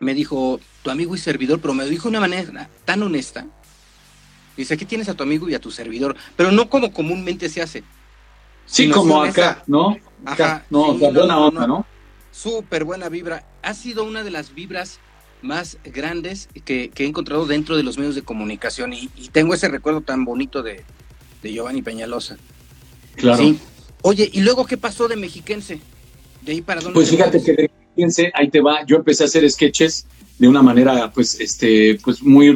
me 0.00 0.12
dijo, 0.12 0.60
tu 0.82 0.90
amigo 0.90 1.14
y 1.14 1.18
servidor, 1.18 1.60
pero 1.60 1.72
me 1.72 1.86
dijo 1.86 2.04
de 2.04 2.10
una 2.10 2.20
manera 2.20 2.68
tan 2.84 3.02
honesta 3.02 3.46
Dice, 4.56 4.74
aquí 4.74 4.86
tienes 4.86 5.08
a 5.08 5.14
tu 5.14 5.22
amigo 5.22 5.48
y 5.48 5.54
a 5.54 5.60
tu 5.60 5.70
servidor, 5.70 6.16
pero 6.34 6.50
no 6.50 6.70
como 6.70 6.92
comúnmente 6.92 7.48
se 7.48 7.60
hace. 7.60 7.84
Sí, 8.64 8.88
como 8.90 9.22
acá, 9.22 9.62
¿no? 9.66 9.96
Acá, 10.24 10.64
no, 10.70 10.94
buena 10.94 11.38
onda, 11.38 11.66
¿no? 11.66 11.86
Súper 12.32 12.84
buena 12.84 13.08
vibra. 13.08 13.44
Ha 13.62 13.74
sido 13.74 14.04
una 14.04 14.24
de 14.24 14.30
las 14.30 14.54
vibras 14.54 14.98
más 15.42 15.78
grandes 15.84 16.48
que, 16.64 16.90
he 16.96 17.04
encontrado 17.04 17.46
dentro 17.46 17.76
de 17.76 17.82
los 17.82 17.98
medios 17.98 18.14
de 18.14 18.22
comunicación 18.22 18.92
y, 18.94 19.08
tengo 19.30 19.54
ese 19.54 19.68
recuerdo 19.68 20.00
tan 20.00 20.24
bonito 20.24 20.62
de, 20.62 20.84
Giovanni 21.42 21.82
Peñalosa. 21.82 22.36
Claro. 23.16 23.56
Oye, 24.02 24.28
¿y 24.32 24.40
luego 24.40 24.66
qué 24.66 24.76
pasó 24.76 25.08
de 25.08 25.16
Mexiquense? 25.16 25.80
De 26.42 26.52
ahí 26.52 26.60
para 26.60 26.80
dónde. 26.80 26.94
Pues 26.94 27.10
fíjate 27.10 27.42
que 27.42 27.52
de 27.54 27.70
Mexiquense, 27.70 28.30
ahí 28.34 28.50
te 28.50 28.60
va, 28.60 28.84
yo 28.86 28.96
empecé 28.96 29.24
a 29.24 29.26
hacer 29.26 29.50
sketches 29.50 30.06
de 30.38 30.48
una 30.48 30.62
manera, 30.62 31.10
pues, 31.12 31.40
este, 31.40 31.98
pues 32.04 32.22
muy 32.22 32.54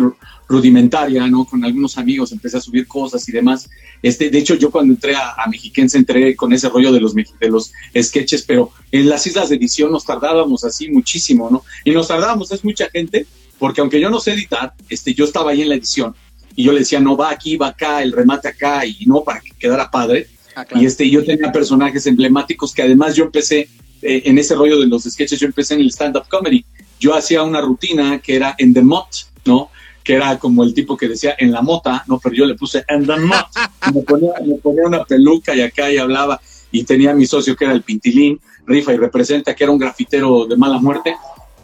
rudimentaria, 0.49 1.27
¿no? 1.29 1.45
Con 1.45 1.65
algunos 1.65 1.97
amigos 1.97 2.33
empecé 2.33 2.59
a 2.59 2.61
subir 2.61 2.87
cosas 2.87 3.27
y 3.29 3.33
demás. 3.33 3.71
Este, 4.03 4.31
de 4.31 4.39
hecho, 4.39 4.55
yo 4.55 4.71
cuando 4.71 4.93
entré 4.93 5.15
a, 5.15 5.35
Mexiquense 5.51 5.97
entré 5.97 6.37
con 6.37 6.53
ese 6.53 6.69
rollo 6.69 6.93
de 6.93 7.01
los, 7.01 7.15
de 7.15 7.49
los 7.49 7.73
sketches, 8.01 8.43
pero 8.43 8.71
en 8.93 9.09
las 9.09 9.27
islas 9.27 9.49
de 9.49 9.57
edición 9.57 9.93
nos 9.93 10.05
tardábamos 10.05 10.65
así 10.65 10.89
muchísimo, 10.91 11.49
¿no? 11.51 11.65
Y 11.85 11.93
nos 11.93 12.09
tardábamos, 12.09 12.53
es 12.53 12.65
mucha 12.65 12.91
gente, 12.91 13.27
porque 13.59 13.81
aunque 13.81 14.01
yo 14.01 14.11
no 14.11 14.21
sé 14.21 14.33
editar, 14.33 14.75
este, 14.89 15.15
yo 15.15 15.25
estaba 15.25 15.53
ahí 15.53 15.63
en 15.63 15.69
la 15.69 15.77
edición 15.77 16.15
y 16.61 16.65
yo 16.65 16.73
le 16.73 16.81
decía, 16.81 17.01
no, 17.01 17.17
va 17.17 17.31
aquí, 17.31 17.57
va 17.57 17.69
acá, 17.69 18.03
el 18.03 18.13
remate 18.13 18.49
acá, 18.49 18.85
y 18.85 19.07
no, 19.07 19.25
para 19.25 19.41
que 19.41 19.53
quedara 19.59 19.91
padre. 19.91 20.27
Ah, 20.55 20.67
y 20.75 20.85
este, 20.85 21.09
yo 21.09 21.25
tenía 21.25 21.51
personajes 21.51 22.07
emblemáticos 22.07 22.75
que 22.75 22.83
además 22.83 23.17
yo 23.17 23.25
empecé 23.25 23.69
eh, 24.03 24.23
en 24.27 24.37
ese 24.37 24.55
rollo 24.55 24.79
de 24.79 24.87
los 24.87 25.05
sketches, 25.05 25.41
yo 25.41 25.47
empecé 25.47 25.73
en 25.73 25.81
el 25.81 25.91
stand-up 25.91 26.29
comedy. 26.29 26.67
Yo 26.99 27.15
hacía 27.15 27.43
una 27.43 27.63
rutina 27.63 28.19
que 28.19 28.37
era 28.37 28.55
en 28.59 28.75
The 28.75 28.83
Mott, 28.83 29.09
¿no? 29.47 29.71
que 30.05 30.15
era 30.15 30.39
como 30.39 30.65
el 30.65 30.75
tipo 30.75 30.99
que 30.99 31.09
decía 31.09 31.35
en 31.39 31.51
la 31.51 31.63
mota, 31.63 32.05
no, 32.07 32.19
pero 32.19 32.35
yo 32.35 32.45
le 32.45 32.55
puse 32.57 32.85
en 32.89 33.07
the 33.07 33.17
mot. 33.17 33.47
Me 33.95 34.03
ponía, 34.03 34.33
me 34.45 34.57
ponía 34.57 34.87
una 34.87 35.05
peluca 35.05 35.55
y 35.55 35.63
acá 35.63 35.91
y 35.91 35.99
hablaba, 35.99 36.41
y 36.71 36.85
tenía 36.85 37.13
a 37.13 37.15
mi 37.15 37.27
socio 37.27 37.57
que 37.57 37.65
era 37.65 37.75
el 37.75 37.83
Pintilín, 37.83 38.41
rifa 38.67 38.93
y 38.93 38.97
representa, 38.97 39.55
que 39.55 39.65
era 39.65 39.73
un 39.73 39.79
grafitero 39.79 40.47
de 40.47 40.57
mala 40.57 40.79
muerte. 40.79 41.15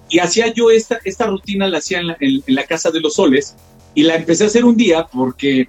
Y 0.08 0.20
hacía 0.20 0.52
yo 0.52 0.70
esta, 0.70 0.98
esta 1.04 1.26
rutina, 1.26 1.66
la 1.66 1.78
hacía 1.78 2.00
en 2.00 2.06
la, 2.08 2.16
en 2.20 2.42
la 2.46 2.64
Casa 2.64 2.90
de 2.90 3.00
los 3.00 3.14
Soles, 3.14 3.56
y 3.96 4.02
la 4.02 4.14
empecé 4.14 4.44
a 4.44 4.46
hacer 4.48 4.64
un 4.64 4.76
día 4.76 5.06
porque 5.10 5.68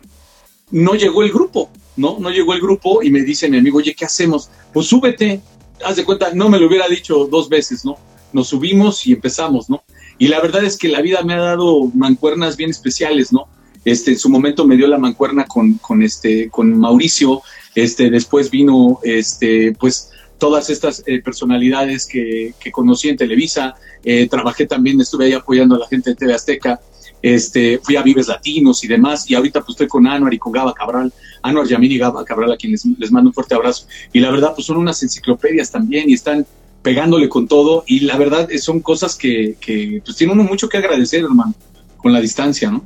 no 0.70 0.94
llegó 0.96 1.24
el 1.24 1.32
grupo, 1.32 1.72
¿no? 1.96 2.18
No 2.20 2.30
llegó 2.30 2.54
el 2.54 2.60
grupo 2.60 3.02
y 3.02 3.10
me 3.10 3.22
dice 3.22 3.50
mi 3.50 3.58
amigo, 3.58 3.78
oye, 3.78 3.96
¿qué 3.96 4.04
hacemos? 4.04 4.50
Pues 4.74 4.88
súbete, 4.88 5.42
haz 5.84 5.96
de 5.96 6.04
cuenta, 6.04 6.32
no 6.34 6.50
me 6.50 6.60
lo 6.60 6.68
hubiera 6.68 6.90
dicho 6.90 7.26
dos 7.32 7.48
veces, 7.48 7.86
¿no? 7.86 7.98
Nos 8.34 8.50
subimos 8.50 9.08
y 9.08 9.13
empezamos, 9.13 9.70
¿no? 9.70 9.82
Y 10.20 10.28
la 10.28 10.42
verdad 10.42 10.66
es 10.66 10.78
que 10.78 10.90
la 10.90 11.02
vida 11.02 11.24
me 11.24 11.36
ha 11.36 11.40
dado 11.40 11.86
mancuernas 11.96 12.58
bien 12.58 12.70
especiales, 12.70 13.32
¿no? 13.32 13.48
Este, 13.86 14.12
en 14.12 14.20
su 14.20 14.30
momento 14.30 14.68
me 14.68 14.76
dio 14.76 14.88
la 14.88 14.98
mancuerna 14.98 15.46
con, 15.46 15.76
con, 15.76 16.04
este, 16.04 16.50
con 16.50 16.78
Mauricio, 16.78 17.42
este, 17.76 18.10
después 18.10 18.52
vino, 18.52 19.00
este, 19.04 19.72
pues, 19.80 20.12
todas 20.38 20.70
estas 20.70 21.02
eh, 21.08 21.22
personalidades 21.22 22.06
que, 22.06 22.54
que, 22.60 22.72
conocí 22.74 23.08
en 23.08 23.16
Televisa, 23.16 23.76
eh, 24.04 24.28
trabajé 24.28 24.66
también, 24.66 25.00
estuve 25.00 25.26
ahí 25.28 25.34
apoyando 25.34 25.76
a 25.76 25.80
la 25.80 25.88
gente 25.88 26.10
de 26.10 26.16
TV 26.18 26.34
Azteca, 26.34 26.82
este, 27.21 27.80
fui 27.80 27.95
a 27.95 28.03
Vives 28.03 28.27
Latinos 28.27 28.84
y 28.84 28.88
demás, 28.88 29.30
y 29.30 29.36
ahorita 29.36 29.62
pues 29.62 29.71
estoy 29.71 29.88
con 29.88 30.08
Anuar 30.08 30.34
y 30.34 30.39
con 30.39 30.51
Gaba 30.51 30.73
Cabral, 30.73 31.13
Anuar 31.41 31.67
Yamir 31.67 31.91
y 31.91 31.97
Gaba 31.97 32.23
Cabral, 32.25 32.51
a 32.51 32.58
quienes 32.58 32.86
les 32.86 33.12
mando 33.12 33.30
un 33.30 33.34
fuerte 33.34 33.56
abrazo, 33.56 33.88
y 34.13 34.19
la 34.19 34.32
verdad 34.32 34.53
pues 34.56 34.67
son 34.67 34.77
unas 34.77 35.01
enciclopedias 35.03 35.71
también, 35.71 36.10
y 36.10 36.13
están 36.13 36.45
pegándole 36.88 37.27
con 37.27 37.49
todo 37.49 37.84
y 37.86 38.01
la 38.01 38.17
verdad 38.17 38.47
son 38.62 38.80
cosas 38.80 39.15
que, 39.15 39.58
que 39.60 40.01
pues 40.06 40.15
tiene 40.15 40.32
uno 40.32 40.43
mucho 40.43 40.69
que 40.69 40.77
agradecer, 40.77 41.21
hermano, 41.21 41.53
con 41.97 42.13
la 42.13 42.21
distancia, 42.21 42.71
¿no? 42.71 42.86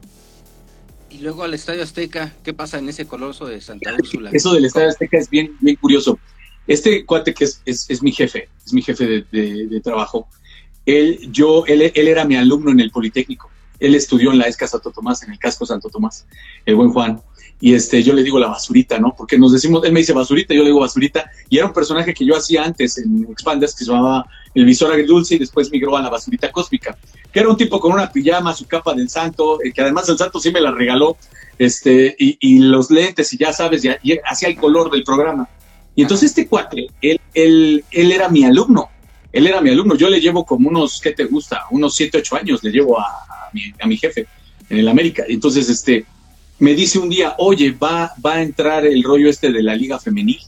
Y 1.12 1.20
luego 1.20 1.44
al 1.44 1.54
Estadio 1.54 1.84
Azteca, 1.84 2.34
¿qué 2.44 2.52
pasa 2.52 2.80
en 2.80 2.90
ese 2.90 3.06
coloso 3.06 3.46
de 3.46 3.62
Santa 3.62 3.94
Úrsula? 4.00 4.32
Eso 4.34 4.54
del 4.54 4.66
Estadio 4.66 4.90
Azteca 4.90 5.20
es 5.20 5.30
bien, 5.30 5.56
bien 5.60 5.76
curioso. 5.76 6.18
Este 6.66 7.06
cuate 7.06 7.34
que 7.36 7.44
es, 7.44 7.62
es, 7.66 8.02
mi 8.02 8.12
jefe, 8.12 8.50
es 8.66 8.74
mi 8.74 8.82
jefe 8.82 9.26
de, 9.32 9.82
trabajo, 9.84 10.28
él, 10.86 11.20
yo, 11.32 11.66
él, 11.68 11.92
él 11.94 12.08
era 12.08 12.26
mi 12.26 12.38
alumno 12.38 12.72
en 12.72 12.80
el 12.80 12.90
Politécnico. 12.90 13.52
Él 13.82 13.96
estudió 13.96 14.32
en 14.32 14.38
la 14.38 14.46
ESCA 14.46 14.68
Santo 14.68 14.92
Tomás, 14.92 15.24
en 15.24 15.32
el 15.32 15.40
casco 15.40 15.66
Santo 15.66 15.90
Tomás, 15.90 16.26
el 16.66 16.76
buen 16.76 16.92
Juan 16.92 17.22
y 17.62 17.76
este, 17.76 18.02
yo 18.02 18.14
le 18.14 18.24
digo 18.24 18.40
la 18.40 18.48
basurita, 18.48 18.98
¿no? 18.98 19.14
Porque 19.16 19.38
nos 19.38 19.54
decimos, 19.54 19.86
él 19.86 19.94
me 19.94 20.00
dice 20.00 20.14
basurita, 20.14 20.56
yo 20.56 20.62
le 20.62 20.70
digo 20.70 20.80
basurita, 20.80 21.30
y 21.48 21.60
era 21.60 21.68
un 21.68 21.74
personaje 21.74 22.12
que 22.12 22.26
yo 22.26 22.36
hacía 22.36 22.64
antes 22.64 22.98
en 22.98 23.28
Expanders 23.30 23.76
que 23.76 23.86
se 23.86 23.92
llamaba 23.92 24.26
El 24.56 24.66
Visor 24.66 24.92
Agridulce 24.92 25.36
y 25.36 25.38
después 25.38 25.72
migró 25.72 25.96
a 25.96 26.02
la 26.02 26.10
basurita 26.10 26.52
cósmica, 26.52 26.98
que 27.32 27.40
era 27.40 27.48
un 27.48 27.56
tipo 27.56 27.80
con 27.80 27.94
una 27.94 28.12
pijama, 28.12 28.56
su 28.56 28.66
capa 28.66 28.96
del 28.96 29.10
santo, 29.10 29.62
eh, 29.64 29.72
que 29.72 29.82
además 29.82 30.10
el 30.10 30.18
santo 30.18 30.40
sí 30.40 30.52
me 30.52 30.60
la 30.60 30.72
regaló, 30.72 31.18
este, 31.60 32.16
y, 32.18 32.58
los 32.58 32.90
lentes, 32.90 33.32
y 33.34 33.38
ya 33.38 33.54
sabes, 33.54 33.86
y, 33.86 34.18
hacía 34.26 34.50
el 34.50 34.58
color 34.58 34.90
del 34.90 35.04
programa. 35.04 35.48
Y 35.96 36.02
entonces 36.02 36.32
este 36.32 36.48
cuate, 36.48 36.88
él, 37.00 37.22
él, 37.36 37.86
él 37.92 38.12
era 38.12 38.28
mi 38.28 38.44
alumno, 38.44 38.90
él 39.32 39.48
era 39.48 39.62
mi 39.62 39.70
alumno, 39.70 39.96
yo 39.96 40.10
le 40.10 40.20
llevo 40.20 40.46
como 40.46 40.70
unos, 40.70 41.00
¿qué 41.02 41.12
te 41.12 41.26
gusta? 41.26 41.66
Unos 41.72 41.96
7, 41.96 42.18
8 42.18 42.36
años 42.36 42.64
le 42.64 42.72
llevo 42.72 43.00
a, 43.00 43.06
mi, 43.54 43.62
a 43.80 43.88
mi 43.88 43.98
jefe 43.98 44.28
en 44.70 44.80
el 44.80 44.88
América. 44.88 45.24
Entonces, 45.28 45.70
este, 45.70 46.06
me 46.60 46.74
dice 46.74 47.00
un 47.00 47.10
día, 47.10 47.36
oye, 47.38 47.72
va, 47.72 48.14
va 48.24 48.36
a 48.36 48.42
entrar 48.42 48.86
el 48.86 49.04
rollo 49.04 49.30
este 49.30 49.52
de 49.52 49.64
la 49.64 49.76
liga 49.76 50.00
femenil. 50.00 50.40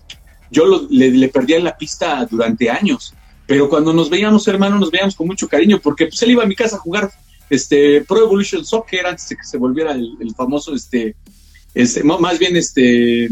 Yo 0.52 0.88
le, 0.90 1.12
le 1.12 1.28
perdía 1.30 1.60
la 1.60 1.76
pista 1.76 2.28
durante 2.30 2.70
años, 2.70 3.14
pero 3.48 3.70
cuando 3.70 3.94
nos 3.94 4.10
veíamos, 4.10 4.48
hermano, 4.48 4.78
nos 4.78 4.92
veíamos 4.92 5.16
con 5.16 5.28
mucho 5.28 5.48
cariño, 5.48 5.80
porque 5.82 6.08
pues 6.08 6.22
él 6.22 6.32
iba 6.32 6.44
a 6.44 6.48
mi 6.48 6.56
casa 6.56 6.76
a 6.76 6.80
jugar 6.80 7.12
este 7.50 8.02
Pro 8.02 8.20
Evolution 8.20 8.66
Soccer 8.66 9.06
antes 9.06 9.30
de 9.30 9.36
que 9.38 9.44
se 9.44 9.58
volviera 9.58 9.92
el, 9.94 10.34
famoso, 10.36 10.74
este, 10.74 11.16
este, 11.74 12.04
más 12.04 12.40
bien 12.40 12.56
este, 12.56 13.30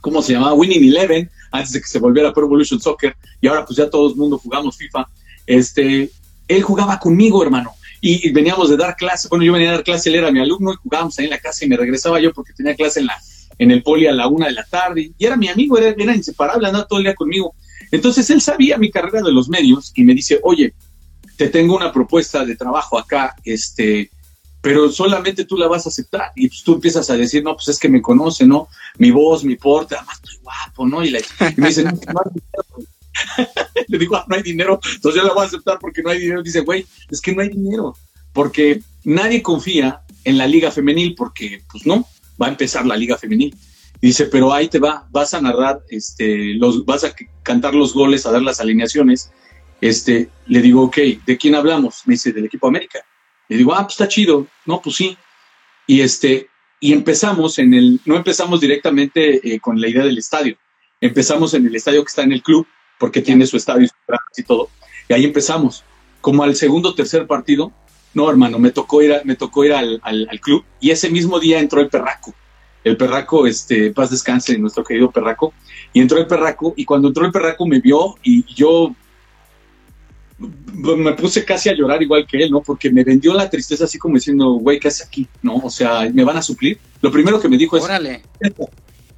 ¿cómo 0.00 0.22
se 0.22 0.32
llamaba? 0.32 0.54
Winning 0.54 0.84
Eleven, 0.84 1.30
antes 1.50 1.72
de 1.72 1.80
que 1.80 1.88
se 1.88 1.98
volviera 1.98 2.32
Pro 2.32 2.46
Evolution 2.46 2.80
Soccer, 2.80 3.16
y 3.40 3.48
ahora 3.48 3.64
pues 3.64 3.76
ya 3.76 3.88
todo 3.88 4.10
el 4.10 4.16
mundo 4.16 4.38
jugamos 4.38 4.76
FIFA. 4.76 5.08
Este, 5.46 6.10
él 6.48 6.62
jugaba 6.62 6.98
conmigo, 6.98 7.42
hermano 7.42 7.74
y, 8.00 8.30
veníamos 8.30 8.70
de 8.70 8.76
dar 8.76 8.96
clase, 8.96 9.28
bueno, 9.28 9.44
yo 9.44 9.52
venía 9.52 9.70
a 9.70 9.72
dar 9.74 9.84
clase, 9.84 10.08
él 10.08 10.16
era 10.16 10.30
mi 10.30 10.40
alumno 10.40 10.72
y 10.72 10.76
jugábamos 10.76 11.18
ahí 11.18 11.26
en 11.26 11.30
la 11.30 11.38
casa 11.38 11.64
y 11.64 11.68
me 11.68 11.76
regresaba 11.76 12.20
yo 12.20 12.32
porque 12.32 12.52
tenía 12.52 12.74
clase 12.74 13.00
en 13.00 13.06
la 13.06 13.20
en 13.58 13.70
el 13.70 13.82
poli 13.82 14.06
a 14.06 14.12
la 14.12 14.26
una 14.26 14.46
de 14.46 14.52
la 14.52 14.64
tarde 14.64 15.12
y 15.18 15.24
era 15.24 15.36
mi 15.36 15.48
amigo, 15.48 15.76
era, 15.76 15.90
era 15.90 16.16
inseparable, 16.16 16.66
andaba 16.66 16.86
todo 16.86 16.98
el 16.98 17.04
día 17.04 17.14
conmigo. 17.14 17.54
Entonces 17.90 18.30
él 18.30 18.40
sabía 18.40 18.78
mi 18.78 18.90
carrera 18.90 19.20
de 19.20 19.32
los 19.32 19.50
medios 19.50 19.92
y 19.94 20.02
me 20.02 20.14
dice, 20.14 20.40
oye, 20.42 20.72
te 21.36 21.48
tengo 21.48 21.76
una 21.76 21.92
propuesta 21.92 22.42
de 22.46 22.56
trabajo 22.56 22.98
acá, 22.98 23.36
este, 23.44 24.10
pero 24.60 24.90
solamente 24.90 25.44
tú 25.44 25.56
la 25.56 25.68
vas 25.68 25.86
a 25.86 25.88
aceptar. 25.88 26.32
Y 26.36 26.48
pues 26.48 26.62
tú 26.62 26.74
empiezas 26.74 27.08
a 27.10 27.16
decir, 27.16 27.42
no, 27.42 27.54
pues 27.54 27.68
es 27.68 27.78
que 27.78 27.88
me 27.88 28.02
conoce, 28.02 28.46
¿no? 28.46 28.68
Mi 28.98 29.10
voz, 29.10 29.44
mi 29.44 29.56
porte, 29.56 29.96
además 29.96 30.16
estoy 30.16 30.38
guapo, 30.42 30.86
¿no? 30.86 31.04
Y, 31.04 31.12
me 31.56 31.68
dice, 31.68 31.84
no, 31.84 31.90
no, 31.92 32.20
Le 33.88 33.98
digo, 33.98 34.16
ah, 34.16 34.24
no 34.28 34.36
hay 34.36 34.42
dinero, 34.42 34.80
entonces 34.94 35.20
yo 35.20 35.26
la 35.26 35.34
voy 35.34 35.44
a 35.44 35.46
aceptar 35.46 35.78
porque 35.80 36.02
no 36.02 36.10
hay 36.10 36.20
dinero. 36.20 36.42
Dice, 36.42 36.60
güey, 36.60 36.86
es 37.10 37.20
que 37.20 37.34
no 37.34 37.42
hay 37.42 37.48
dinero, 37.48 37.96
porque 38.32 38.82
nadie 39.04 39.42
confía 39.42 40.02
en 40.24 40.38
la 40.38 40.46
liga 40.46 40.70
femenil 40.70 41.14
porque, 41.14 41.62
pues 41.70 41.86
no, 41.86 42.06
va 42.40 42.46
a 42.46 42.50
empezar 42.50 42.86
la 42.86 42.96
liga 42.96 43.16
femenil. 43.16 43.54
Dice, 44.00 44.26
pero 44.26 44.52
ahí 44.52 44.68
te 44.68 44.78
va, 44.78 45.06
vas 45.10 45.34
a 45.34 45.40
narrar, 45.40 45.80
este, 45.90 46.54
los, 46.54 46.84
vas 46.84 47.04
a 47.04 47.14
cantar 47.42 47.74
los 47.74 47.92
goles, 47.92 48.24
a 48.24 48.30
dar 48.30 48.42
las 48.42 48.60
alineaciones. 48.60 49.30
Este, 49.80 50.28
le 50.46 50.62
digo, 50.62 50.82
ok, 50.84 50.96
¿de 51.26 51.38
quién 51.38 51.54
hablamos? 51.54 52.02
Me 52.06 52.14
dice, 52.14 52.32
del 52.32 52.46
equipo 52.46 52.68
América. 52.68 53.00
Le 53.50 53.56
digo, 53.56 53.74
ah, 53.74 53.82
pues 53.82 53.94
está 53.94 54.06
chido. 54.06 54.46
No, 54.64 54.80
pues 54.80 54.96
sí. 54.96 55.18
Y 55.86 56.00
este, 56.02 56.48
y 56.78 56.92
empezamos 56.92 57.58
en 57.58 57.74
el, 57.74 58.00
no 58.04 58.16
empezamos 58.16 58.60
directamente 58.60 59.54
eh, 59.54 59.58
con 59.58 59.80
la 59.80 59.88
idea 59.88 60.04
del 60.04 60.18
estadio. 60.18 60.56
Empezamos 61.00 61.52
en 61.54 61.66
el 61.66 61.74
estadio 61.74 62.04
que 62.04 62.08
está 62.08 62.22
en 62.22 62.32
el 62.32 62.42
club, 62.44 62.66
porque 62.98 63.20
tiene 63.20 63.46
su 63.46 63.56
estadio 63.56 63.88
y 64.36 64.42
todo. 64.44 64.70
Y 65.08 65.14
ahí 65.14 65.24
empezamos. 65.24 65.82
Como 66.20 66.44
al 66.44 66.54
segundo 66.54 66.90
o 66.90 66.94
tercer 66.94 67.26
partido, 67.26 67.72
no, 68.14 68.30
hermano, 68.30 68.60
me 68.60 68.70
tocó 68.70 69.02
ir, 69.02 69.20
me 69.24 69.34
tocó 69.34 69.64
ir 69.64 69.72
al, 69.72 70.00
club 70.40 70.64
y 70.78 70.90
ese 70.90 71.10
mismo 71.10 71.40
día 71.40 71.58
entró 71.58 71.80
el 71.80 71.88
perraco. 71.88 72.32
El 72.84 72.96
perraco, 72.96 73.48
este, 73.48 73.90
paz 73.90 74.10
descanse, 74.10 74.56
nuestro 74.58 74.84
querido 74.84 75.10
perraco. 75.10 75.52
Y 75.92 76.00
entró 76.00 76.18
el 76.18 76.28
perraco 76.28 76.72
y 76.76 76.84
cuando 76.84 77.08
entró 77.08 77.26
el 77.26 77.32
perraco 77.32 77.66
me 77.66 77.80
vio 77.80 78.14
y 78.22 78.44
yo 78.54 78.94
me 80.40 81.12
puse 81.12 81.44
casi 81.44 81.68
a 81.68 81.74
llorar 81.74 82.02
igual 82.02 82.26
que 82.26 82.42
él, 82.42 82.50
¿no? 82.50 82.62
Porque 82.62 82.90
me 82.90 83.04
vendió 83.04 83.34
la 83.34 83.50
tristeza 83.50 83.84
así 83.84 83.98
como 83.98 84.14
diciendo, 84.14 84.52
güey, 84.54 84.80
¿qué 84.80 84.88
hace 84.88 85.04
aquí? 85.04 85.28
¿No? 85.42 85.56
O 85.56 85.70
sea, 85.70 86.08
¿me 86.12 86.24
van 86.24 86.38
a 86.38 86.42
suplir? 86.42 86.78
Lo 87.02 87.12
primero 87.12 87.40
que 87.40 87.48
me 87.48 87.58
dijo 87.58 87.76
es, 87.76 87.84
Órale. 87.84 88.22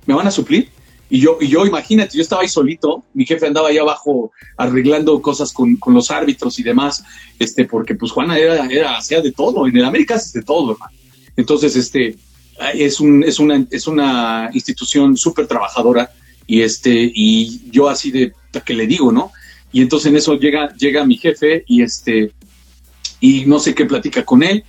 ¿me 0.06 0.14
van 0.14 0.26
a 0.26 0.30
suplir? 0.30 0.68
Y 1.08 1.20
yo, 1.20 1.36
y 1.40 1.48
yo, 1.48 1.66
imagínate, 1.66 2.16
yo 2.16 2.22
estaba 2.22 2.42
ahí 2.42 2.48
solito, 2.48 3.04
mi 3.12 3.26
jefe 3.26 3.46
andaba 3.46 3.68
ahí 3.68 3.78
abajo 3.78 4.32
arreglando 4.56 5.20
cosas 5.20 5.52
con, 5.52 5.76
con 5.76 5.92
los 5.92 6.10
árbitros 6.10 6.58
y 6.58 6.62
demás, 6.62 7.04
este, 7.38 7.66
porque 7.66 7.94
pues 7.94 8.10
Juana 8.12 8.38
era, 8.38 8.66
era, 8.66 8.96
hacía 8.96 9.20
de 9.20 9.30
todo, 9.30 9.66
en 9.66 9.76
el 9.76 9.84
América 9.84 10.14
hace 10.14 10.38
de 10.38 10.44
todo, 10.44 10.72
hermano. 10.72 10.92
Entonces, 11.36 11.76
este, 11.76 12.16
es, 12.74 13.00
un, 13.00 13.22
es, 13.24 13.38
una, 13.38 13.66
es 13.70 13.86
una 13.86 14.50
institución 14.52 15.16
súper 15.16 15.46
trabajadora 15.46 16.10
y 16.46 16.62
este, 16.62 17.10
y 17.14 17.70
yo 17.70 17.88
así 17.88 18.10
de, 18.10 18.32
que 18.64 18.74
le 18.74 18.86
digo, 18.86 19.12
¿no? 19.12 19.32
Y 19.72 19.82
entonces 19.82 20.10
en 20.10 20.16
eso 20.16 20.38
llega, 20.38 20.74
llega 20.76 21.06
mi 21.06 21.16
jefe 21.16 21.64
y 21.66 21.82
este, 21.82 22.32
y 23.20 23.46
no 23.46 23.58
sé 23.58 23.74
qué 23.74 23.86
platica 23.86 24.24
con 24.24 24.42
él 24.42 24.64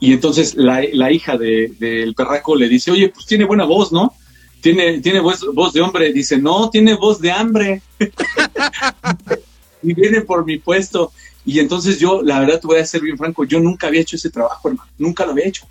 Y 0.00 0.12
entonces 0.12 0.54
la, 0.56 1.12
hija 1.12 1.38
del 1.38 2.14
perraco 2.16 2.56
le 2.56 2.68
dice, 2.68 2.90
oye, 2.90 3.10
pues 3.10 3.26
tiene 3.26 3.44
buena 3.44 3.64
voz, 3.64 3.92
¿no? 3.92 4.14
Tiene, 4.60 5.00
tiene 5.00 5.20
voz, 5.20 5.46
voz 5.54 5.72
de 5.72 5.80
hombre. 5.80 6.12
Dice, 6.12 6.38
no, 6.38 6.68
tiene 6.70 6.94
voz 6.94 7.20
de 7.20 7.30
hambre. 7.30 7.82
y 9.82 9.94
viene 9.94 10.22
por 10.22 10.44
mi 10.44 10.58
puesto. 10.58 11.12
Y 11.44 11.58
entonces 11.58 11.98
yo, 11.98 12.22
la 12.22 12.40
verdad, 12.40 12.60
te 12.60 12.66
voy 12.66 12.78
a 12.78 12.86
ser 12.86 13.00
bien 13.00 13.16
franco, 13.16 13.44
yo 13.44 13.60
nunca 13.60 13.86
había 13.86 14.02
hecho 14.02 14.16
ese 14.16 14.30
trabajo, 14.30 14.68
hermano, 14.68 14.90
nunca 14.98 15.24
lo 15.24 15.32
había 15.32 15.46
hecho. 15.46 15.66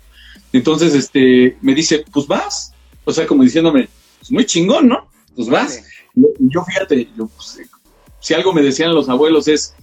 Entonces, 0.52 0.94
este, 0.94 1.56
me 1.60 1.74
dice, 1.74 2.04
pues 2.12 2.26
vas. 2.26 2.72
O 3.04 3.12
sea, 3.12 3.26
como 3.26 3.44
diciéndome, 3.44 3.88
pues 4.18 4.30
muy 4.30 4.44
chingón, 4.44 4.88
¿no? 4.88 5.08
Pues 5.34 5.48
vas. 5.48 5.82
Y 6.14 6.22
yo, 6.52 6.64
fíjate, 6.64 7.08
yo, 7.16 7.26
pues, 7.28 7.60
si 8.20 8.34
algo 8.34 8.52
me 8.52 8.62
decían 8.62 8.94
los 8.94 9.08
abuelos 9.08 9.48
es, 9.48 9.74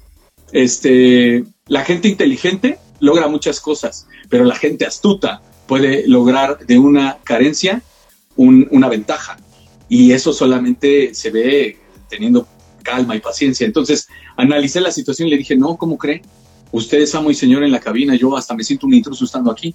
este, 0.51 1.43
la 1.67 1.83
gente 1.83 2.07
inteligente 2.07 2.79
logra 2.99 3.27
muchas 3.27 3.59
cosas, 3.59 4.07
pero 4.29 4.45
la 4.45 4.55
gente 4.55 4.85
astuta 4.85 5.41
puede 5.67 6.07
lograr 6.07 6.65
de 6.65 6.79
una 6.79 7.17
carencia 7.23 7.81
una 8.37 8.87
ventaja. 8.87 9.37
Y 9.89 10.11
eso 10.11 10.31
solamente 10.31 11.13
se 11.13 11.31
ve 11.31 11.77
teniendo 12.09 12.47
calma 12.83 13.15
y 13.15 13.19
paciencia. 13.19 13.65
Entonces, 13.65 14.07
analicé 14.35 14.79
la 14.79 14.91
situación 14.91 15.27
y 15.27 15.31
le 15.31 15.37
dije, 15.37 15.55
no, 15.55 15.75
¿cómo 15.75 15.97
cree? 15.97 16.21
Usted 16.71 16.99
es 16.99 17.15
amo 17.15 17.31
y 17.31 17.35
señor 17.35 17.63
en 17.63 17.71
la 17.71 17.79
cabina, 17.79 18.15
yo 18.15 18.35
hasta 18.37 18.53
me 18.53 18.63
siento 18.63 18.85
un 18.87 18.93
intruso 18.93 19.25
estando 19.25 19.51
aquí. 19.51 19.73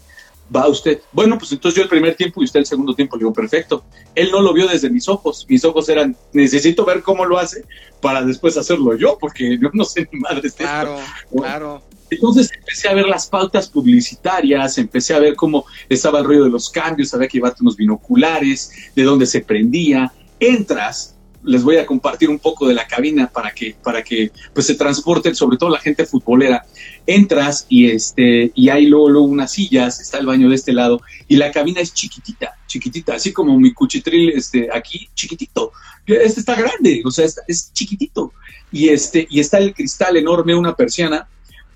Va 0.55 0.69
usted. 0.69 1.01
Bueno, 1.13 1.39
pues 1.39 1.53
entonces 1.53 1.77
yo 1.77 1.83
el 1.83 1.89
primer 1.89 2.15
tiempo 2.15 2.43
y 2.43 2.45
usted 2.45 2.61
el 2.61 2.67
segundo 2.67 2.95
tiempo. 2.95 3.17
Le 3.17 3.21
digo, 3.21 3.33
perfecto. 3.33 3.85
Él 4.15 4.31
no 4.31 4.43
lo 4.43 4.53
vio 4.53 4.67
desde 4.67 4.91
mis 4.91 5.09
ojos. 5.09 5.47
Mis 5.49 5.65
ojos 5.65 5.89
eran, 5.89 6.17
necesito 6.33 6.85
ver 6.85 7.03
cómo 7.03 7.25
lo 7.25 7.39
hace 7.39 7.65
para 8.01 8.23
después 8.23 8.57
hacerlo 8.57 8.97
yo, 8.97 9.17
porque 9.19 9.59
yo 9.59 9.71
no 9.73 9.85
sé 9.85 10.09
ni 10.13 10.21
madre. 10.21 10.51
Claro, 10.51 10.99
claro. 11.35 11.83
Entonces 12.11 12.51
empecé 12.53 12.89
a 12.89 12.95
ver 12.95 13.07
las 13.07 13.27
pautas 13.27 13.71
publicitarias, 13.71 14.77
empecé 14.77 15.15
a 15.15 15.19
ver 15.19 15.35
cómo 15.35 15.65
estaba 15.89 16.19
el 16.19 16.27
ruido 16.27 16.45
de 16.45 16.51
los 16.51 16.69
cambios, 16.69 17.15
había 17.15 17.29
que 17.29 17.39
llevarte 17.39 17.63
unos 17.63 17.77
binoculares, 17.77 18.71
de 18.95 19.03
dónde 19.03 19.25
se 19.25 19.41
prendía. 19.41 20.13
Entras, 20.39 21.17
les 21.45 21.63
voy 21.63 21.77
a 21.77 21.87
compartir 21.87 22.31
un 22.31 22.39
poco 22.39 22.69
de 22.69 22.75
la 22.75 22.87
cabina 22.87 23.29
para 23.29 23.53
que, 23.53 23.75
para 23.83 24.03
que 24.03 24.31
pues, 24.53 24.67
se 24.67 24.75
transporten, 24.75 25.35
sobre 25.35 25.57
todo 25.57 25.71
la 25.71 25.79
gente 25.79 26.07
futbolera. 26.07 26.65
Entras 27.07 27.67
y, 27.69 27.91
este, 27.91 28.53
y 28.55 28.69
hay 28.69 28.87
luego, 28.87 29.23
unas 29.23 29.53
sillas, 29.53 30.01
está 30.01 30.19
el 30.19 30.27
baño 30.27 30.49
de 30.49 30.55
este 30.55 30.73
lado, 30.73 31.01
y 31.29 31.37
la 31.37 31.51
cabina 31.51 31.81
es 31.81 31.93
chiquitita, 31.93 32.55
chiquitita, 32.67 33.15
así 33.15 33.33
como 33.33 33.59
mi 33.59 33.73
cuchitril 33.73 34.31
este, 34.31 34.69
aquí, 34.73 35.09
chiquitito. 35.15 35.73
Este 36.07 36.41
está 36.41 36.55
grande, 36.55 37.03
o 37.05 37.11
sea, 37.11 37.27
es 37.47 37.73
chiquitito. 37.73 38.33
Y, 38.71 38.89
este, 38.89 39.27
y 39.29 39.41
está 39.41 39.59
el 39.59 39.75
cristal 39.75 40.17
enorme, 40.17 40.55
una 40.55 40.75
persiana, 40.75 41.29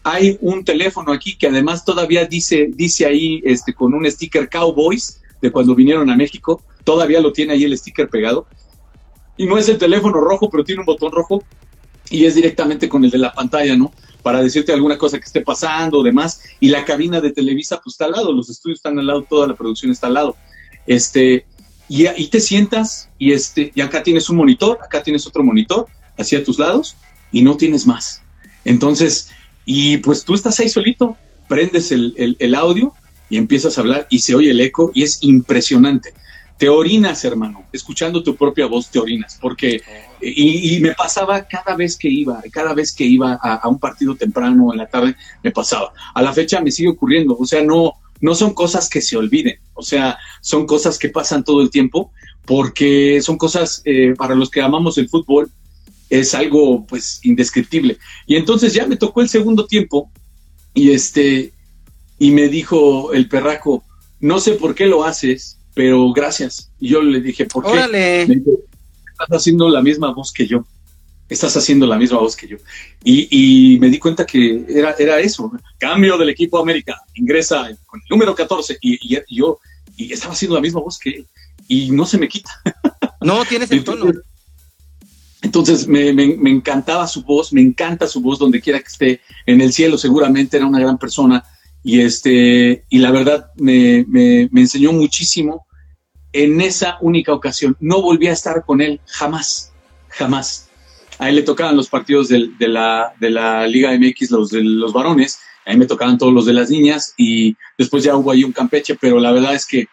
hay 0.09 0.39
un 0.41 0.65
teléfono 0.65 1.13
aquí 1.13 1.37
que 1.37 1.49
además 1.49 1.85
todavía 1.85 2.25
dice, 2.27 2.71
dice 2.73 3.07
ahí 3.07 3.43
este, 3.45 3.75
con 3.75 3.93
un 3.93 4.09
sticker 4.09 4.49
Cowboys 4.49 5.21
de 5.43 5.51
cuando 5.51 5.75
vinieron 5.75 6.09
a 6.09 6.17
México, 6.17 6.63
todavía 6.85 7.21
lo 7.21 7.33
tiene 7.33 7.55
ahí 7.55 7.65
el 7.65 7.77
sticker 7.77 8.09
pegado. 8.09 8.47
Y 9.37 9.47
no 9.47 9.59
es 9.59 9.69
el 9.69 9.79
teléfono 9.79 10.21
rojo, 10.21 10.49
pero 10.51 10.65
tiene 10.65 10.81
un 10.81 10.87
botón 10.87 11.13
rojo 11.13 11.43
y 12.11 12.25
es 12.25 12.35
directamente 12.35 12.89
con 12.89 13.05
el 13.05 13.11
de 13.11 13.19
la 13.19 13.33
pantalla, 13.33 13.77
¿no? 13.77 13.93
Para 14.23 14.43
decirte 14.43 14.73
alguna 14.73 14.97
cosa 14.97 15.19
que 15.19 15.25
esté 15.25 15.41
pasando 15.41 16.03
demás. 16.03 16.41
Y 16.61 16.69
la 16.69 16.85
cabina 16.85 17.21
de 17.21 17.33
Televisa, 17.33 17.81
pues 17.83 17.95
está 17.95 18.07
al 18.07 18.13
lado, 18.13 18.33
los 18.33 18.49
estudios 18.49 18.79
están 18.79 18.99
al 18.99 19.07
lado, 19.07 19.27
toda 19.29 19.47
la 19.47 19.55
producción 19.55 19.93
está 19.93 20.07
al 20.07 20.15
lado. 20.15 20.37
Este, 20.87 21.47
y 21.89 22.07
ahí 22.07 22.29
te 22.29 22.41
sientas 22.41 23.09
y, 23.19 23.33
este, 23.33 23.73
y 23.75 23.81
acá 23.81 24.03
tienes 24.03 24.29
un 24.29 24.37
monitor, 24.37 24.79
acá 24.83 25.03
tienes 25.03 25.27
otro 25.27 25.43
monitor, 25.43 25.87
hacia 26.19 26.43
tus 26.43 26.59
lados, 26.59 26.97
y 27.31 27.43
no 27.43 27.57
tienes 27.57 27.87
más. 27.87 28.23
Entonces, 28.65 29.31
y 29.65 29.99
pues 29.99 30.25
tú 30.25 30.35
estás 30.35 30.59
ahí 30.61 30.69
solito, 30.69 31.17
prendes 31.49 31.93
el, 31.93 32.55
audio 32.55 32.93
y 33.29 33.37
empiezas 33.37 33.79
a 33.79 33.81
hablar 33.81 34.07
y 34.11 34.21
se 34.21 34.35
oye 34.35 34.51
el 34.51 34.61
eco 34.61 34.91
y 34.95 35.03
es 35.03 35.23
impresionante. 35.23 36.15
Te 36.59 36.69
orinas, 36.71 37.23
hermano, 37.25 37.65
escuchando 37.71 38.23
tu 38.23 38.35
propia 38.35 38.67
voz 38.67 38.91
te 38.91 38.99
orinas, 38.99 39.39
porque, 39.41 39.83
y, 40.23 40.81
me 40.81 40.95
pasaba 40.95 41.47
cada 41.47 41.77
vez 41.77 41.99
que 41.99 42.09
iba, 42.09 42.43
cada 42.51 42.73
vez 42.73 42.95
que 42.95 43.05
iba 43.05 43.35
a, 43.35 43.69
un 43.69 43.79
partido 43.79 44.17
temprano 44.17 44.73
en 44.73 44.79
la 44.79 44.87
tarde, 44.87 45.17
me 45.43 45.51
pasaba. 45.51 45.93
A 46.15 46.23
la 46.23 46.33
fecha 46.33 46.63
me 46.63 46.71
sigue 46.71 46.89
ocurriendo, 46.89 47.37
o 47.39 47.45
sea, 47.45 47.63
no, 47.63 47.93
no 48.21 48.35
son 48.35 48.55
cosas 48.55 48.89
que 48.89 49.03
se 49.03 49.19
olviden, 49.19 49.59
o 49.75 49.83
sea, 49.83 50.19
son 50.41 50.67
cosas 50.67 50.99
que 50.99 51.11
pasan 51.11 51.45
todo 51.45 51.61
el 51.61 51.69
tiempo, 51.69 52.11
porque 52.47 53.21
son 53.21 53.37
cosas 53.37 53.83
eh, 53.85 54.15
para 54.17 54.35
los 54.35 54.51
que 54.51 54.63
amamos 54.63 54.97
el 54.97 55.11
fútbol, 55.11 55.51
es 56.09 56.35
algo 56.35 56.87
pues 56.87 57.21
indescriptible. 57.23 57.99
Y 58.27 58.37
entonces 58.37 58.73
ya 58.73 58.87
me 58.87 58.97
tocó 58.97 59.21
el 59.21 59.29
segundo 59.29 59.67
tiempo 59.67 60.11
y 60.73 60.93
este 60.93 61.53
y 62.19 62.31
me 62.31 62.49
dijo 62.49 63.13
el 63.13 63.29
perraco, 63.29 63.85
no 64.21 64.41
sé 64.41 64.53
por 64.53 64.75
qué 64.75 64.87
lo 64.87 65.05
haces, 65.05 65.59
pero 65.77 66.11
gracias. 66.11 66.73
Y 66.81 66.89
yo 66.89 67.03
le 67.03 67.21
dije, 67.21 67.45
¿por 67.45 67.63
qué? 67.63 68.33
estás 69.21 69.29
haciendo 69.31 69.69
la 69.69 69.83
misma 69.83 70.11
voz 70.15 70.33
que 70.33 70.47
yo. 70.47 70.65
Estás 71.29 71.55
haciendo 71.55 71.87
la 71.87 71.99
misma 71.99 72.19
voz 72.19 72.35
que 72.35 72.49
yo. 72.49 72.57
Y, 73.05 73.77
me 73.79 73.91
di 73.91 73.99
cuenta 73.99 74.25
que 74.25 74.65
era, 74.71 74.95
era 74.99 75.21
eso. 75.21 75.53
Cambio 75.77 76.17
del 76.17 76.31
equipo 76.31 76.59
América. 76.59 76.99
Ingresa 77.15 77.69
con 77.85 78.01
el 78.01 78.07
número 78.09 78.35
14. 78.35 78.79
Y, 78.81 79.19
yo 79.29 79.59
y 79.99 80.15
estaba 80.15 80.33
haciendo 80.33 80.55
la 80.55 80.63
misma 80.63 80.81
voz 80.81 80.99
que 80.99 81.11
él. 81.11 81.27
Y 81.69 81.91
no 81.91 82.07
se 82.07 82.17
me 82.17 82.27
quita. 82.27 82.51
No, 83.21 83.45
tienes 83.45 83.71
el 83.71 83.85
tono. 83.85 84.13
Entonces 85.43 85.87
me, 85.87 86.09
encantaba 86.09 87.07
su 87.07 87.23
voz, 87.23 87.53
me 87.53 87.61
encanta 87.61 88.07
su 88.07 88.23
voz 88.23 88.39
donde 88.39 88.63
quiera 88.63 88.81
que 88.81 88.87
esté, 88.87 89.21
en 89.45 89.61
el 89.61 89.75
cielo 89.75 89.99
seguramente 89.99 90.57
era 90.57 90.67
una 90.67 90.81
gran 90.81 90.97
persona 90.97 91.45
y, 91.87 92.01
este, 92.01 92.85
y 92.89 92.99
la 92.99 93.13
verdad 93.13 93.53
me, 93.55 94.01
enseñó 94.53 94.93
muchísimo 94.93 95.66
en 96.43 96.61
esa 96.61 96.99
única 97.01 97.33
ocasión. 97.33 97.77
No 97.81 98.03
volví 98.03 98.27
a 98.27 98.33
estar 98.33 98.65
con 98.65 98.83
él 98.83 99.01
jamás, 99.07 99.73
jamás. 100.09 100.69
A 101.19 101.31
él 101.31 101.37
le 101.37 101.43
tocaban 101.43 101.77
los 101.77 101.89
partidos 101.89 102.29
de, 102.29 102.51
la, 102.69 103.15
Liga 103.67 103.97
MX, 103.99 104.31
los 104.31 104.51
de 104.51 104.63
los 104.63 104.93
varones, 104.93 105.41
a 105.65 105.71
mí 105.71 105.79
me 105.79 105.87
tocaban 105.87 106.19
todos 106.19 106.33
los 106.33 106.45
de 106.45 106.53
las 106.53 106.69
niñas 106.69 107.15
y 107.17 107.57
después 107.79 108.05
ya 108.05 108.15
hubo 108.17 108.31
ahí 108.31 108.45
un 108.45 108.53
Campeche, 108.53 108.97
pero 109.01 109.19
la 109.19 109.33
verdad 109.33 109.55
es 109.55 109.67
que 109.67 109.89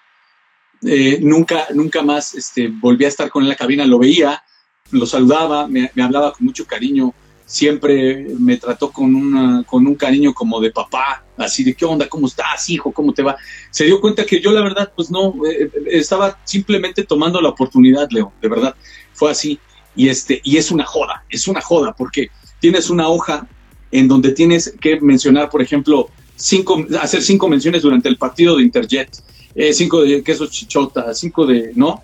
eh, 0.86 1.18
nunca, 1.22 1.68
nunca 1.74 2.02
más 2.02 2.36
este, 2.36 2.68
volví 2.68 3.06
a 3.06 3.08
estar 3.08 3.30
con 3.30 3.44
él 3.44 3.48
en 3.48 3.50
la 3.52 3.56
cabina, 3.56 3.86
lo 3.86 4.00
veía, 4.00 4.44
lo 4.92 5.06
saludaba, 5.06 5.68
me, 5.68 5.90
hablaba 5.98 6.34
con 6.34 6.46
mucho 6.46 6.66
cariño, 6.66 7.14
siempre 7.46 8.26
me 8.40 8.58
trató 8.58 8.92
con, 8.92 9.16
una, 9.16 9.64
con 9.64 9.86
un 9.86 9.96
cariño 9.96 10.34
como 10.34 10.60
de 10.60 10.72
papá, 10.72 11.24
así 11.38 11.64
de 11.64 11.74
qué 11.74 11.86
onda, 11.86 12.08
cómo 12.08 12.28
estás, 12.28 12.70
hijo, 12.70 12.92
cómo 12.92 13.14
te 13.14 13.24
va. 13.24 13.36
Se 13.72 13.86
dio 13.86 14.00
cuenta 14.00 14.26
que 14.26 14.40
yo 14.40 14.52
la 14.52 14.62
verdad, 14.62 14.92
pues 14.96 15.12
no, 15.12 15.34
eh, 15.46 15.70
eh, 15.74 15.84
estaba 15.88 16.40
simplemente 16.44 17.04
tomando 17.04 17.42
la 17.42 17.50
oportunidad, 17.50 18.10
Leo, 18.12 18.34
de 18.42 18.48
verdad, 18.48 18.76
fue 19.14 19.32
así. 19.32 19.60
Y, 19.96 20.10
este, 20.10 20.42
y 20.44 20.58
es 20.58 20.72
una 20.72 20.86
joda, 20.86 21.24
es 21.30 21.48
una 21.48 21.62
joda, 21.62 21.94
porque 21.96 22.30
tienes 22.60 22.90
una 22.90 23.08
hoja 23.08 23.48
en 23.92 24.08
donde 24.08 24.32
tienes 24.32 24.76
que 24.82 25.00
mencionar, 25.00 25.50
por 25.50 25.62
ejemplo, 25.62 26.10
cinco, 26.36 26.84
hacer 27.00 27.22
cinco 27.22 27.48
menciones 27.48 27.84
durante 27.84 28.10
el 28.10 28.18
partido 28.18 28.58
de 28.58 28.64
Interjet, 28.64 29.10
eh, 29.56 29.72
cinco 29.72 30.02
de 30.02 30.24
queso 30.24 30.48
chichota, 30.48 31.14
cinco 31.14 31.46
de, 31.46 31.72
¿no? 31.76 32.04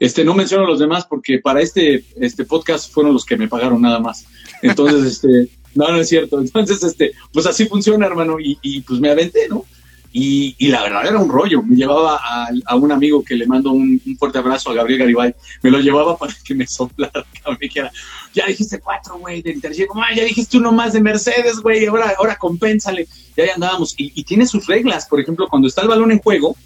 Este, 0.00 0.24
no 0.24 0.34
menciono 0.34 0.64
a 0.64 0.68
los 0.68 0.78
demás 0.78 1.04
porque 1.04 1.40
para 1.40 1.60
este, 1.60 2.02
este 2.18 2.46
podcast 2.46 2.90
fueron 2.90 3.12
los 3.12 3.26
que 3.26 3.36
me 3.36 3.48
pagaron 3.48 3.82
nada 3.82 4.00
más. 4.00 4.24
Entonces, 4.62 5.04
este, 5.12 5.50
no, 5.74 5.88
no 5.92 6.00
es 6.00 6.08
cierto. 6.08 6.40
Entonces, 6.40 6.82
este, 6.82 7.12
pues 7.32 7.46
así 7.46 7.66
funciona, 7.66 8.06
hermano, 8.06 8.36
y, 8.40 8.80
pues 8.80 8.98
me 8.98 9.10
aventé, 9.10 9.46
¿no? 9.48 9.66
Y, 10.10 10.56
la 10.68 10.82
verdad 10.82 11.06
era 11.06 11.18
un 11.18 11.28
rollo. 11.28 11.62
Me 11.62 11.76
llevaba 11.76 12.18
a, 12.64 12.76
un 12.76 12.90
amigo 12.90 13.22
que 13.22 13.36
le 13.36 13.46
mando 13.46 13.72
un, 13.72 14.00
fuerte 14.18 14.38
abrazo 14.38 14.70
a 14.70 14.74
Gabriel 14.74 15.00
Garibay. 15.00 15.34
Me 15.62 15.70
lo 15.70 15.78
llevaba 15.80 16.16
para 16.16 16.34
que 16.44 16.54
me 16.54 16.66
soplara. 16.66 17.24
ya 18.34 18.46
dijiste 18.46 18.80
cuatro, 18.80 19.18
güey, 19.18 19.42
de 19.42 19.52
Interjet. 19.52 19.86
ya 20.16 20.24
dijiste 20.24 20.56
uno 20.56 20.72
más 20.72 20.94
de 20.94 21.02
Mercedes, 21.02 21.60
güey. 21.60 21.84
Ahora, 21.84 22.14
ahora 22.18 22.36
compénsale. 22.36 23.06
Y 23.36 23.40
ahí 23.40 23.50
andábamos. 23.54 23.94
Y, 23.98 24.12
y 24.18 24.24
tiene 24.24 24.46
sus 24.46 24.66
reglas. 24.66 25.06
Por 25.06 25.20
ejemplo, 25.20 25.46
cuando 25.48 25.68
está 25.68 25.82
el 25.82 25.88
balón 25.88 26.10
en 26.10 26.18
juego, 26.18 26.56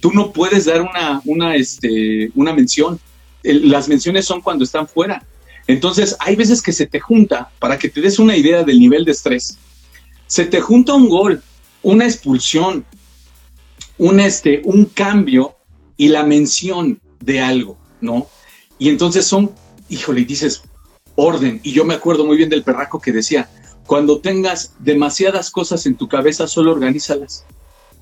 tú 0.00 0.12
no 0.12 0.32
puedes 0.32 0.64
dar 0.64 0.82
una, 0.82 1.20
una, 1.24 1.56
este, 1.56 2.30
una 2.34 2.52
mención. 2.52 3.00
las 3.42 3.88
menciones 3.88 4.24
son 4.26 4.40
cuando 4.40 4.64
están 4.64 4.88
fuera. 4.88 5.24
Entonces, 5.66 6.16
hay 6.20 6.34
veces 6.36 6.62
que 6.62 6.72
se 6.72 6.86
te 6.86 7.00
junta, 7.00 7.50
para 7.58 7.78
que 7.78 7.88
te 7.88 8.00
des 8.00 8.18
una 8.18 8.36
idea 8.36 8.62
del 8.64 8.80
nivel 8.80 9.04
de 9.04 9.12
estrés, 9.12 9.58
se 10.26 10.46
te 10.46 10.60
junta 10.60 10.94
un 10.94 11.08
gol, 11.08 11.42
una 11.82 12.04
expulsión, 12.04 12.84
un, 13.98 14.20
este, 14.20 14.62
un 14.64 14.86
cambio 14.86 15.56
y 15.96 16.08
la 16.08 16.24
mención 16.24 17.00
de 17.20 17.40
algo, 17.40 17.76
¿no? 18.00 18.28
Y 18.78 18.88
entonces 18.88 19.26
son, 19.26 19.52
híjole, 19.88 20.24
dices, 20.24 20.62
orden. 21.16 21.60
Y 21.62 21.72
yo 21.72 21.84
me 21.84 21.94
acuerdo 21.94 22.24
muy 22.24 22.36
bien 22.36 22.48
del 22.48 22.62
perraco 22.62 23.00
que 23.00 23.12
decía, 23.12 23.50
cuando 23.86 24.20
tengas 24.20 24.72
demasiadas 24.78 25.50
cosas 25.50 25.84
en 25.86 25.96
tu 25.96 26.08
cabeza, 26.08 26.46
solo 26.46 26.72
organízalas 26.72 27.44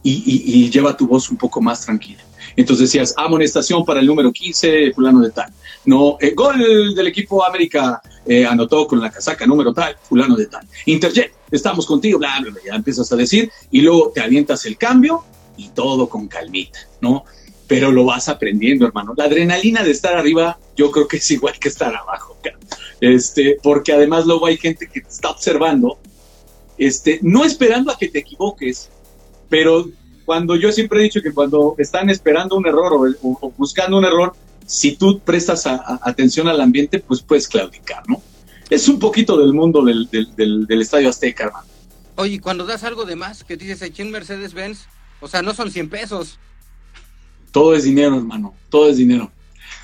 y, 0.09 0.71
lleva 0.71 0.97
tu 0.97 1.07
voz 1.07 1.31
un 1.31 1.37
poco 1.37 1.61
más 1.61 1.85
tranquila. 1.85 2.23
Entonces 2.57 2.91
decías, 2.91 3.15
amonestación 3.17 3.85
para 3.85 4.01
el 4.01 4.07
número 4.07 4.33
15, 4.33 4.93
fulano 4.93 5.21
de 5.21 5.31
tal. 5.31 5.53
No, 5.85 6.17
eh, 6.21 6.33
gol 6.35 6.95
del 6.95 7.07
equipo 7.07 7.45
América, 7.45 8.01
eh, 8.25 8.47
anotó 8.47 8.87
con 8.87 9.01
la 9.01 9.11
casaca 9.11 9.47
número 9.47 9.75
tal, 9.75 9.97
fulano 10.09 10.37
de 10.37 10.47
tal. 10.47 10.67
Interjet, 10.87 11.33
estamos 11.51 11.87
contigo, 11.87 12.19
bla, 12.19 12.39
bla, 12.41 12.51
bla, 12.51 12.61
ya 12.65 12.75
empiezas 12.75 13.11
a 13.13 13.17
decir 13.17 13.51
y 13.71 13.83
luego 13.83 14.11
te 14.15 14.21
avientas 14.21 14.65
el 14.65 14.79
cambio 14.79 15.25
y 15.57 15.69
todo 15.69 16.09
con 16.09 16.29
calmita, 16.29 16.79
¿no? 17.01 17.25
Pero 17.67 17.91
lo 17.93 18.05
vas 18.05 18.29
aprendiendo, 18.29 18.87
hermano. 18.87 19.13
La 19.17 19.25
adrenalina 19.25 19.83
de 19.83 19.91
estar 19.91 20.17
arriba, 20.17 20.59
yo 20.77 20.91
creo 20.91 21.09
que 21.09 21.19
es 21.19 21.31
igual 21.31 21.59
que 21.59 21.69
estar 21.69 21.95
abajo, 21.95 22.37
este, 23.01 23.59
porque 23.63 23.93
además 23.93 24.27
luego 24.27 24.47
hay 24.47 24.57
gente 24.57 24.89
que 24.89 25.01
te 25.01 25.09
está 25.09 25.31
observando, 25.31 25.99
este, 26.79 27.19
no 27.23 27.45
esperando 27.45 27.93
a 27.93 27.99
que 27.99 28.09
te 28.09 28.21
equivoques, 28.21 28.91
pero 29.49 29.89
cuando 30.25 30.57
yo 30.57 30.73
siempre 30.73 31.01
he 31.01 31.05
dicho 31.05 31.23
que 31.23 31.33
cuando 31.33 31.75
están 31.79 32.11
esperando 32.11 32.57
un 32.57 32.67
error 32.67 33.17
o, 33.23 33.53
buscando 33.57 33.97
un 33.97 34.05
error, 34.05 34.35
si 34.67 34.97
tú 34.97 35.21
prestas 35.21 35.67
atención 35.67 36.49
al 36.49 36.61
ambiente, 36.61 36.99
pues 36.99 37.23
puedes 37.23 37.47
claudicar, 37.47 38.03
¿no? 38.09 38.21
Es 38.69 38.89
un 38.89 38.99
poquito 38.99 39.39
del 39.39 39.53
mundo 39.53 39.85
del, 39.85 40.09
del, 40.11 40.83
Estadio 40.83 41.09
Azteca, 41.09 41.45
hermano. 41.45 41.67
Oye, 42.17 42.41
cuando 42.41 42.67
das 42.67 42.83
algo 42.83 43.05
de 43.05 43.15
más, 43.15 43.45
que 43.45 43.57
dices 43.57 43.83
aquí 43.83 44.03
en 44.03 44.11
Mercedes-Benz, 44.11 44.87
o 45.21 45.29
sea, 45.29 45.43
no 45.43 45.55
son 45.55 45.71
100 45.71 45.89
pesos. 45.89 46.39
Todo 47.53 47.75
es 47.75 47.85
dinero, 47.85 48.17
hermano, 48.17 48.55
todo 48.69 48.91
es 48.91 48.97
dinero. 48.97 49.31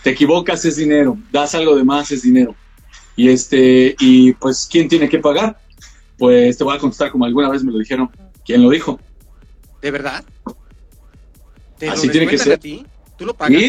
Te 0.02 0.10
equivocas, 0.10 0.64
es 0.64 0.76
dinero. 0.76 1.16
Das 1.30 1.54
algo 1.54 1.76
de 1.76 1.84
más, 1.84 2.10
es 2.10 2.22
dinero. 2.22 2.56
Y 3.14 3.28
este, 3.28 3.94
y 4.00 4.32
pues, 4.32 4.68
¿quién 4.70 4.88
tiene 4.88 5.08
que 5.08 5.20
pagar? 5.20 5.60
Pues 6.18 6.58
te 6.58 6.64
voy 6.64 6.74
a 6.74 6.80
contestar 6.80 7.12
como 7.12 7.24
alguna 7.24 7.48
vez 7.48 7.62
me 7.62 7.70
lo 7.70 7.78
dijeron. 7.78 8.10
¿Quién 8.44 8.62
lo 8.62 8.70
dijo? 8.70 8.98
¿De 9.82 9.90
verdad? 9.90 10.24
¿Te 11.76 11.88
Así 11.88 12.08
tiene 12.08 12.28
que 12.28 12.38
ser. 12.38 12.54
A 12.54 12.56
ti? 12.56 12.86
¿Tú 13.18 13.26
lo 13.26 13.34
pagas? 13.34 13.60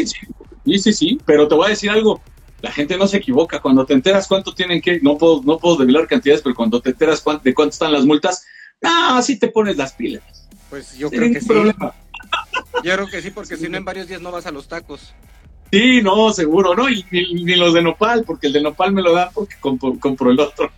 Sí, 0.66 0.80
sí, 0.80 0.94
sí, 0.94 1.18
pero 1.26 1.48
te 1.48 1.56
voy 1.56 1.66
a 1.66 1.70
decir 1.70 1.90
algo. 1.90 2.22
La 2.62 2.72
gente 2.72 2.98
no 2.98 3.08
se 3.08 3.18
equivoca. 3.18 3.60
Cuando 3.60 3.86
te 3.86 3.94
enteras 3.94 4.28
cuánto 4.28 4.54
tienen 4.54 4.80
que, 4.80 5.02
no 5.02 5.18
puedo, 5.18 5.42
no 5.44 5.58
puedo 5.58 5.76
develar 5.78 6.08
cantidades, 6.08 6.42
pero 6.42 6.56
cuando 6.56 6.80
te 6.80 6.92
enteras 6.92 7.24
de 7.44 7.54
cuánto 7.54 7.74
están 7.74 7.92
las 7.92 8.06
multas, 8.06 8.46
ah, 8.84 9.18
así 9.18 9.38
te 9.38 9.48
pones 9.48 9.76
las 9.76 9.94
pilas. 9.94 10.24
Pues 10.70 10.96
yo 10.98 11.10
creo 11.10 11.34
que 11.34 11.42
sí. 11.42 11.48
Problema. 11.48 11.94
Yo 12.84 12.94
creo 12.94 13.08
que 13.08 13.22
sí, 13.22 13.32
porque 13.32 13.58
si 13.58 13.68
no 13.68 13.78
en 13.78 13.86
varios 13.86 14.08
días 14.08 14.22
no 14.22 14.32
vas 14.32 14.46
a 14.46 14.52
los 14.52 14.68
tacos. 14.68 15.14
Sí, 15.72 16.02
no, 16.04 16.32
seguro, 16.32 16.76
¿no? 16.76 16.88
Y 16.88 17.04
ni, 17.12 17.56
los 17.56 17.74
de 17.74 17.82
nopal, 17.82 18.24
porque 18.24 18.48
el 18.48 18.54
de 18.54 18.62
nopal 18.62 18.94
me 18.94 19.02
lo 19.02 19.14
dan 19.14 19.30
porque 19.34 19.56
compro, 19.60 20.00
compro 20.00 20.30
el 20.30 20.40
otro. 20.40 20.72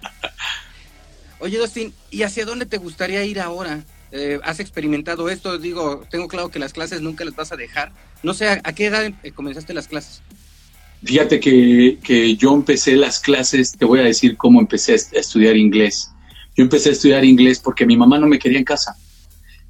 Oye, 1.39 1.57
Dustin, 1.57 1.93
¿y 2.09 2.23
hacia 2.23 2.45
dónde 2.45 2.65
te 2.65 2.77
gustaría 2.77 3.23
ir 3.25 3.41
ahora? 3.41 3.83
Eh, 4.18 4.39
has 4.43 4.61
experimentado 4.61 5.28
esto, 5.28 5.57
digo, 5.57 6.05
tengo 6.09 6.30
claro 6.30 6.47
que 6.47 6.57
las 6.57 6.72
clases 6.72 7.01
nunca 7.01 7.26
las 7.26 7.36
vas 7.36 7.51
a 7.51 7.57
dejar. 7.57 7.91
No 8.24 8.34
sé, 8.34 8.47
¿a, 8.47 8.61
qué 8.74 8.86
edad 8.86 9.11
eh, 9.24 9.32
comenzaste 9.34 9.74
las 9.74 9.89
clases? 9.89 10.22
Fíjate 11.03 11.38
que, 11.41 12.38
yo 12.38 12.53
empecé 12.53 12.95
las 12.95 13.20
clases, 13.20 13.74
te 13.74 13.84
voy 13.84 13.99
a 13.99 14.03
decir 14.03 14.38
cómo 14.38 14.61
empecé 14.61 14.93
a 14.93 15.20
estudiar 15.20 15.57
inglés. 15.57 16.11
Yo 16.55 16.63
empecé 16.63 16.89
a 16.89 16.91
estudiar 16.93 17.26
inglés 17.26 17.59
porque 17.59 17.86
mi 17.86 17.97
mamá 17.97 18.18
no 18.18 18.26
me 18.26 18.39
quería 18.39 18.57
en 18.57 18.63
casa. 18.63 18.95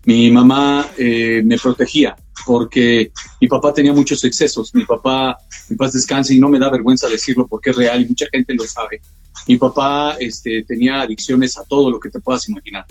Mi 0.04 0.30
mamá 0.30 0.92
eh, 0.96 1.42
me 1.44 1.58
protegía 1.58 2.16
porque 2.46 3.12
mi 3.42 3.48
papá 3.48 3.74
tenía 3.74 3.94
muchos 3.94 4.24
excesos. 4.26 4.76
Mi 4.76 4.86
papá, 4.86 5.40
en 5.72 5.76
paz 5.76 5.94
descanse, 5.94 6.36
y 6.36 6.40
no 6.40 6.50
me 6.50 6.60
da 6.60 6.70
vergüenza 6.70 7.10
decirlo 7.10 7.48
porque 7.48 7.72
es 7.72 7.78
real 7.78 8.04
y 8.04 8.10
mucha 8.10 8.28
gente 8.32 8.54
lo 8.54 8.64
sabe. 8.66 9.02
Mi 9.48 9.58
papá 9.58 10.18
este, 10.20 10.64
tenía 10.66 11.02
adicciones 11.02 11.58
a 11.58 11.64
todo 11.64 11.90
lo 11.90 12.00
que 12.00 12.12
te 12.12 12.20
puedas 12.20 12.48
imaginar. 12.48 12.86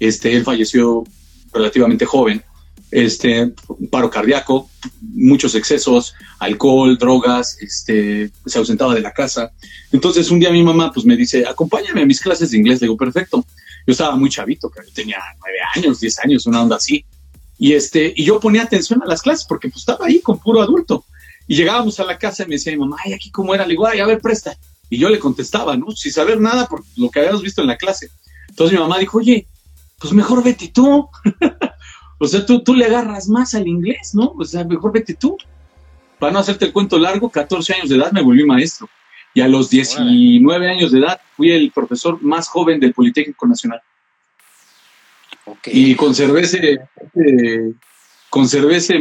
Este, 0.00 0.34
él 0.34 0.42
falleció 0.42 1.04
relativamente 1.52 2.04
joven, 2.04 2.42
este, 2.90 3.52
paro 3.90 4.10
cardíaco, 4.10 4.68
muchos 5.00 5.54
excesos, 5.54 6.14
alcohol, 6.38 6.98
drogas, 6.98 7.56
este, 7.60 8.30
se 8.46 8.58
ausentaba 8.58 8.94
de 8.94 9.00
la 9.00 9.12
casa. 9.12 9.52
Entonces 9.92 10.30
un 10.30 10.40
día 10.40 10.50
mi 10.50 10.62
mamá 10.62 10.90
pues 10.92 11.06
me 11.06 11.16
dice, 11.16 11.46
acompáñame 11.46 12.02
a 12.02 12.06
mis 12.06 12.20
clases 12.20 12.50
de 12.50 12.58
inglés. 12.58 12.80
Le 12.80 12.86
digo, 12.86 12.96
perfecto. 12.96 13.44
Yo 13.86 13.92
estaba 13.92 14.16
muy 14.16 14.28
chavito, 14.28 14.70
que 14.70 14.80
tenía 14.92 15.18
nueve 15.38 15.58
años, 15.74 16.00
diez 16.00 16.18
años, 16.18 16.46
una 16.46 16.62
onda 16.62 16.76
así. 16.76 17.04
Y 17.58 17.74
este, 17.74 18.14
yo 18.16 18.40
ponía 18.40 18.62
atención 18.62 19.02
a 19.02 19.06
las 19.06 19.22
clases 19.22 19.46
porque 19.46 19.68
pues 19.68 19.82
estaba 19.82 20.06
ahí 20.06 20.20
con 20.20 20.38
puro 20.38 20.62
adulto. 20.62 21.04
Y 21.46 21.56
llegábamos 21.56 21.98
a 22.00 22.04
la 22.04 22.18
casa 22.18 22.42
y 22.42 22.46
me 22.46 22.54
decía 22.54 22.72
mi 22.72 22.78
mamá, 22.78 22.96
ay, 23.04 23.12
aquí 23.12 23.30
cómo 23.30 23.54
era. 23.54 23.64
Le 23.64 23.70
digo, 23.70 23.86
ay, 23.86 24.00
a 24.00 24.06
ver, 24.06 24.20
presta. 24.20 24.56
Y 24.88 24.98
yo 24.98 25.08
le 25.08 25.18
contestaba, 25.18 25.76
¿no? 25.76 25.90
Sin 25.92 26.12
saber 26.12 26.40
nada 26.40 26.66
por 26.66 26.82
lo 26.96 27.10
que 27.10 27.20
habíamos 27.20 27.42
visto 27.42 27.60
en 27.60 27.68
la 27.68 27.76
clase. 27.76 28.08
Entonces 28.48 28.76
mi 28.76 28.82
mamá 28.82 28.98
dijo, 28.98 29.18
oye, 29.18 29.46
pues 30.00 30.12
mejor 30.14 30.42
vete 30.42 30.68
tú. 30.68 31.08
o 32.18 32.26
sea, 32.26 32.44
tú, 32.44 32.62
tú 32.64 32.74
le 32.74 32.86
agarras 32.86 33.28
más 33.28 33.54
al 33.54 33.68
inglés, 33.68 34.14
¿no? 34.14 34.32
O 34.36 34.44
sea, 34.44 34.64
mejor 34.64 34.92
vete 34.92 35.14
tú. 35.14 35.36
Para 36.18 36.32
no 36.32 36.38
hacerte 36.38 36.64
el 36.66 36.72
cuento 36.72 36.98
largo, 36.98 37.30
14 37.30 37.74
años 37.74 37.88
de 37.90 37.96
edad 37.96 38.10
me 38.12 38.22
volví 38.22 38.44
maestro. 38.44 38.88
Y 39.34 39.42
a 39.42 39.48
los 39.48 39.70
19 39.70 40.68
años 40.68 40.90
de 40.90 40.98
edad 40.98 41.20
fui 41.36 41.52
el 41.52 41.70
profesor 41.70 42.20
más 42.22 42.48
joven 42.48 42.80
del 42.80 42.94
Politécnico 42.94 43.46
Nacional. 43.46 43.80
Y 45.66 45.94
conservé 45.94 46.42
ese, 46.42 46.80
conservé 48.28 48.76
ese, 48.76 49.00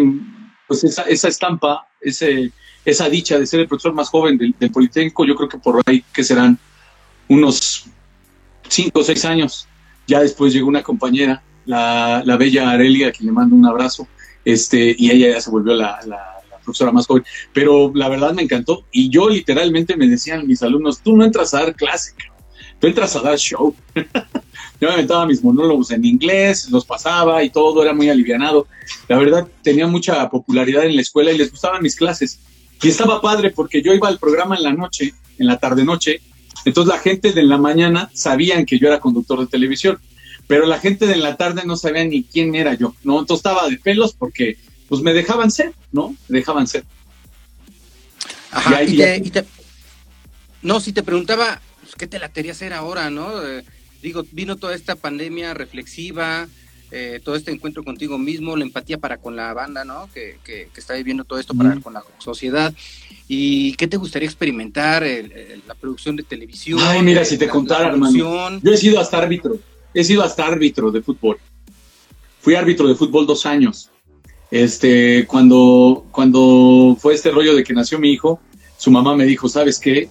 pues 0.67 0.83
esa, 0.83 1.03
esa 1.03 1.27
estampa, 1.27 1.87
ese, 2.01 2.51
esa 2.85 3.09
dicha 3.09 3.39
de 3.39 3.47
ser 3.47 3.61
el 3.61 3.67
profesor 3.67 3.93
más 3.93 4.09
joven 4.09 4.37
del, 4.37 4.53
del 4.59 4.71
Politécnico, 4.71 5.25
yo 5.25 5.35
creo 5.35 5.49
que 5.49 5.57
por 5.57 5.81
ahí 5.85 6.03
que 6.13 6.23
serán 6.23 6.57
unos 7.27 7.85
5 8.67 8.99
o 8.99 9.03
6 9.03 9.25
años. 9.25 9.68
Ya 10.09 10.21
después 10.21 10.51
llegó 10.51 10.67
una 10.67 10.81
compañera, 10.81 11.43
la, 11.67 12.23
la 12.25 12.35
bella 12.35 12.71
Arelia, 12.71 13.09
a 13.09 13.11
quien 13.11 13.27
le 13.27 13.31
mando 13.31 13.55
un 13.55 13.63
abrazo, 13.63 14.07
este, 14.43 14.95
y 14.97 15.11
ella 15.11 15.35
ya 15.35 15.41
se 15.41 15.51
volvió 15.51 15.75
la, 15.75 15.99
la, 16.07 16.35
profesora 16.63 16.91
más 16.91 17.05
joven. 17.05 17.23
Pero 17.53 17.91
la 17.93 18.09
verdad 18.09 18.33
me 18.33 18.41
encantó. 18.41 18.85
Y 18.91 19.09
yo 19.09 19.29
literalmente 19.29 19.95
me 19.95 20.07
decían 20.07 20.47
mis 20.47 20.63
alumnos, 20.63 21.01
tú 21.01 21.15
no 21.15 21.23
entras 21.23 21.53
a 21.53 21.59
dar 21.59 21.75
clase, 21.75 22.13
tú 22.79 22.87
entras 22.87 23.15
a 23.15 23.21
dar 23.21 23.37
show. 23.37 23.75
yo 23.95 24.87
me 24.87 24.93
aventaba 24.93 25.27
mis 25.27 25.43
monólogos 25.43 25.91
en 25.91 26.03
inglés, 26.03 26.69
los 26.71 26.85
pasaba 26.85 27.43
y 27.43 27.51
todo, 27.51 27.83
era 27.83 27.93
muy 27.93 28.09
alivianado. 28.09 28.65
La 29.07 29.19
verdad, 29.19 29.47
tenía 29.61 29.85
mucha 29.85 30.27
popularidad 30.27 30.85
en 30.85 30.95
la 30.95 31.03
escuela 31.03 31.31
y 31.31 31.37
les 31.37 31.51
gustaban 31.51 31.83
mis 31.83 31.95
clases. 31.95 32.39
Y 32.81 32.87
estaba 32.87 33.21
padre 33.21 33.51
porque 33.51 33.83
yo 33.83 33.93
iba 33.93 34.07
al 34.07 34.17
programa 34.17 34.55
en 34.55 34.63
la 34.63 34.73
noche, 34.73 35.13
en 35.37 35.45
la 35.45 35.59
tarde-noche, 35.59 36.21
entonces 36.65 36.93
la 36.93 36.99
gente 36.99 37.31
de 37.31 37.43
la 37.43 37.57
mañana 37.57 38.09
sabían 38.13 38.65
que 38.65 38.79
yo 38.79 38.87
era 38.87 38.99
conductor 38.99 39.39
de 39.39 39.47
televisión, 39.47 39.99
pero 40.47 40.65
la 40.65 40.79
gente 40.79 41.07
de 41.07 41.17
la 41.17 41.37
tarde 41.37 41.63
no 41.65 41.77
sabía 41.77 42.03
ni 42.03 42.23
quién 42.23 42.55
era 42.55 42.73
yo, 42.73 42.95
¿no? 43.03 43.19
Entonces 43.19 43.45
estaba 43.45 43.67
de 43.69 43.77
pelos 43.77 44.13
porque 44.13 44.57
pues 44.87 45.01
me 45.01 45.13
dejaban 45.13 45.51
ser, 45.51 45.73
¿no? 45.91 46.15
Me 46.27 46.39
dejaban 46.39 46.67
ser. 46.67 46.83
Ajá, 48.51 48.83
y, 48.83 48.97
te, 48.97 49.45
no, 50.63 50.79
si 50.79 50.91
te 50.91 51.03
preguntaba, 51.03 51.61
pues, 51.81 51.95
¿qué 51.95 52.07
te 52.07 52.19
la 52.19 52.31
quería 52.31 52.53
hacer 52.53 52.73
ahora, 52.73 53.09
no? 53.09 53.45
Eh, 53.45 53.63
digo, 54.01 54.25
vino 54.31 54.57
toda 54.57 54.75
esta 54.75 54.95
pandemia 54.95 55.53
reflexiva, 55.53 56.47
eh, 56.91 57.19
todo 57.23 57.35
este 57.35 57.51
encuentro 57.51 57.83
contigo 57.83 58.17
mismo, 58.17 58.55
la 58.55 58.63
empatía 58.63 58.97
para 58.97 59.17
con 59.17 59.35
la 59.35 59.53
banda, 59.53 59.85
¿no? 59.85 60.09
Que, 60.13 60.37
que, 60.43 60.69
está 60.75 60.95
viviendo 60.95 61.23
todo 61.23 61.39
esto 61.39 61.53
para 61.53 61.75
con 61.79 61.93
la 61.93 62.03
sociedad. 62.17 62.73
¿Y 63.27 63.73
qué 63.75 63.87
te 63.87 63.97
gustaría 63.97 64.27
experimentar? 64.27 65.05
la 65.67 65.75
producción 65.75 66.15
de 66.15 66.23
televisión. 66.23 66.79
Ay, 66.81 67.03
mira, 67.03 67.23
si 67.23 67.37
te 67.37 67.47
contara, 67.47 67.89
hermano. 67.89 68.59
Yo 68.61 68.71
he 68.71 68.77
sido 68.77 68.99
hasta 68.99 69.19
árbitro. 69.19 69.59
He 69.93 70.03
sido 70.03 70.23
hasta 70.23 70.45
árbitro 70.45 70.91
de 70.91 71.01
fútbol. 71.01 71.37
Fui 72.41 72.55
árbitro 72.55 72.87
de 72.87 72.95
fútbol 72.95 73.27
dos 73.27 73.45
años. 73.45 73.89
Este, 74.51 75.25
cuando, 75.27 76.05
cuando 76.11 76.97
fue 76.99 77.13
este 77.13 77.29
rollo 77.29 77.55
de 77.55 77.63
que 77.63 77.73
nació 77.73 77.99
mi 77.99 78.11
hijo, 78.11 78.39
su 78.77 78.89
mamá 78.89 79.15
me 79.15 79.25
dijo, 79.25 79.47
¿sabes 79.47 79.79
qué? 79.79 80.09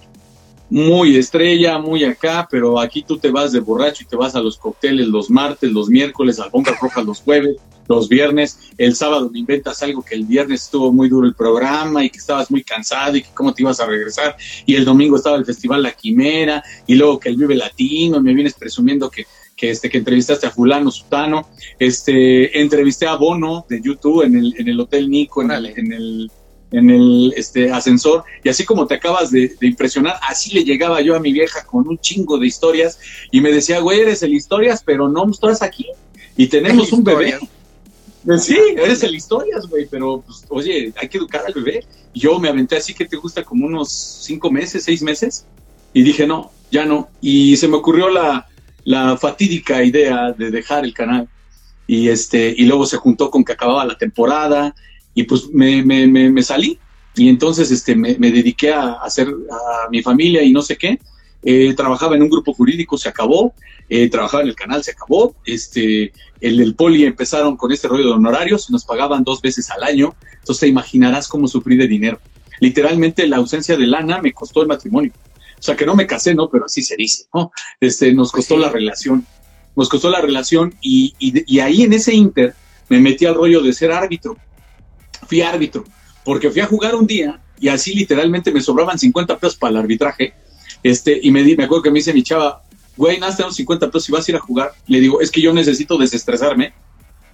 Muy 0.69 1.17
estrella, 1.17 1.79
muy 1.79 2.03
acá, 2.03 2.47
pero 2.49 2.79
aquí 2.79 3.03
tú 3.03 3.17
te 3.17 3.31
vas 3.31 3.51
de 3.51 3.59
borracho 3.59 4.03
y 4.03 4.07
te 4.07 4.15
vas 4.15 4.35
a 4.35 4.41
los 4.41 4.57
cócteles 4.57 5.07
los 5.07 5.29
martes, 5.29 5.71
los 5.71 5.89
miércoles, 5.89 6.39
alfombras 6.39 6.79
rojas 6.79 7.05
los 7.05 7.21
jueves, 7.21 7.57
los 7.87 8.07
viernes, 8.07 8.59
el 8.77 8.95
sábado 8.95 9.31
me 9.31 9.39
inventas 9.39 9.81
algo 9.81 10.03
que 10.03 10.13
el 10.13 10.23
viernes 10.23 10.65
estuvo 10.65 10.93
muy 10.93 11.09
duro 11.09 11.25
el 11.25 11.33
programa 11.33 12.05
y 12.05 12.11
que 12.11 12.19
estabas 12.19 12.51
muy 12.51 12.63
cansado 12.63 13.17
y 13.17 13.23
que 13.23 13.29
cómo 13.33 13.51
te 13.51 13.63
ibas 13.63 13.79
a 13.79 13.87
regresar, 13.87 14.37
y 14.67 14.75
el 14.75 14.85
domingo 14.85 15.15
estaba 15.15 15.37
el 15.37 15.45
festival 15.45 15.81
La 15.81 15.93
Quimera, 15.93 16.63
y 16.85 16.93
luego 16.93 17.19
que 17.19 17.29
el 17.29 17.35
Vive 17.35 17.55
Latino, 17.55 18.17
y 18.17 18.21
me 18.21 18.35
vienes 18.35 18.53
presumiendo 18.53 19.09
que, 19.09 19.25
que, 19.57 19.71
este, 19.71 19.89
que 19.89 19.97
entrevistaste 19.97 20.45
a 20.45 20.51
fulano, 20.51 20.91
sutano, 20.91 21.49
este, 21.79 22.61
entrevisté 22.61 23.07
a 23.07 23.15
Bono 23.15 23.65
de 23.67 23.81
YouTube 23.81 24.21
en 24.21 24.37
el, 24.37 24.53
en 24.59 24.67
el 24.67 24.79
Hotel 24.79 25.09
Nico, 25.09 25.41
en 25.41 25.49
en 25.51 25.91
el 25.91 26.31
en 26.71 26.89
el 26.89 27.33
este, 27.35 27.71
ascensor 27.71 28.23
y 28.43 28.49
así 28.49 28.63
como 28.65 28.85
te 28.85 28.95
acabas 28.95 29.31
de, 29.31 29.55
impresionar, 29.61 30.15
así 30.27 30.53
le 30.53 30.63
llegaba 30.63 31.01
yo 31.01 31.15
a 31.15 31.19
mi 31.19 31.31
vieja 31.33 31.65
con 31.65 31.87
un 31.87 31.97
chingo 31.97 32.37
de 32.37 32.47
historias 32.47 32.99
y 33.31 33.41
me 33.41 33.51
decía, 33.51 33.79
güey, 33.79 34.01
eres 34.01 34.21
el 34.23 34.33
historias, 34.33 34.83
pero 34.85 35.09
no 35.09 35.29
estás 35.29 35.61
aquí 35.61 35.87
y 36.37 36.47
tenemos 36.47 36.91
un 36.91 37.03
bebé. 37.03 37.37
Pues 38.25 38.43
sí, 38.43 38.57
eres 38.75 39.01
el 39.03 39.15
historias, 39.15 39.67
güey, 39.67 39.87
pero 39.89 40.21
pues, 40.25 40.45
oye, 40.49 40.93
hay 40.97 41.07
que 41.07 41.17
educar 41.17 41.43
al 41.47 41.53
bebé. 41.53 41.85
yo 42.13 42.37
me 42.39 42.49
aventé 42.49 42.77
así 42.77 42.93
que 42.93 43.05
te 43.05 43.17
gusta 43.17 43.43
como 43.43 43.65
unos 43.65 43.91
cinco 43.91 44.51
meses, 44.51 44.83
seis 44.83 45.01
meses 45.01 45.45
y 45.93 46.03
dije, 46.03 46.27
no, 46.27 46.51
ya 46.69 46.85
no. 46.85 47.09
Y 47.21 47.57
se 47.57 47.67
me 47.67 47.77
ocurrió 47.77 48.09
la, 48.09 48.47
la 48.83 49.17
fatídica 49.17 49.83
idea 49.83 50.33
de 50.33 50.51
dejar 50.51 50.85
el 50.85 50.93
canal 50.93 51.27
y 51.87 52.09
este 52.09 52.53
y 52.55 52.65
luego 52.65 52.85
se 52.85 52.97
juntó 52.97 53.31
con 53.31 53.43
que 53.43 53.53
acababa 53.53 53.83
la 53.83 53.97
temporada 53.97 54.75
y 55.19 55.23
pues 55.23 55.49
me, 55.51 55.83
me, 55.83 56.07
me, 56.07 56.43
salí 56.43 56.79
y 57.13 57.27
entonces 57.27 57.69
este, 57.71 57.93
me, 57.93 58.13
dediqué 58.15 58.71
a 58.71 58.93
hacer 59.03 59.27
a 59.27 59.89
mi 59.89 60.01
familia 60.01 60.41
y 60.43 60.53
no 60.53 60.61
sé 60.61 60.77
qué. 60.77 60.97
eh, 61.43 61.73
trabajaba 61.73 62.15
en 62.15 62.21
un 62.21 62.29
grupo 62.29 62.53
jurídico, 62.53 62.97
se 62.97 63.09
acabó, 63.09 63.53
eh, 63.89 64.09
trabajaba 64.09 64.43
en 64.43 64.49
el 64.49 64.55
canal, 64.55 64.81
se 64.81 64.91
acabó, 64.91 65.35
este, 65.45 66.13
el 66.39 66.55
del 66.57 66.75
poli 66.75 67.03
empezaron 67.03 67.57
con 67.57 67.71
este 67.73 67.89
rollo 67.89 68.05
de 68.05 68.11
honorarios, 68.11 68.69
nos 68.69 68.85
pagaban 68.85 69.25
dos 69.25 69.41
veces 69.41 69.69
al 69.71 69.83
año, 69.83 70.15
entonces 70.39 70.61
te 70.61 70.67
imaginarás 70.67 71.27
cómo 71.27 71.49
sufrí 71.49 71.75
de 71.75 71.87
dinero. 71.87 72.21
Literalmente 72.61 73.27
la 73.27 73.37
ausencia 73.37 73.75
de 73.75 73.87
lana 73.87 74.21
me 74.21 74.31
costó 74.31 74.61
el 74.61 74.67
matrimonio. 74.69 75.11
O 75.59 75.61
sea, 75.61 75.75
que 75.75 75.85
no 75.85 75.95
me 75.95 76.07
casé, 76.07 76.33
¿no? 76.33 76.49
Pero 76.49 76.65
así 76.65 76.81
se 76.81 76.95
dice, 76.95 77.25
¿no? 77.33 77.51
Este, 77.81 78.13
nos 78.13 78.31
costó 78.31 78.55
la 78.55 78.69
relación, 78.69 79.25
nos 79.75 79.89
costó 79.89 80.09
la 80.09 80.21
relación 80.21 80.73
y, 80.81 81.13
y 81.19 81.59
ahí 81.59 81.81
en 81.81 81.91
ese 81.91 82.15
inter 82.15 82.53
me 82.87 83.01
metí 83.01 83.25
al 83.25 83.35
rollo 83.35 83.61
de 83.61 83.73
ser 83.73 83.91
árbitro. 83.91 84.37
Fui 85.29 85.41
árbitro, 85.41 85.85
porque 86.25 86.49
fui 86.49 86.59
a 86.59 86.65
jugar 86.65 86.95
un 86.95 87.07
día 87.07 87.39
y 87.59 87.69
así 87.69 87.93
literalmente 87.93 88.51
me 88.51 88.61
sobraban 88.61 88.97
50 88.97 89.37
pesos 89.37 89.55
para 89.55 89.71
el 89.71 89.77
arbitraje. 89.77 90.33
Este, 90.81 91.19
y 91.21 91.31
me, 91.31 91.43
di, 91.43 91.55
me 91.55 91.65
acuerdo 91.65 91.83
que 91.83 91.91
me 91.91 91.99
dice 91.99 92.13
mi 92.13 92.23
chava, 92.23 92.63
güey, 92.97 93.19
nada, 93.19 93.35
tenemos 93.35 93.55
50 93.55 93.91
pesos 93.91 94.09
y 94.09 94.11
vas 94.11 94.27
a 94.27 94.31
ir 94.31 94.37
a 94.37 94.39
jugar. 94.41 94.71
Le 94.87 94.99
digo, 94.99 95.21
es 95.21 95.31
que 95.31 95.41
yo 95.41 95.53
necesito 95.53 95.97
desestresarme 95.97 96.73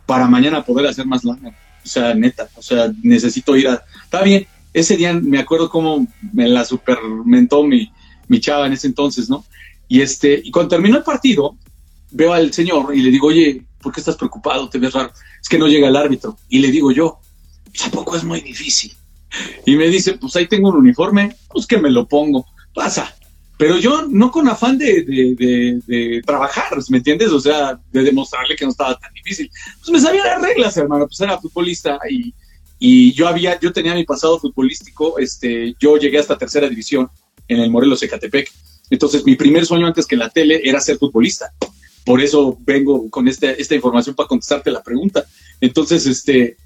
para 0.05 0.27
mañana 0.27 0.63
poder 0.63 0.87
hacer 0.87 1.05
más 1.05 1.23
lana. 1.23 1.55
O 1.83 1.87
sea, 1.87 2.13
neta, 2.13 2.49
o 2.55 2.61
sea, 2.61 2.91
necesito 3.01 3.55
ir 3.55 3.67
a... 3.67 3.83
Está 4.03 4.23
bien, 4.23 4.47
ese 4.73 4.97
día 4.97 5.13
me 5.13 5.39
acuerdo 5.39 5.69
cómo 5.69 6.05
me 6.33 6.47
la 6.47 6.65
supermentó 6.65 7.63
mi, 7.63 7.91
mi 8.27 8.39
chava 8.39 8.67
en 8.67 8.73
ese 8.73 8.87
entonces, 8.87 9.29
¿no? 9.29 9.45
Y, 9.87 10.01
este, 10.01 10.41
y 10.43 10.51
cuando 10.51 10.69
terminó 10.69 10.97
el 10.97 11.03
partido, 11.03 11.55
veo 12.11 12.33
al 12.33 12.51
señor 12.53 12.95
y 12.95 13.01
le 13.01 13.11
digo, 13.11 13.27
oye, 13.27 13.63
¿por 13.81 13.93
qué 13.93 13.99
estás 13.99 14.15
preocupado? 14.15 14.67
Te 14.69 14.79
ves 14.79 14.93
raro. 14.93 15.11
Es 15.41 15.47
que 15.47 15.59
no 15.59 15.67
llega 15.67 15.87
el 15.87 15.95
árbitro. 15.95 16.37
Y 16.49 16.59
le 16.59 16.71
digo 16.71 16.91
yo, 16.91 17.19
tampoco 17.75 18.15
es 18.15 18.23
muy 18.23 18.41
difícil. 18.41 18.93
Y 19.65 19.75
me 19.75 19.87
dice, 19.87 20.13
pues 20.13 20.35
ahí 20.35 20.47
tengo 20.47 20.69
un 20.69 20.77
uniforme, 20.77 21.35
pues 21.49 21.65
que 21.65 21.77
me 21.77 21.89
lo 21.89 22.07
pongo. 22.07 22.45
Pasa. 22.73 23.15
Pero 23.57 23.77
yo 23.77 24.05
no 24.09 24.31
con 24.31 24.49
afán 24.49 24.77
de, 24.77 25.03
de, 25.03 26.21
trabajar, 26.25 26.77
¿me 26.89 26.97
entiendes? 26.97 27.31
O 27.31 27.39
sea, 27.39 27.79
de 27.91 28.03
demostrarle 28.03 28.55
que 28.55 28.65
no 28.65 28.71
estaba 28.71 28.99
tan 28.99 29.13
difícil. 29.13 29.49
Pues 29.79 29.89
me 29.91 29.99
sabía 29.99 30.25
las 30.25 30.41
reglas, 30.41 30.75
hermano, 30.75 31.07
pues 31.07 31.21
era 31.21 31.39
futbolista 31.39 31.97
y, 32.09 32.33
y 32.79 33.13
yo 33.13 33.29
había, 33.29 33.57
yo 33.59 33.71
tenía 33.71 33.95
mi 33.95 34.03
pasado 34.03 34.39
futbolístico, 34.39 35.19
este, 35.19 35.73
yo 35.79 35.95
llegué 35.97 36.19
hasta 36.19 36.37
tercera 36.37 36.67
división 36.67 37.09
en 37.47 37.59
el 37.61 37.69
Morelos 37.71 38.03
Ecatepec. 38.03 38.51
Entonces, 38.89 39.25
mi 39.25 39.35
primer 39.35 39.65
sueño 39.65 39.87
antes 39.87 40.05
que 40.05 40.17
la 40.17 40.29
tele 40.29 40.61
era 40.63 40.81
ser 40.81 40.97
futbolista. 40.97 41.51
Por 42.03 42.21
eso 42.21 42.57
vengo 42.61 43.09
con 43.09 43.27
esta, 43.27 43.51
esta 43.51 43.73
información 43.73 44.15
para 44.15 44.27
contestarte 44.27 44.69
la 44.69 44.83
pregunta. 44.83 45.25
Entonces, 45.61 46.05
este, 46.05 46.57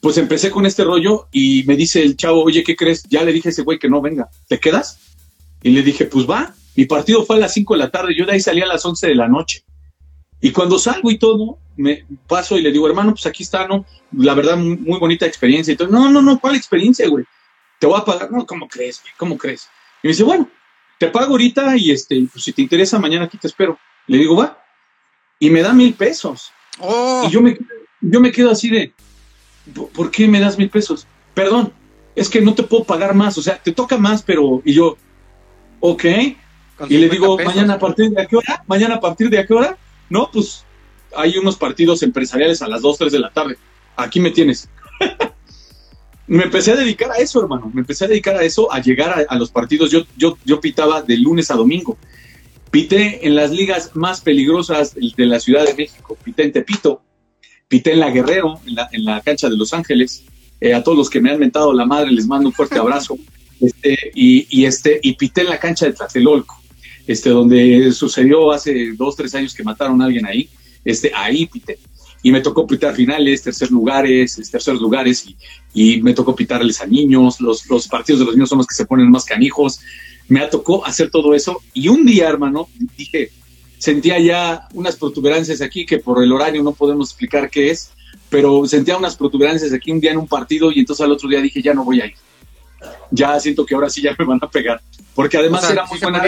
pues 0.00 0.18
empecé 0.18 0.50
con 0.50 0.66
este 0.66 0.84
rollo 0.84 1.28
y 1.32 1.64
me 1.66 1.76
dice 1.76 2.02
el 2.02 2.16
chavo, 2.16 2.42
oye, 2.42 2.62
¿qué 2.62 2.76
crees? 2.76 3.02
Ya 3.08 3.22
le 3.22 3.32
dije 3.32 3.48
a 3.48 3.52
ese 3.52 3.62
güey 3.62 3.78
que 3.78 3.88
no 3.88 4.00
venga, 4.00 4.28
¿te 4.48 4.60
quedas? 4.60 4.98
Y 5.62 5.70
le 5.70 5.82
dije, 5.82 6.04
pues 6.06 6.28
va, 6.28 6.54
mi 6.76 6.84
partido 6.84 7.24
fue 7.24 7.36
a 7.36 7.40
las 7.40 7.54
5 7.54 7.74
de 7.74 7.78
la 7.78 7.90
tarde, 7.90 8.14
yo 8.16 8.26
de 8.26 8.32
ahí 8.32 8.40
salí 8.40 8.60
a 8.60 8.66
las 8.66 8.84
11 8.84 9.06
de 9.06 9.14
la 9.14 9.28
noche. 9.28 9.64
Y 10.40 10.52
cuando 10.52 10.78
salgo 10.78 11.10
y 11.10 11.18
todo, 11.18 11.58
me 11.76 12.04
paso 12.26 12.58
y 12.58 12.62
le 12.62 12.70
digo, 12.70 12.86
hermano, 12.86 13.12
pues 13.12 13.26
aquí 13.26 13.42
está, 13.42 13.66
¿no? 13.66 13.86
La 14.12 14.34
verdad, 14.34 14.56
muy, 14.56 14.98
bonita 14.98 15.26
experiencia. 15.26 15.72
Y 15.72 15.76
todo, 15.76 15.88
no, 15.88 16.10
no, 16.10 16.20
no, 16.22 16.38
¿cuál 16.38 16.54
experiencia, 16.54 17.08
güey? 17.08 17.24
Te 17.78 17.86
voy 17.86 17.98
a 17.98 18.04
pagar. 18.04 18.30
No, 18.30 18.46
¿cómo 18.46 18.68
crees, 18.68 19.00
güey? 19.02 19.12
¿Cómo 19.16 19.38
crees? 19.38 19.68
Y 20.02 20.08
me 20.08 20.12
dice, 20.12 20.24
bueno, 20.24 20.48
te 20.98 21.08
pago 21.08 21.32
ahorita 21.32 21.76
y 21.76 21.90
este, 21.90 22.26
pues 22.30 22.44
si 22.44 22.52
te 22.52 22.62
interesa, 22.62 22.98
mañana 22.98 23.24
aquí 23.24 23.38
te 23.38 23.46
espero. 23.46 23.78
Le 24.06 24.18
digo, 24.18 24.36
va. 24.36 24.62
Y 25.38 25.50
me 25.50 25.62
da 25.62 25.72
mil 25.72 25.94
pesos. 25.94 26.52
Oh. 26.78 27.24
Y 27.26 27.30
yo 27.30 27.40
me, 27.40 27.58
yo 28.00 28.20
me 28.20 28.30
quedo 28.30 28.50
así 28.50 28.68
de, 28.68 28.92
¿por 29.74 30.10
qué 30.10 30.28
me 30.28 30.40
das 30.40 30.58
mil 30.58 30.70
pesos? 30.70 31.06
Perdón, 31.34 31.72
es 32.14 32.28
que 32.28 32.40
no 32.40 32.54
te 32.54 32.62
puedo 32.62 32.84
pagar 32.84 33.14
más, 33.14 33.36
o 33.38 33.42
sea, 33.42 33.60
te 33.62 33.72
toca 33.72 33.98
más, 33.98 34.22
pero, 34.22 34.62
y 34.64 34.72
yo, 34.72 34.96
ok, 35.80 36.04
y 36.88 36.98
le 36.98 37.08
digo, 37.08 37.38
mañana 37.38 37.74
a 37.74 37.78
partir 37.78 38.10
de 38.10 38.22
a 38.22 38.26
qué 38.26 38.36
hora, 38.36 38.64
mañana 38.66 38.96
a 38.96 39.00
partir 39.00 39.30
de 39.30 39.38
a 39.38 39.46
qué 39.46 39.54
hora, 39.54 39.76
no, 40.08 40.30
pues 40.32 40.64
hay 41.14 41.36
unos 41.38 41.56
partidos 41.56 42.02
empresariales 42.02 42.62
a 42.62 42.68
las 42.68 42.82
2, 42.82 42.98
3 42.98 43.12
de 43.12 43.18
la 43.18 43.30
tarde, 43.30 43.56
aquí 43.96 44.20
me 44.20 44.30
tienes. 44.30 44.68
me 46.26 46.44
empecé 46.44 46.72
a 46.72 46.76
dedicar 46.76 47.10
a 47.10 47.16
eso, 47.16 47.42
hermano, 47.42 47.70
me 47.72 47.80
empecé 47.80 48.06
a 48.06 48.08
dedicar 48.08 48.36
a 48.36 48.42
eso, 48.42 48.72
a 48.72 48.80
llegar 48.80 49.26
a, 49.28 49.36
los 49.36 49.50
partidos, 49.50 49.90
yo, 49.90 50.00
yo, 50.16 50.38
yo 50.44 50.60
pitaba 50.60 51.02
de 51.02 51.18
lunes 51.18 51.50
a 51.50 51.54
domingo, 51.54 51.98
pité 52.70 53.26
en 53.26 53.36
las 53.36 53.50
ligas 53.50 53.90
más 53.94 54.20
peligrosas 54.20 54.94
de 54.94 55.26
la 55.26 55.38
Ciudad 55.40 55.64
de 55.64 55.74
México, 55.74 56.16
pité 56.22 56.44
en 56.44 56.52
Tepito, 56.52 57.02
pité 57.68 57.92
en 57.92 58.00
la 58.00 58.10
Guerrero, 58.10 58.60
en 58.66 59.04
la, 59.04 59.20
cancha 59.20 59.48
de 59.48 59.56
Los 59.56 59.72
Ángeles. 59.72 60.24
Eh, 60.60 60.72
a 60.72 60.82
todos 60.82 60.96
los 60.96 61.10
que 61.10 61.20
me 61.20 61.30
han 61.30 61.38
mentado 61.38 61.72
la 61.72 61.84
madre 61.84 62.10
les 62.10 62.26
mando 62.26 62.48
un 62.48 62.54
fuerte 62.54 62.78
abrazo. 62.78 63.18
Este, 63.58 63.96
y, 64.14 64.66
este, 64.66 65.00
y 65.02 65.14
pité 65.14 65.40
en 65.40 65.48
la 65.48 65.58
cancha 65.58 65.86
de 65.86 65.94
Tlatelolco, 65.94 66.60
este, 67.06 67.30
donde 67.30 67.90
sucedió 67.90 68.52
hace 68.52 68.92
dos, 68.92 69.16
tres 69.16 69.34
años 69.34 69.54
que 69.54 69.64
mataron 69.64 70.02
a 70.02 70.04
alguien 70.04 70.26
ahí. 70.26 70.50
Este, 70.84 71.10
ahí 71.14 71.46
pité. 71.46 71.78
Y 72.22 72.32
me 72.32 72.42
tocó 72.42 72.66
pitar 72.66 72.94
finales, 72.94 73.42
tercer 73.42 73.70
lugares, 73.70 74.38
terceros 74.50 74.78
lugares, 74.78 75.26
y, 75.26 75.36
y, 75.72 76.02
me 76.02 76.12
tocó 76.12 76.36
pitarles 76.36 76.82
a 76.82 76.86
niños. 76.86 77.40
Los, 77.40 77.66
los 77.70 77.88
partidos 77.88 78.18
de 78.20 78.26
los 78.26 78.34
niños 78.34 78.50
son 78.50 78.58
los 78.58 78.66
que 78.66 78.74
se 78.74 78.84
ponen 78.84 79.10
más 79.10 79.24
canijos. 79.24 79.80
Me 80.28 80.46
tocó 80.48 80.84
hacer 80.84 81.10
todo 81.10 81.34
eso. 81.34 81.62
Y 81.72 81.88
un 81.88 82.04
día, 82.04 82.28
hermano, 82.28 82.68
dije, 82.98 83.30
sentía 83.78 84.18
ya 84.18 84.68
unas 84.74 84.96
protuberancias 84.96 85.60
aquí 85.60 85.86
que 85.86 85.98
por 85.98 86.22
el 86.22 86.32
horario 86.32 86.62
no 86.62 86.72
podemos 86.72 87.10
explicar 87.10 87.50
qué 87.50 87.70
es, 87.70 87.90
pero 88.28 88.66
sentía 88.66 88.96
unas 88.96 89.16
protuberancias 89.16 89.72
aquí 89.72 89.90
un 89.90 90.00
día 90.00 90.12
en 90.12 90.18
un 90.18 90.28
partido 90.28 90.72
y 90.72 90.80
entonces 90.80 91.04
al 91.04 91.12
otro 91.12 91.28
día 91.28 91.40
dije, 91.40 91.62
ya 91.62 91.74
no 91.74 91.84
voy 91.84 92.00
a 92.00 92.06
ir. 92.06 92.14
Ya 93.10 93.38
siento 93.40 93.64
que 93.64 93.74
ahora 93.74 93.88
sí 93.90 94.02
ya 94.02 94.14
me 94.18 94.24
van 94.24 94.38
a 94.42 94.50
pegar, 94.50 94.80
porque 95.14 95.36
además 95.36 95.70
era 95.70 95.86
muy 95.86 95.98
buena. 95.98 96.22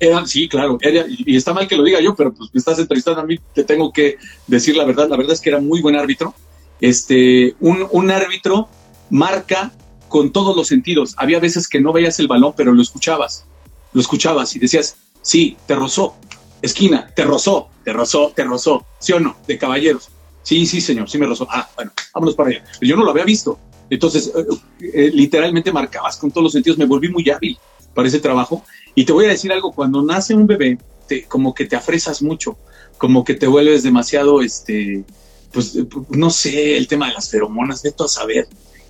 Era, 0.00 0.26
sí, 0.26 0.48
claro, 0.48 0.76
y 0.82 1.36
está 1.36 1.54
mal 1.54 1.68
que 1.68 1.76
lo 1.76 1.84
diga 1.84 2.00
yo, 2.00 2.16
pero 2.16 2.32
pues 2.32 2.50
me 2.52 2.58
estás 2.58 2.78
entrevistando 2.80 3.20
a 3.20 3.24
mí, 3.24 3.38
te 3.54 3.62
tengo 3.62 3.92
que 3.92 4.18
decir 4.46 4.76
la 4.76 4.84
verdad. 4.84 5.08
La 5.08 5.16
verdad 5.16 5.32
es 5.32 5.40
que 5.40 5.50
era 5.50 5.60
muy 5.60 5.80
buen 5.80 5.96
árbitro. 5.96 6.34
Este, 6.80 7.54
un, 7.60 7.86
un 7.90 8.10
árbitro 8.10 8.68
marca 9.08 9.72
con 10.08 10.32
todos 10.32 10.56
los 10.56 10.66
sentidos. 10.66 11.14
Había 11.16 11.38
veces 11.38 11.68
que 11.68 11.80
no 11.80 11.92
veías 11.92 12.18
el 12.18 12.26
balón, 12.26 12.54
pero 12.56 12.72
lo 12.72 12.82
escuchabas. 12.82 13.44
Lo 13.92 14.00
escuchabas 14.00 14.56
y 14.56 14.58
decías, 14.58 14.96
Sí, 15.24 15.56
te 15.66 15.74
rozó. 15.74 16.14
Esquina, 16.60 17.10
te 17.16 17.24
rozó, 17.24 17.70
te 17.82 17.92
rozó, 17.92 18.32
te 18.36 18.44
rozó. 18.44 18.84
¿Sí 18.98 19.12
o 19.14 19.20
no? 19.20 19.36
De 19.48 19.58
caballeros. 19.58 20.10
Sí, 20.42 20.66
sí, 20.66 20.82
señor, 20.82 21.08
sí 21.08 21.18
me 21.18 21.26
rozó. 21.26 21.48
Ah, 21.50 21.68
bueno, 21.74 21.92
vámonos 22.12 22.36
para 22.36 22.50
allá. 22.50 22.64
Yo 22.80 22.94
no 22.94 23.04
lo 23.04 23.10
había 23.10 23.24
visto. 23.24 23.58
Entonces, 23.88 24.30
eh, 24.36 24.44
eh, 24.92 25.10
literalmente 25.12 25.72
marcabas 25.72 26.18
con 26.18 26.30
todos 26.30 26.44
los 26.44 26.52
sentidos. 26.52 26.78
Me 26.78 26.84
volví 26.84 27.08
muy 27.08 27.28
hábil 27.30 27.58
para 27.94 28.06
ese 28.06 28.20
trabajo. 28.20 28.64
Y 28.94 29.06
te 29.06 29.12
voy 29.12 29.24
a 29.24 29.28
decir 29.28 29.50
algo, 29.50 29.72
cuando 29.72 30.02
nace 30.02 30.34
un 30.34 30.46
bebé, 30.46 30.78
te, 31.08 31.24
como 31.24 31.54
que 31.54 31.64
te 31.64 31.74
afresas 31.74 32.22
mucho, 32.22 32.58
como 32.98 33.24
que 33.24 33.34
te 33.34 33.46
vuelves 33.46 33.82
demasiado, 33.82 34.42
este, 34.42 35.04
pues, 35.52 35.78
no 36.10 36.28
sé, 36.28 36.76
el 36.76 36.86
tema 36.86 37.08
de 37.08 37.14
las 37.14 37.30
feromonas, 37.30 37.82
de 37.82 37.92
todo 37.92 38.08
saber, 38.08 38.46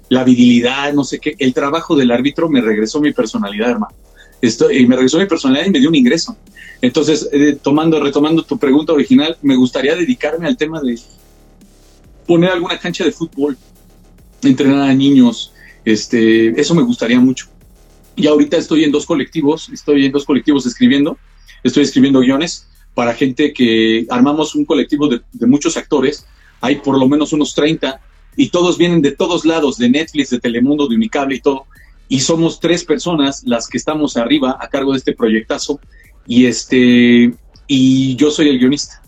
la 0.08 0.24
virilidad, 0.24 0.92
no 0.92 1.04
sé 1.04 1.20
qué. 1.20 1.36
El 1.38 1.54
trabajo 1.54 1.94
del 1.94 2.10
árbitro 2.10 2.48
me 2.48 2.60
regresó 2.60 3.00
mi 3.00 3.12
personalidad, 3.12 3.70
hermano 3.70 3.94
y 4.72 4.86
me 4.86 4.96
regresó 4.96 5.18
mi 5.18 5.26
personalidad 5.26 5.66
y 5.66 5.70
me 5.70 5.80
dio 5.80 5.88
un 5.88 5.94
ingreso. 5.94 6.36
Entonces, 6.80 7.28
eh, 7.32 7.58
tomando, 7.62 8.00
retomando 8.00 8.42
tu 8.42 8.58
pregunta 8.58 8.92
original, 8.92 9.36
me 9.42 9.56
gustaría 9.56 9.96
dedicarme 9.96 10.46
al 10.46 10.56
tema 10.56 10.80
de 10.80 10.98
poner 12.26 12.50
alguna 12.50 12.78
cancha 12.78 13.04
de 13.04 13.12
fútbol, 13.12 13.56
entrenar 14.42 14.88
a 14.88 14.94
niños, 14.94 15.52
este, 15.84 16.58
eso 16.60 16.74
me 16.74 16.82
gustaría 16.82 17.18
mucho. 17.18 17.46
Y 18.16 18.26
ahorita 18.26 18.56
estoy 18.56 18.84
en 18.84 18.92
dos 18.92 19.06
colectivos, 19.06 19.68
estoy 19.70 20.06
en 20.06 20.12
dos 20.12 20.24
colectivos 20.24 20.66
escribiendo, 20.66 21.18
estoy 21.62 21.84
escribiendo 21.84 22.20
guiones 22.20 22.68
para 22.94 23.14
gente 23.14 23.52
que 23.52 24.06
armamos 24.10 24.54
un 24.54 24.64
colectivo 24.64 25.08
de, 25.08 25.20
de 25.32 25.46
muchos 25.46 25.76
actores, 25.76 26.26
hay 26.60 26.76
por 26.76 26.98
lo 26.98 27.08
menos 27.08 27.32
unos 27.32 27.54
30 27.54 28.00
y 28.36 28.50
todos 28.50 28.78
vienen 28.78 29.02
de 29.02 29.12
todos 29.12 29.44
lados, 29.44 29.78
de 29.78 29.88
Netflix, 29.88 30.30
de 30.30 30.38
Telemundo, 30.38 30.86
de 30.86 30.94
Unicable 30.94 31.36
y 31.36 31.40
todo 31.40 31.66
y 32.08 32.20
somos 32.20 32.60
tres 32.60 32.84
personas 32.84 33.42
las 33.44 33.68
que 33.68 33.78
estamos 33.78 34.16
arriba 34.16 34.58
a 34.60 34.68
cargo 34.68 34.92
de 34.92 34.98
este 34.98 35.14
proyectazo 35.14 35.80
y 36.26 36.46
este 36.46 37.34
y 37.66 38.16
yo 38.16 38.30
soy 38.30 38.48
el 38.48 38.58
guionista. 38.58 39.02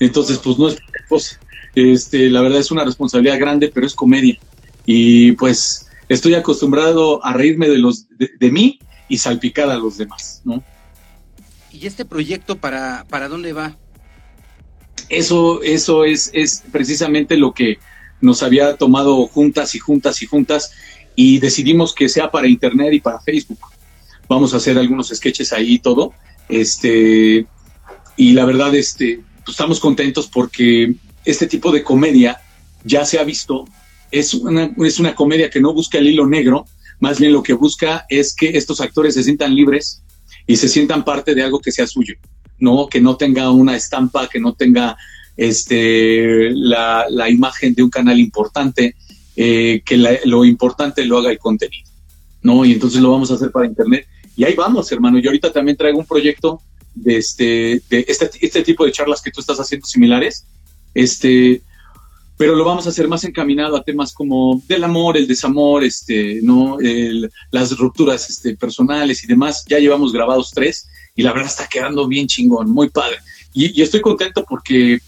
Entonces, 0.00 0.38
pues 0.38 0.58
no 0.58 0.68
es 0.68 0.78
cosa. 1.08 1.40
Este, 1.74 2.30
la 2.30 2.40
verdad 2.40 2.60
es 2.60 2.70
una 2.70 2.84
responsabilidad 2.84 3.38
grande, 3.38 3.70
pero 3.72 3.86
es 3.86 3.94
comedia. 3.94 4.38
Y 4.86 5.32
pues 5.32 5.88
estoy 6.08 6.34
acostumbrado 6.34 7.24
a 7.24 7.32
reírme 7.32 7.68
de 7.68 7.78
los 7.78 8.06
de, 8.08 8.50
mí 8.50 8.78
y 9.08 9.18
salpicar 9.18 9.68
a 9.70 9.76
los 9.76 9.98
demás, 9.98 10.42
¿no? 10.44 10.62
¿Y 11.72 11.86
este 11.86 12.04
proyecto 12.04 12.56
para, 12.56 13.04
para 13.08 13.28
dónde 13.28 13.52
va? 13.52 13.76
Eso, 15.08 15.62
eso 15.62 16.04
es, 16.04 16.30
es 16.32 16.62
precisamente 16.72 17.36
lo 17.36 17.52
que 17.52 17.78
nos 18.20 18.42
había 18.42 18.76
tomado 18.76 19.26
juntas 19.26 19.74
y 19.74 19.78
juntas 19.78 20.22
y 20.22 20.26
juntas 20.26 20.72
y 21.20 21.40
decidimos 21.40 21.92
que 21.96 22.08
sea 22.08 22.30
para 22.30 22.46
internet 22.46 22.92
y 22.92 23.00
para 23.00 23.18
Facebook. 23.18 23.58
Vamos 24.28 24.54
a 24.54 24.58
hacer 24.58 24.78
algunos 24.78 25.08
sketches 25.08 25.52
ahí 25.52 25.74
y 25.74 25.78
todo. 25.80 26.12
Este, 26.48 27.44
y 28.16 28.32
la 28.34 28.44
verdad, 28.44 28.72
este, 28.76 29.20
pues 29.44 29.56
estamos 29.56 29.80
contentos 29.80 30.28
porque 30.28 30.94
este 31.24 31.48
tipo 31.48 31.72
de 31.72 31.82
comedia 31.82 32.40
ya 32.84 33.04
se 33.04 33.18
ha 33.18 33.24
visto. 33.24 33.64
Es 34.12 34.32
una, 34.32 34.70
es 34.76 35.00
una 35.00 35.16
comedia 35.16 35.50
que 35.50 35.60
no 35.60 35.74
busca 35.74 35.98
el 35.98 36.06
hilo 36.06 36.24
negro, 36.24 36.66
más 37.00 37.18
bien 37.18 37.32
lo 37.32 37.42
que 37.42 37.54
busca 37.54 38.06
es 38.08 38.32
que 38.32 38.56
estos 38.56 38.80
actores 38.80 39.14
se 39.14 39.24
sientan 39.24 39.56
libres 39.56 40.04
y 40.46 40.54
se 40.54 40.68
sientan 40.68 41.04
parte 41.04 41.34
de 41.34 41.42
algo 41.42 41.58
que 41.58 41.72
sea 41.72 41.88
suyo, 41.88 42.14
no 42.60 42.86
que 42.88 43.00
no 43.00 43.16
tenga 43.16 43.50
una 43.50 43.74
estampa, 43.74 44.28
que 44.28 44.38
no 44.38 44.54
tenga 44.54 44.96
este, 45.36 46.50
la, 46.52 47.06
la 47.10 47.28
imagen 47.28 47.74
de 47.74 47.82
un 47.82 47.90
canal 47.90 48.20
importante, 48.20 48.94
eh, 49.40 49.82
que 49.84 49.96
lo 50.24 50.44
importante 50.44 51.04
lo 51.04 51.16
haga 51.16 51.30
el 51.30 51.38
contenido, 51.38 51.88
¿no? 52.42 52.64
Y 52.64 52.72
entonces 52.72 53.00
lo 53.00 53.12
vamos 53.12 53.30
a 53.30 53.34
hacer 53.34 53.52
para 53.52 53.66
Internet. 53.66 54.04
Y 54.36 54.42
ahí 54.42 54.54
vamos, 54.54 54.90
hermano. 54.90 55.20
Yo 55.20 55.30
ahorita 55.30 55.52
también 55.52 55.76
traigo 55.76 56.00
un 56.00 56.06
proyecto 56.06 56.60
de 56.92 57.18
este, 57.18 57.80
de 57.88 58.04
este, 58.08 58.30
este 58.40 58.62
tipo 58.62 58.84
de 58.84 58.90
charlas 58.90 59.22
que 59.22 59.30
tú 59.30 59.40
estás 59.40 59.60
haciendo 59.60 59.86
similares, 59.86 60.44
este, 60.92 61.62
pero 62.36 62.56
lo 62.56 62.64
vamos 62.64 62.86
a 62.86 62.88
hacer 62.88 63.06
más 63.06 63.22
encaminado 63.22 63.76
a 63.76 63.84
temas 63.84 64.12
como 64.12 64.60
del 64.66 64.82
amor, 64.82 65.16
el 65.16 65.28
desamor, 65.28 65.84
este, 65.84 66.40
¿no? 66.42 66.76
las 67.52 67.78
rupturas 67.78 68.28
este, 68.28 68.56
personales 68.56 69.22
y 69.22 69.28
demás. 69.28 69.64
Ya 69.68 69.78
llevamos 69.78 70.12
grabados 70.12 70.50
tres 70.52 70.88
y 71.14 71.22
la 71.22 71.32
verdad 71.32 71.48
está 71.48 71.68
quedando 71.68 72.08
bien 72.08 72.26
chingón, 72.26 72.70
muy 72.70 72.90
padre. 72.90 73.18
Y, 73.54 73.80
estoy 73.82 74.00
contento 74.00 74.44
porque 74.48 74.98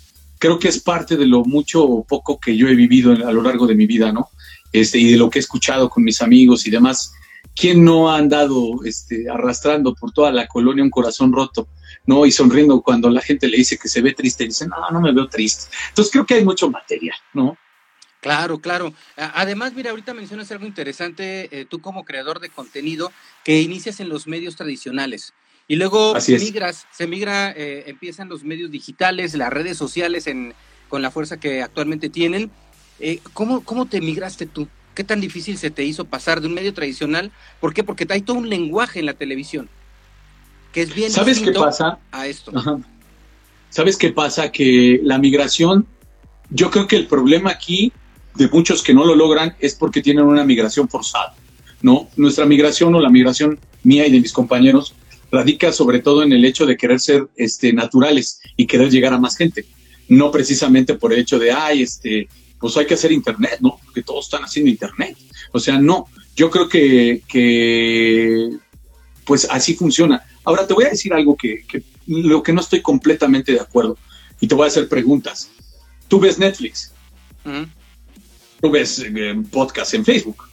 creo 0.40 0.58
que 0.58 0.68
es 0.68 0.80
parte 0.80 1.16
de 1.16 1.26
lo 1.26 1.44
mucho 1.44 1.84
o 1.84 2.02
poco 2.02 2.40
que 2.40 2.56
yo 2.56 2.66
he 2.66 2.74
vivido 2.74 3.12
a 3.12 3.32
lo 3.32 3.42
largo 3.42 3.66
de 3.66 3.76
mi 3.76 3.86
vida, 3.86 4.10
¿no? 4.10 4.30
Este, 4.72 4.98
y 4.98 5.12
de 5.12 5.18
lo 5.18 5.30
que 5.30 5.38
he 5.38 5.40
escuchado 5.40 5.88
con 5.88 6.02
mis 6.02 6.20
amigos 6.22 6.66
y 6.66 6.70
demás. 6.70 7.12
¿Quién 7.54 7.84
no 7.84 8.10
ha 8.10 8.16
andado 8.16 8.84
este, 8.84 9.28
arrastrando 9.28 9.94
por 9.94 10.12
toda 10.12 10.32
la 10.32 10.48
colonia 10.48 10.82
un 10.82 10.90
corazón 10.90 11.32
roto? 11.32 11.68
¿no? 12.06 12.24
Y 12.24 12.32
sonriendo 12.32 12.80
cuando 12.80 13.10
la 13.10 13.20
gente 13.20 13.48
le 13.48 13.58
dice 13.58 13.76
que 13.76 13.88
se 13.88 14.00
ve 14.00 14.14
triste, 14.14 14.44
dice, 14.44 14.66
no, 14.66 14.76
no 14.90 15.00
me 15.00 15.12
veo 15.12 15.28
triste. 15.28 15.70
Entonces 15.90 16.10
creo 16.10 16.24
que 16.24 16.34
hay 16.34 16.44
mucho 16.44 16.70
material, 16.70 17.16
¿no? 17.34 17.56
Claro, 18.20 18.58
claro. 18.58 18.92
Además, 19.16 19.72
mira, 19.74 19.90
ahorita 19.90 20.14
mencionas 20.14 20.50
algo 20.52 20.66
interesante, 20.66 21.48
eh, 21.52 21.66
tú 21.66 21.80
como 21.80 22.04
creador 22.04 22.40
de 22.40 22.50
contenido, 22.50 23.12
que 23.44 23.60
inicias 23.60 24.00
en 24.00 24.08
los 24.08 24.26
medios 24.26 24.56
tradicionales 24.56 25.32
y 25.70 25.76
luego 25.76 26.14
migras, 26.26 26.88
se 26.90 27.06
migra, 27.06 27.52
eh, 27.52 27.84
empiezan 27.86 28.28
los 28.28 28.42
medios 28.42 28.72
digitales, 28.72 29.34
las 29.34 29.50
redes 29.50 29.78
sociales 29.78 30.26
en, 30.26 30.52
con 30.88 31.00
la 31.00 31.12
fuerza 31.12 31.38
que 31.38 31.62
actualmente 31.62 32.08
tienen. 32.08 32.50
Eh, 32.98 33.20
¿cómo, 33.34 33.60
¿Cómo 33.60 33.86
te 33.86 34.00
migraste 34.00 34.46
tú? 34.46 34.66
¿Qué 34.96 35.04
tan 35.04 35.20
difícil 35.20 35.58
se 35.58 35.70
te 35.70 35.84
hizo 35.84 36.06
pasar 36.06 36.40
de 36.40 36.48
un 36.48 36.54
medio 36.54 36.74
tradicional? 36.74 37.30
¿Por 37.60 37.72
qué? 37.72 37.84
Porque 37.84 38.04
hay 38.10 38.22
todo 38.22 38.38
un 38.38 38.50
lenguaje 38.50 38.98
en 38.98 39.06
la 39.06 39.14
televisión 39.14 39.68
que 40.72 40.82
es 40.82 40.92
bien 40.92 41.12
¿Sabes 41.12 41.38
qué 41.38 41.52
pasa? 41.52 42.00
a 42.10 42.26
esto. 42.26 42.50
¿Sabes 43.68 43.96
qué 43.96 44.10
pasa? 44.10 44.50
Que 44.50 44.98
la 45.04 45.18
migración, 45.18 45.86
yo 46.50 46.72
creo 46.72 46.88
que 46.88 46.96
el 46.96 47.06
problema 47.06 47.50
aquí 47.50 47.92
de 48.34 48.48
muchos 48.48 48.82
que 48.82 48.92
no 48.92 49.04
lo 49.04 49.14
logran 49.14 49.54
es 49.60 49.76
porque 49.76 50.02
tienen 50.02 50.24
una 50.24 50.44
migración 50.44 50.88
forzada, 50.88 51.36
¿no? 51.80 52.08
Nuestra 52.16 52.44
migración 52.44 52.92
o 52.96 53.00
la 53.00 53.08
migración 53.08 53.60
mía 53.84 54.04
y 54.08 54.10
de 54.10 54.20
mis 54.20 54.32
compañeros 54.32 54.96
radica 55.30 55.72
sobre 55.72 56.00
todo 56.00 56.22
en 56.22 56.32
el 56.32 56.44
hecho 56.44 56.66
de 56.66 56.76
querer 56.76 57.00
ser 57.00 57.28
este, 57.36 57.72
naturales 57.72 58.40
y 58.56 58.66
querer 58.66 58.90
llegar 58.90 59.12
a 59.12 59.18
más 59.18 59.36
gente, 59.36 59.64
no 60.08 60.30
precisamente 60.30 60.94
por 60.94 61.12
el 61.12 61.20
hecho 61.20 61.38
de, 61.38 61.52
ay, 61.52 61.82
este, 61.82 62.28
pues 62.58 62.76
hay 62.76 62.86
que 62.86 62.94
hacer 62.94 63.12
internet, 63.12 63.58
¿no? 63.60 63.78
Porque 63.84 64.02
todos 64.02 64.26
están 64.26 64.42
haciendo 64.42 64.70
internet. 64.70 65.16
O 65.52 65.58
sea, 65.58 65.78
no, 65.78 66.06
yo 66.36 66.50
creo 66.50 66.68
que, 66.68 67.22
que 67.28 68.50
pues 69.24 69.46
así 69.50 69.74
funciona. 69.74 70.22
Ahora 70.44 70.66
te 70.66 70.74
voy 70.74 70.84
a 70.84 70.90
decir 70.90 71.12
algo 71.12 71.36
que, 71.36 71.64
lo 72.06 72.42
que 72.42 72.52
no 72.52 72.60
estoy 72.60 72.82
completamente 72.82 73.52
de 73.52 73.60
acuerdo 73.60 73.96
y 74.40 74.46
te 74.46 74.54
voy 74.54 74.64
a 74.64 74.68
hacer 74.68 74.88
preguntas. 74.88 75.50
Tú 76.08 76.18
ves 76.18 76.38
Netflix, 76.38 76.92
tú 78.60 78.70
ves 78.70 78.98
eh, 78.98 79.42
podcast 79.50 79.94
en 79.94 80.04
Facebook 80.04 80.44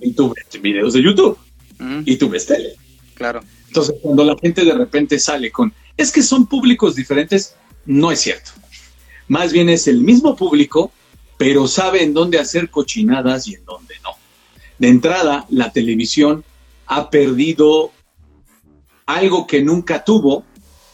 y 0.00 0.12
tú 0.12 0.34
ves 0.34 0.60
videos 0.60 0.94
de 0.94 1.02
YouTube 1.02 1.38
y 2.04 2.16
tú 2.16 2.28
ves 2.28 2.46
tele. 2.46 2.74
Claro. 3.20 3.42
Entonces, 3.66 3.96
cuando 4.00 4.24
la 4.24 4.34
gente 4.40 4.64
de 4.64 4.72
repente 4.72 5.18
sale 5.18 5.52
con, 5.52 5.74
es 5.94 6.10
que 6.10 6.22
son 6.22 6.46
públicos 6.46 6.96
diferentes, 6.96 7.54
no 7.84 8.10
es 8.10 8.18
cierto. 8.18 8.52
Más 9.28 9.52
bien 9.52 9.68
es 9.68 9.86
el 9.88 10.00
mismo 10.00 10.34
público, 10.36 10.90
pero 11.36 11.68
sabe 11.68 12.02
en 12.02 12.14
dónde 12.14 12.38
hacer 12.38 12.70
cochinadas 12.70 13.46
y 13.46 13.56
en 13.56 13.64
dónde 13.66 13.96
no. 14.02 14.12
De 14.78 14.88
entrada, 14.88 15.44
la 15.50 15.70
televisión 15.70 16.44
ha 16.86 17.10
perdido 17.10 17.92
algo 19.04 19.46
que 19.46 19.60
nunca 19.60 20.02
tuvo, 20.02 20.46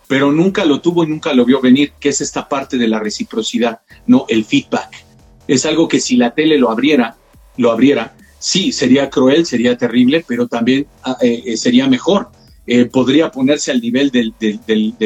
pero 0.08 0.32
nunca 0.32 0.64
lo 0.64 0.80
tuvo 0.80 1.04
y 1.04 1.06
nunca 1.06 1.32
lo 1.32 1.44
vio 1.44 1.60
venir, 1.60 1.92
que 2.00 2.08
es 2.08 2.20
esta 2.20 2.48
parte 2.48 2.76
de 2.76 2.88
la 2.88 2.98
reciprocidad, 2.98 3.82
no 4.08 4.26
el 4.28 4.44
feedback. 4.44 5.06
Es 5.46 5.64
algo 5.64 5.86
que 5.86 6.00
si 6.00 6.16
la 6.16 6.34
tele 6.34 6.58
lo 6.58 6.72
abriera, 6.72 7.16
lo 7.56 7.70
abriera, 7.70 8.16
sí, 8.38 8.72
sería 8.72 9.10
cruel, 9.10 9.46
sería 9.46 9.76
terrible, 9.76 10.24
pero 10.26 10.46
también 10.46 10.86
ah, 11.02 11.16
eh, 11.20 11.42
eh, 11.46 11.56
sería 11.56 11.86
mejor. 11.86 12.30
Eh, 12.66 12.86
podría 12.86 13.30
ponerse 13.30 13.70
al 13.70 13.80
nivel 13.80 14.10
de 14.10 14.32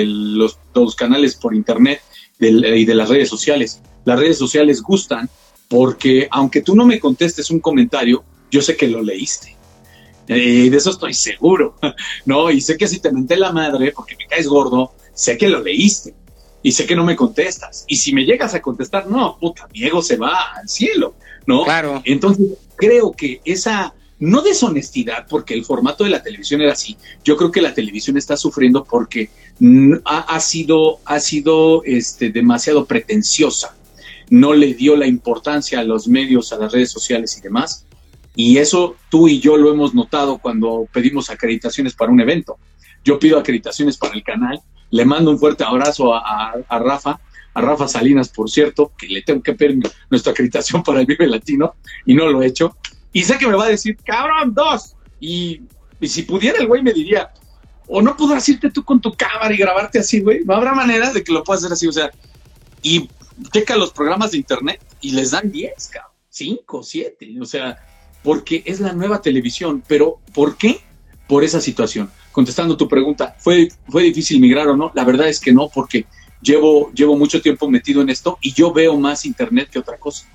los, 0.04 0.58
los, 0.74 0.96
canales 0.96 1.36
por 1.36 1.54
internet 1.54 2.00
y 2.38 2.84
de 2.86 2.94
las 2.94 3.08
redes 3.10 3.28
sociales. 3.28 3.80
Las 4.06 4.18
redes 4.18 4.38
sociales 4.38 4.80
gustan 4.80 5.28
porque 5.68 6.26
aunque 6.30 6.62
tú 6.62 6.74
no 6.74 6.86
me 6.86 6.98
contestes 6.98 7.50
un 7.50 7.60
comentario, 7.60 8.24
yo 8.50 8.62
sé 8.62 8.76
que 8.76 8.88
lo 8.88 9.02
leíste. 9.02 9.56
Y 10.26 10.68
de 10.68 10.76
eso 10.76 10.90
estoy 10.90 11.12
seguro, 11.12 11.76
¿no? 12.24 12.50
Y 12.50 12.60
sé 12.60 12.76
que 12.76 12.86
si 12.86 13.00
te 13.00 13.12
menté 13.12 13.36
la 13.36 13.52
madre 13.52 13.92
porque 13.94 14.16
me 14.16 14.26
caes 14.26 14.46
gordo, 14.46 14.94
sé 15.12 15.36
que 15.36 15.48
lo 15.48 15.62
leíste 15.62 16.14
y 16.62 16.72
sé 16.72 16.86
que 16.86 16.96
no 16.96 17.04
me 17.04 17.16
contestas. 17.16 17.84
Y 17.88 17.96
si 17.96 18.12
me 18.12 18.24
llegas 18.24 18.54
a 18.54 18.62
contestar, 18.62 19.06
no, 19.08 19.38
puta, 19.38 19.68
mi 19.72 19.84
ego 19.84 20.02
se 20.02 20.16
va 20.16 20.52
al 20.52 20.68
cielo, 20.68 21.14
¿no? 21.46 21.64
Claro. 21.64 22.02
Entonces, 22.04 22.46
creo 22.80 23.12
que 23.12 23.40
esa, 23.44 23.94
no 24.18 24.42
deshonestidad, 24.42 25.26
porque 25.28 25.54
el 25.54 25.64
formato 25.64 26.04
de 26.04 26.10
la 26.10 26.22
televisión 26.22 26.62
era 26.62 26.72
así, 26.72 26.96
yo 27.22 27.36
creo 27.36 27.52
que 27.52 27.62
la 27.62 27.74
televisión 27.74 28.16
está 28.16 28.36
sufriendo 28.36 28.84
porque 28.84 29.30
ha, 30.04 30.40
sido, 30.40 30.98
ha 31.04 31.20
sido 31.20 31.84
este, 31.84 32.30
demasiado 32.30 32.86
pretenciosa, 32.86 33.76
no 34.30 34.54
le 34.54 34.74
dio 34.74 34.96
la 34.96 35.06
importancia 35.06 35.80
a 35.80 35.84
los 35.84 36.08
medios, 36.08 36.52
a 36.52 36.58
las 36.58 36.72
redes 36.72 36.90
sociales 36.90 37.36
y 37.36 37.42
demás, 37.42 37.84
y 38.34 38.58
eso 38.58 38.96
tú 39.10 39.28
y 39.28 39.40
yo 39.40 39.56
lo 39.56 39.70
hemos 39.70 39.94
notado 39.94 40.38
cuando 40.38 40.88
pedimos 40.92 41.30
acreditaciones 41.30 41.94
para 41.94 42.12
un 42.12 42.20
evento. 42.20 42.58
Yo 43.04 43.18
pido 43.18 43.38
acreditaciones 43.38 43.96
para 43.96 44.14
el 44.14 44.22
canal, 44.22 44.60
le 44.90 45.04
mando 45.04 45.30
un 45.30 45.38
fuerte 45.38 45.64
abrazo 45.64 46.14
a, 46.14 46.54
Rafa, 46.70 47.20
Rafa 47.60 47.88
Salinas, 47.88 48.28
por 48.28 48.50
cierto, 48.50 48.92
que 48.96 49.06
le 49.06 49.22
tengo 49.22 49.42
que 49.42 49.54
pedir 49.54 49.78
nuestra 50.10 50.32
acreditación 50.32 50.82
para 50.82 51.00
el 51.00 51.06
Vive 51.06 51.26
Latino 51.26 51.74
y 52.06 52.14
no 52.14 52.28
lo 52.28 52.42
he 52.42 52.46
hecho. 52.46 52.76
Y 53.12 53.22
sé 53.22 53.38
que 53.38 53.46
me 53.46 53.54
va 53.54 53.64
a 53.64 53.68
decir, 53.68 53.96
cabrón, 54.04 54.54
dos. 54.54 54.94
Y, 55.18 55.62
si 56.02 56.22
pudiera 56.22 56.58
el 56.58 56.66
güey 56.66 56.82
me 56.82 56.92
diría, 56.92 57.30
o 57.86 58.00
no 58.00 58.16
podrás 58.16 58.48
irte 58.48 58.70
tú 58.70 58.84
con 58.84 59.00
tu 59.00 59.12
cámara 59.12 59.52
y 59.52 59.58
grabarte 59.58 59.98
así, 59.98 60.20
güey. 60.20 60.44
No 60.44 60.54
habrá 60.54 60.74
manera 60.74 61.12
de 61.12 61.22
que 61.22 61.32
lo 61.32 61.44
puedas 61.44 61.62
hacer 61.62 61.72
así, 61.72 61.86
o 61.86 61.92
sea, 61.92 62.10
y 62.82 63.08
checa 63.52 63.76
los 63.76 63.92
programas 63.92 64.30
de 64.30 64.38
internet 64.38 64.80
y 65.00 65.12
les 65.12 65.32
dan 65.32 65.50
10, 65.50 65.88
cabrón, 65.88 66.12
5, 66.28 66.82
7, 66.82 67.36
o 67.40 67.44
sea, 67.44 67.78
porque 68.22 68.62
es 68.64 68.80
la 68.80 68.92
nueva 68.92 69.20
televisión. 69.20 69.82
Pero, 69.86 70.20
¿por 70.32 70.56
qué? 70.56 70.80
Por 71.26 71.44
esa 71.44 71.60
situación. 71.60 72.10
Contestando 72.32 72.76
tu 72.76 72.88
pregunta, 72.88 73.36
¿fue, 73.38 73.68
¿fue 73.88 74.04
difícil 74.04 74.40
migrar 74.40 74.68
o 74.68 74.76
no? 74.76 74.92
La 74.94 75.04
verdad 75.04 75.28
es 75.28 75.40
que 75.40 75.52
no, 75.52 75.68
porque 75.68 76.06
llevo, 76.42 76.92
llevo 76.92 77.16
mucho 77.16 77.40
tiempo 77.40 77.70
metido 77.70 78.02
en 78.02 78.10
esto 78.10 78.38
y 78.40 78.52
yo 78.52 78.72
veo 78.72 78.96
más 78.98 79.24
internet 79.24 79.68
que 79.70 79.78
otra 79.78 79.98
cosa. 79.98 80.26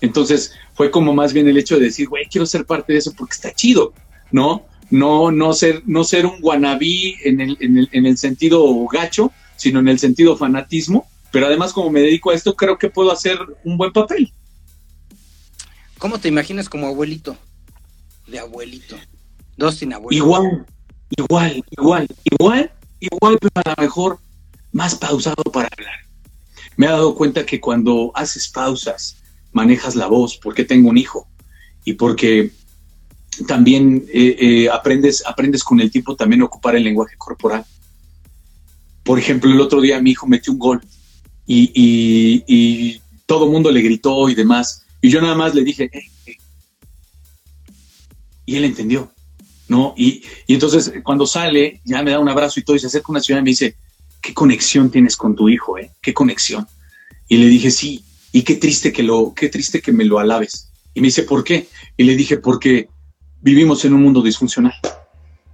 Entonces, 0.00 0.52
fue 0.74 0.90
como 0.90 1.14
más 1.14 1.32
bien 1.32 1.48
el 1.48 1.56
hecho 1.56 1.78
de 1.78 1.86
decir, 1.86 2.08
güey, 2.08 2.26
quiero 2.26 2.46
ser 2.46 2.66
parte 2.66 2.92
de 2.92 2.98
eso 2.98 3.12
porque 3.16 3.34
está 3.34 3.52
chido, 3.52 3.92
¿no? 4.30 4.66
No, 4.90 5.30
no 5.30 5.52
ser, 5.52 5.82
no 5.86 6.04
ser 6.04 6.26
un 6.26 6.40
guanabí 6.40 7.16
en 7.24 7.40
el, 7.40 7.56
en, 7.60 7.78
el, 7.78 7.88
en 7.92 8.06
el 8.06 8.18
sentido 8.18 8.86
gacho, 8.88 9.32
sino 9.56 9.80
en 9.80 9.88
el 9.88 9.98
sentido 9.98 10.36
fanatismo. 10.36 11.06
Pero 11.30 11.46
además, 11.46 11.72
como 11.72 11.88
me 11.88 12.00
dedico 12.00 12.30
a 12.30 12.34
esto, 12.34 12.54
creo 12.54 12.78
que 12.78 12.90
puedo 12.90 13.10
hacer 13.10 13.38
un 13.64 13.78
buen 13.78 13.92
papel. 13.92 14.32
¿Cómo 15.98 16.18
te 16.18 16.28
imaginas 16.28 16.68
como 16.68 16.88
abuelito? 16.88 17.36
De 18.26 18.40
abuelito. 18.40 18.96
Dos 19.56 19.76
sin 19.76 19.92
abuelito. 19.92 20.24
Igual, 20.24 20.66
igual, 21.16 21.64
igual, 21.70 22.08
igual, 22.24 22.70
igual, 23.00 23.38
pero 23.40 23.52
a 23.54 23.74
lo 23.76 23.82
mejor 23.82 24.18
más 24.72 24.94
pausado 24.94 25.42
para 25.52 25.68
hablar. 25.76 25.94
Me 26.76 26.86
he 26.86 26.88
dado 26.88 27.14
cuenta 27.14 27.46
que 27.46 27.60
cuando 27.60 28.10
haces 28.14 28.48
pausas, 28.48 29.16
manejas 29.52 29.94
la 29.94 30.06
voz, 30.06 30.38
porque 30.38 30.64
tengo 30.64 30.88
un 30.88 30.98
hijo 30.98 31.28
y 31.84 31.94
porque 31.94 32.50
también 33.46 34.04
eh, 34.12 34.36
eh, 34.38 34.68
aprendes, 34.70 35.22
aprendes 35.26 35.62
con 35.62 35.80
el 35.80 35.90
tiempo 35.90 36.16
también 36.16 36.42
a 36.42 36.46
ocupar 36.46 36.76
el 36.76 36.84
lenguaje 36.84 37.16
corporal. 37.16 37.64
Por 39.02 39.18
ejemplo, 39.18 39.50
el 39.50 39.60
otro 39.60 39.80
día 39.80 40.00
mi 40.00 40.10
hijo 40.10 40.26
metió 40.26 40.52
un 40.52 40.58
gol 40.58 40.80
y, 41.46 41.70
y, 41.74 42.44
y 42.46 43.02
todo 43.26 43.46
el 43.46 43.50
mundo 43.50 43.70
le 43.70 43.82
gritó 43.82 44.28
y 44.28 44.34
demás. 44.34 44.86
Y 45.00 45.10
yo 45.10 45.20
nada 45.20 45.34
más 45.34 45.54
le 45.54 45.64
dije, 45.64 45.90
y 48.46 48.56
él 48.56 48.64
entendió, 48.64 49.12
¿no? 49.68 49.94
Y, 49.96 50.22
entonces 50.48 50.92
cuando 51.02 51.26
sale, 51.26 51.80
ya 51.84 52.02
me 52.02 52.10
da 52.10 52.18
un 52.18 52.28
abrazo 52.28 52.60
y 52.60 52.62
todo, 52.62 52.76
y 52.76 52.80
se 52.80 52.86
acerca 52.86 53.10
una 53.10 53.20
ciudad 53.20 53.40
y 53.40 53.44
me 53.44 53.50
dice, 53.50 53.76
¿qué 54.22 54.32
conexión 54.32 54.90
tienes 54.90 55.16
con 55.16 55.34
tu 55.34 55.48
hijo, 55.48 55.76
eh? 55.76 55.90
¿Qué 56.00 56.14
conexión? 56.14 56.66
Y 57.28 57.36
le 57.38 57.46
dije, 57.46 57.70
sí, 57.70 58.04
y 58.30 58.42
qué 58.42 58.54
triste 58.54 58.92
que 58.92 59.02
lo, 59.02 59.34
qué 59.34 59.48
triste 59.48 59.82
que 59.82 59.92
me 59.92 60.04
lo 60.04 60.18
alabes. 60.18 60.70
Y 60.94 61.00
me 61.00 61.08
dice, 61.08 61.24
¿por 61.24 61.44
qué? 61.44 61.68
Y 61.96 62.04
le 62.04 62.16
dije, 62.16 62.38
porque 62.38 62.88
vivimos 63.40 63.84
en 63.84 63.94
un 63.94 64.02
mundo 64.02 64.22
disfuncional. 64.22 64.74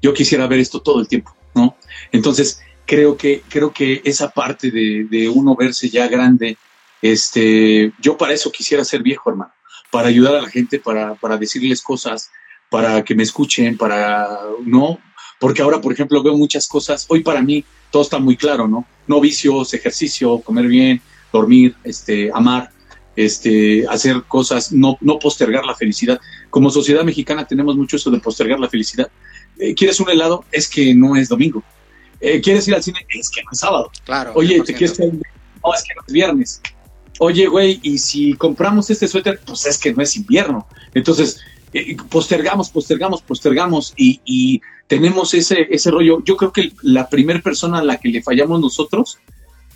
yo 0.01 0.15
quisiera 0.15 0.47
ver 0.47 0.61
esto 0.61 0.81
todo 0.81 1.01
el 1.01 1.09
tiempo, 1.09 1.35
¿no? 1.55 1.77
Entonces, 2.13 2.61
creo 2.87 3.17
que, 3.17 3.43
creo 3.49 3.73
que 3.73 4.01
esa 4.05 4.31
parte 4.31 4.71
de, 4.71 5.07
de 5.11 5.29
uno 5.29 5.57
verse 5.57 5.89
ya 5.89 6.07
grande, 6.07 6.57
este, 7.03 7.93
yo 8.01 8.17
para 8.17 8.33
eso 8.33 8.53
quisiera 8.53 8.85
ser 8.85 9.03
viejo, 9.03 9.31
hermano, 9.31 9.53
para 9.91 10.09
ayudar 10.09 10.37
a 10.37 10.43
la 10.43 10.49
gente, 10.49 10.79
para, 10.79 11.15
para 11.17 11.37
decirles 11.37 11.83
cosas, 11.83 12.31
para 12.71 13.03
que 13.03 13.15
me 13.15 13.23
escuchen, 13.25 13.77
para, 13.77 14.39
¿no? 14.65 14.99
Porque 15.41 15.63
ahora, 15.63 15.81
por 15.81 15.93
ejemplo, 15.93 16.23
veo 16.23 16.37
muchas 16.37 16.69
cosas, 16.69 17.07
hoy 17.09 17.23
para 17.23 17.43
mí 17.43 17.65
todo 17.91 18.03
está 18.03 18.19
muy 18.19 18.37
claro, 18.37 18.69
¿no? 18.69 18.87
No 19.07 19.21
vicios, 19.21 19.73
ejercicio, 19.75 20.41
comer 20.41 20.67
bien, 20.67 21.01
dormir, 21.33 21.75
este, 21.85 22.31
amar, 22.33 22.71
este, 23.17 23.87
hacer 23.89 24.23
cosas, 24.29 24.73
no, 24.73 24.97
no 25.01 25.19
postergar 25.19 25.65
la 25.65 25.75
felicidad. 25.75 26.21
Como 26.51 26.71
sociedad 26.71 27.03
mexicana 27.05 27.47
tenemos 27.47 27.77
mucho 27.77 27.97
eso 27.97 28.11
de 28.11 28.21
postergar 28.21 28.61
la 28.61 28.69
felicidad. 28.69 29.11
Eh, 29.59 29.75
¿Quieres 29.75 29.99
un 30.01 30.09
helado? 30.09 30.45
Es 30.53 30.69
que 30.69 30.95
no 30.95 31.17
es 31.17 31.29
domingo. 31.29 31.63
Eh, 32.21 32.41
¿Quieres 32.41 32.67
ir 32.69 32.75
al 32.75 32.83
cine? 32.83 33.01
Es 33.09 33.31
que 33.31 33.43
no 33.43 33.51
es 33.53 33.59
sábado. 33.59 33.91
Claro. 34.05 34.33
Oye, 34.35 34.61
¿te 34.63 34.75
quieres 34.75 34.99
No, 34.99 35.75
es 35.75 35.83
que 35.83 35.95
no 35.95 36.03
es 36.07 36.13
viernes. 36.13 36.61
Oye, 37.21 37.47
güey, 37.49 37.81
y 37.83 37.99
si 37.99 38.35
compramos 38.35 38.91
este 38.91 39.09
suéter, 39.09 39.41
pues 39.45 39.67
es 39.67 39.79
que 39.79 39.93
no 39.93 40.03
es 40.03 40.15
invierno. 40.17 40.67
Entonces, 40.95 41.41
eh, 41.73 41.97
postergamos, 42.09 42.71
postergamos, 42.71 43.23
postergamos 43.23 43.95
y, 43.97 44.61
tenemos 44.87 45.35
ese, 45.35 45.67
ese 45.71 45.91
rollo. 45.91 46.25
Yo 46.25 46.39
creo 46.39 46.51
que 46.51 46.73
la 46.81 47.11
primera 47.11 47.43
persona 47.43 47.81
a 47.81 47.85
la 47.85 47.99
que 47.99 48.09
le 48.09 48.23
fallamos 48.23 48.59
nosotros 48.59 49.19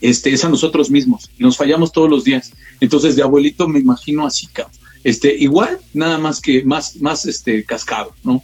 este, 0.01 0.33
es 0.33 0.43
a 0.43 0.49
nosotros 0.49 0.91
mismos. 0.91 1.31
Nos 1.39 1.59
fallamos 1.59 1.93
todos 1.93 2.09
los 2.09 2.25
días. 2.25 2.53
Entonces, 2.81 3.15
de 3.15 3.23
abuelito 3.23 3.69
me 3.69 3.79
imagino 3.79 4.27
así, 4.27 4.49
este, 5.05 5.35
igual, 5.35 5.79
nada 5.93 6.17
más 6.17 6.41
que 6.41 6.65
más, 6.65 6.97
más 6.97 7.27
este, 7.27 7.63
cascado, 7.65 8.15
¿no? 8.25 8.43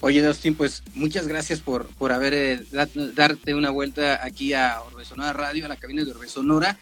Oye, 0.00 0.20
Dustin, 0.20 0.56
pues 0.56 0.82
muchas 0.94 1.28
gracias 1.28 1.60
por, 1.60 1.86
por 1.86 2.10
haber 2.10 2.34
eh, 2.34 2.60
darte 3.14 3.54
una 3.54 3.70
vuelta 3.70 4.24
aquí 4.24 4.52
a 4.52 4.82
Orbe 4.82 5.04
Sonora 5.04 5.32
Radio, 5.32 5.64
a 5.64 5.68
la 5.68 5.76
cabina 5.76 6.04
de 6.04 6.10
Orbe 6.10 6.28
Sonora. 6.28 6.76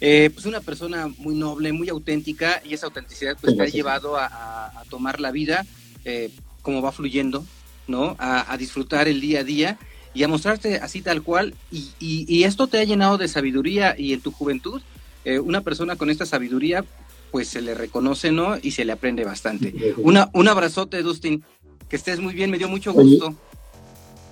Eh, 0.00 0.30
pues 0.32 0.46
una 0.46 0.60
persona 0.60 1.08
muy 1.18 1.34
noble, 1.34 1.72
muy 1.72 1.88
auténtica, 1.88 2.62
y 2.64 2.74
esa 2.74 2.86
autenticidad 2.86 3.36
pues 3.40 3.56
te 3.56 3.62
ha 3.62 3.66
llevado 3.66 4.16
a, 4.16 4.72
tomar 4.90 5.20
la 5.20 5.32
vida 5.32 5.66
eh, 6.04 6.30
como 6.62 6.80
va 6.80 6.92
fluyendo, 6.92 7.44
¿no? 7.86 8.16
A, 8.18 8.56
disfrutar 8.56 9.08
el 9.08 9.20
día 9.20 9.40
a 9.40 9.44
día 9.44 9.78
y 10.14 10.22
a 10.22 10.28
mostrarte 10.28 10.76
así 10.76 11.02
tal 11.02 11.22
cual. 11.22 11.54
Y, 11.70 11.90
y, 11.98 12.44
esto 12.44 12.66
te 12.66 12.78
ha 12.78 12.84
llenado 12.84 13.18
de 13.18 13.28
sabiduría 13.28 13.94
y 13.98 14.12
en 14.12 14.20
tu 14.20 14.30
juventud, 14.30 14.80
una 15.44 15.60
persona 15.60 15.96
con 15.96 16.08
esta 16.08 16.24
sabiduría 16.24 16.84
pues 17.30 17.48
se 17.48 17.60
le 17.60 17.74
reconoce, 17.74 18.32
¿no? 18.32 18.56
Y 18.60 18.70
se 18.70 18.84
le 18.84 18.92
aprende 18.92 19.24
bastante. 19.24 19.94
Una, 19.98 20.30
un 20.32 20.48
abrazote, 20.48 21.02
Dustin. 21.02 21.42
Que 21.88 21.96
estés 21.96 22.20
muy 22.20 22.34
bien, 22.34 22.50
me 22.50 22.58
dio 22.58 22.68
mucho 22.68 22.92
gusto. 22.92 23.34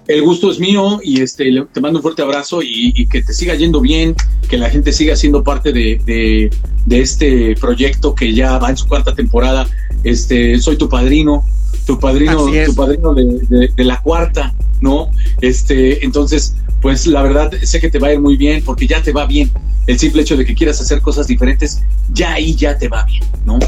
El 0.08 0.22
gusto 0.22 0.50
es 0.50 0.58
mío 0.58 1.00
y 1.02 1.20
este 1.20 1.50
te 1.72 1.80
mando 1.80 1.98
un 1.98 2.02
fuerte 2.02 2.22
abrazo 2.22 2.60
y, 2.62 3.06
que 3.06 3.22
te 3.22 3.32
siga 3.32 3.54
yendo 3.54 3.80
bien, 3.80 4.14
que 4.48 4.56
la 4.56 4.70
gente 4.70 4.92
siga 4.92 5.16
siendo 5.16 5.42
parte 5.42 5.72
de, 5.72 6.50
este 6.88 7.54
proyecto 7.56 8.14
que 8.14 8.32
ya 8.32 8.58
va 8.58 8.70
en 8.70 8.76
su 8.76 8.86
cuarta 8.86 9.14
temporada. 9.14 9.68
Este, 10.04 10.58
soy 10.60 10.76
tu 10.76 10.88
padrino, 10.88 11.44
tu 11.86 11.98
padrino, 11.98 12.46
tu 12.66 12.74
padrino 12.74 13.14
de, 13.14 13.70
de, 13.74 13.84
la 13.84 14.00
cuarta, 14.00 14.54
¿no? 14.80 15.10
Este, 15.40 16.04
entonces, 16.04 16.54
pues 16.80 17.06
la 17.06 17.22
verdad 17.22 17.50
sé 17.62 17.80
que 17.80 17.90
te 17.90 17.98
va 17.98 18.08
a 18.08 18.12
ir 18.12 18.20
muy 18.20 18.36
bien 18.36 18.62
porque 18.64 18.86
ya 18.86 19.02
te 19.02 19.12
va 19.12 19.26
bien. 19.26 19.50
El 19.86 19.98
simple 19.98 20.22
hecho 20.22 20.36
de 20.36 20.44
que 20.44 20.54
quieras 20.54 20.80
hacer 20.80 21.00
cosas 21.00 21.26
diferentes, 21.28 21.82
ya 22.12 22.34
ahí 22.34 22.54
ya 22.54 22.76
te 22.76 22.88
va 22.88 23.04
bien, 23.04 23.22
¿no? 23.44 23.58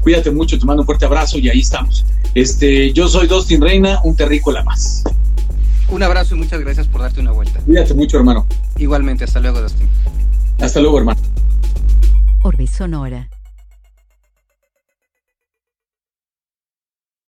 Cuídate 0.00 0.30
mucho, 0.30 0.58
te 0.58 0.64
mando 0.64 0.82
un 0.82 0.86
fuerte 0.86 1.04
abrazo 1.04 1.38
y 1.38 1.48
ahí 1.48 1.60
estamos. 1.60 2.04
Este, 2.34 2.92
yo 2.92 3.08
soy 3.08 3.26
Dustin 3.26 3.60
Reina, 3.60 4.00
un 4.04 4.14
terrícola 4.14 4.62
más. 4.62 5.02
Un 5.88 6.02
abrazo 6.02 6.34
y 6.34 6.38
muchas 6.38 6.60
gracias 6.60 6.88
por 6.88 7.00
darte 7.00 7.20
una 7.20 7.32
vuelta. 7.32 7.60
Cuídate 7.60 7.94
mucho, 7.94 8.18
hermano. 8.18 8.46
Igualmente, 8.76 9.24
hasta 9.24 9.40
luego, 9.40 9.60
Dustin. 9.60 9.88
Hasta 10.60 10.80
luego, 10.80 10.98
hermano. 10.98 11.20
Orbe 12.42 12.66
Sonora. 12.66 13.28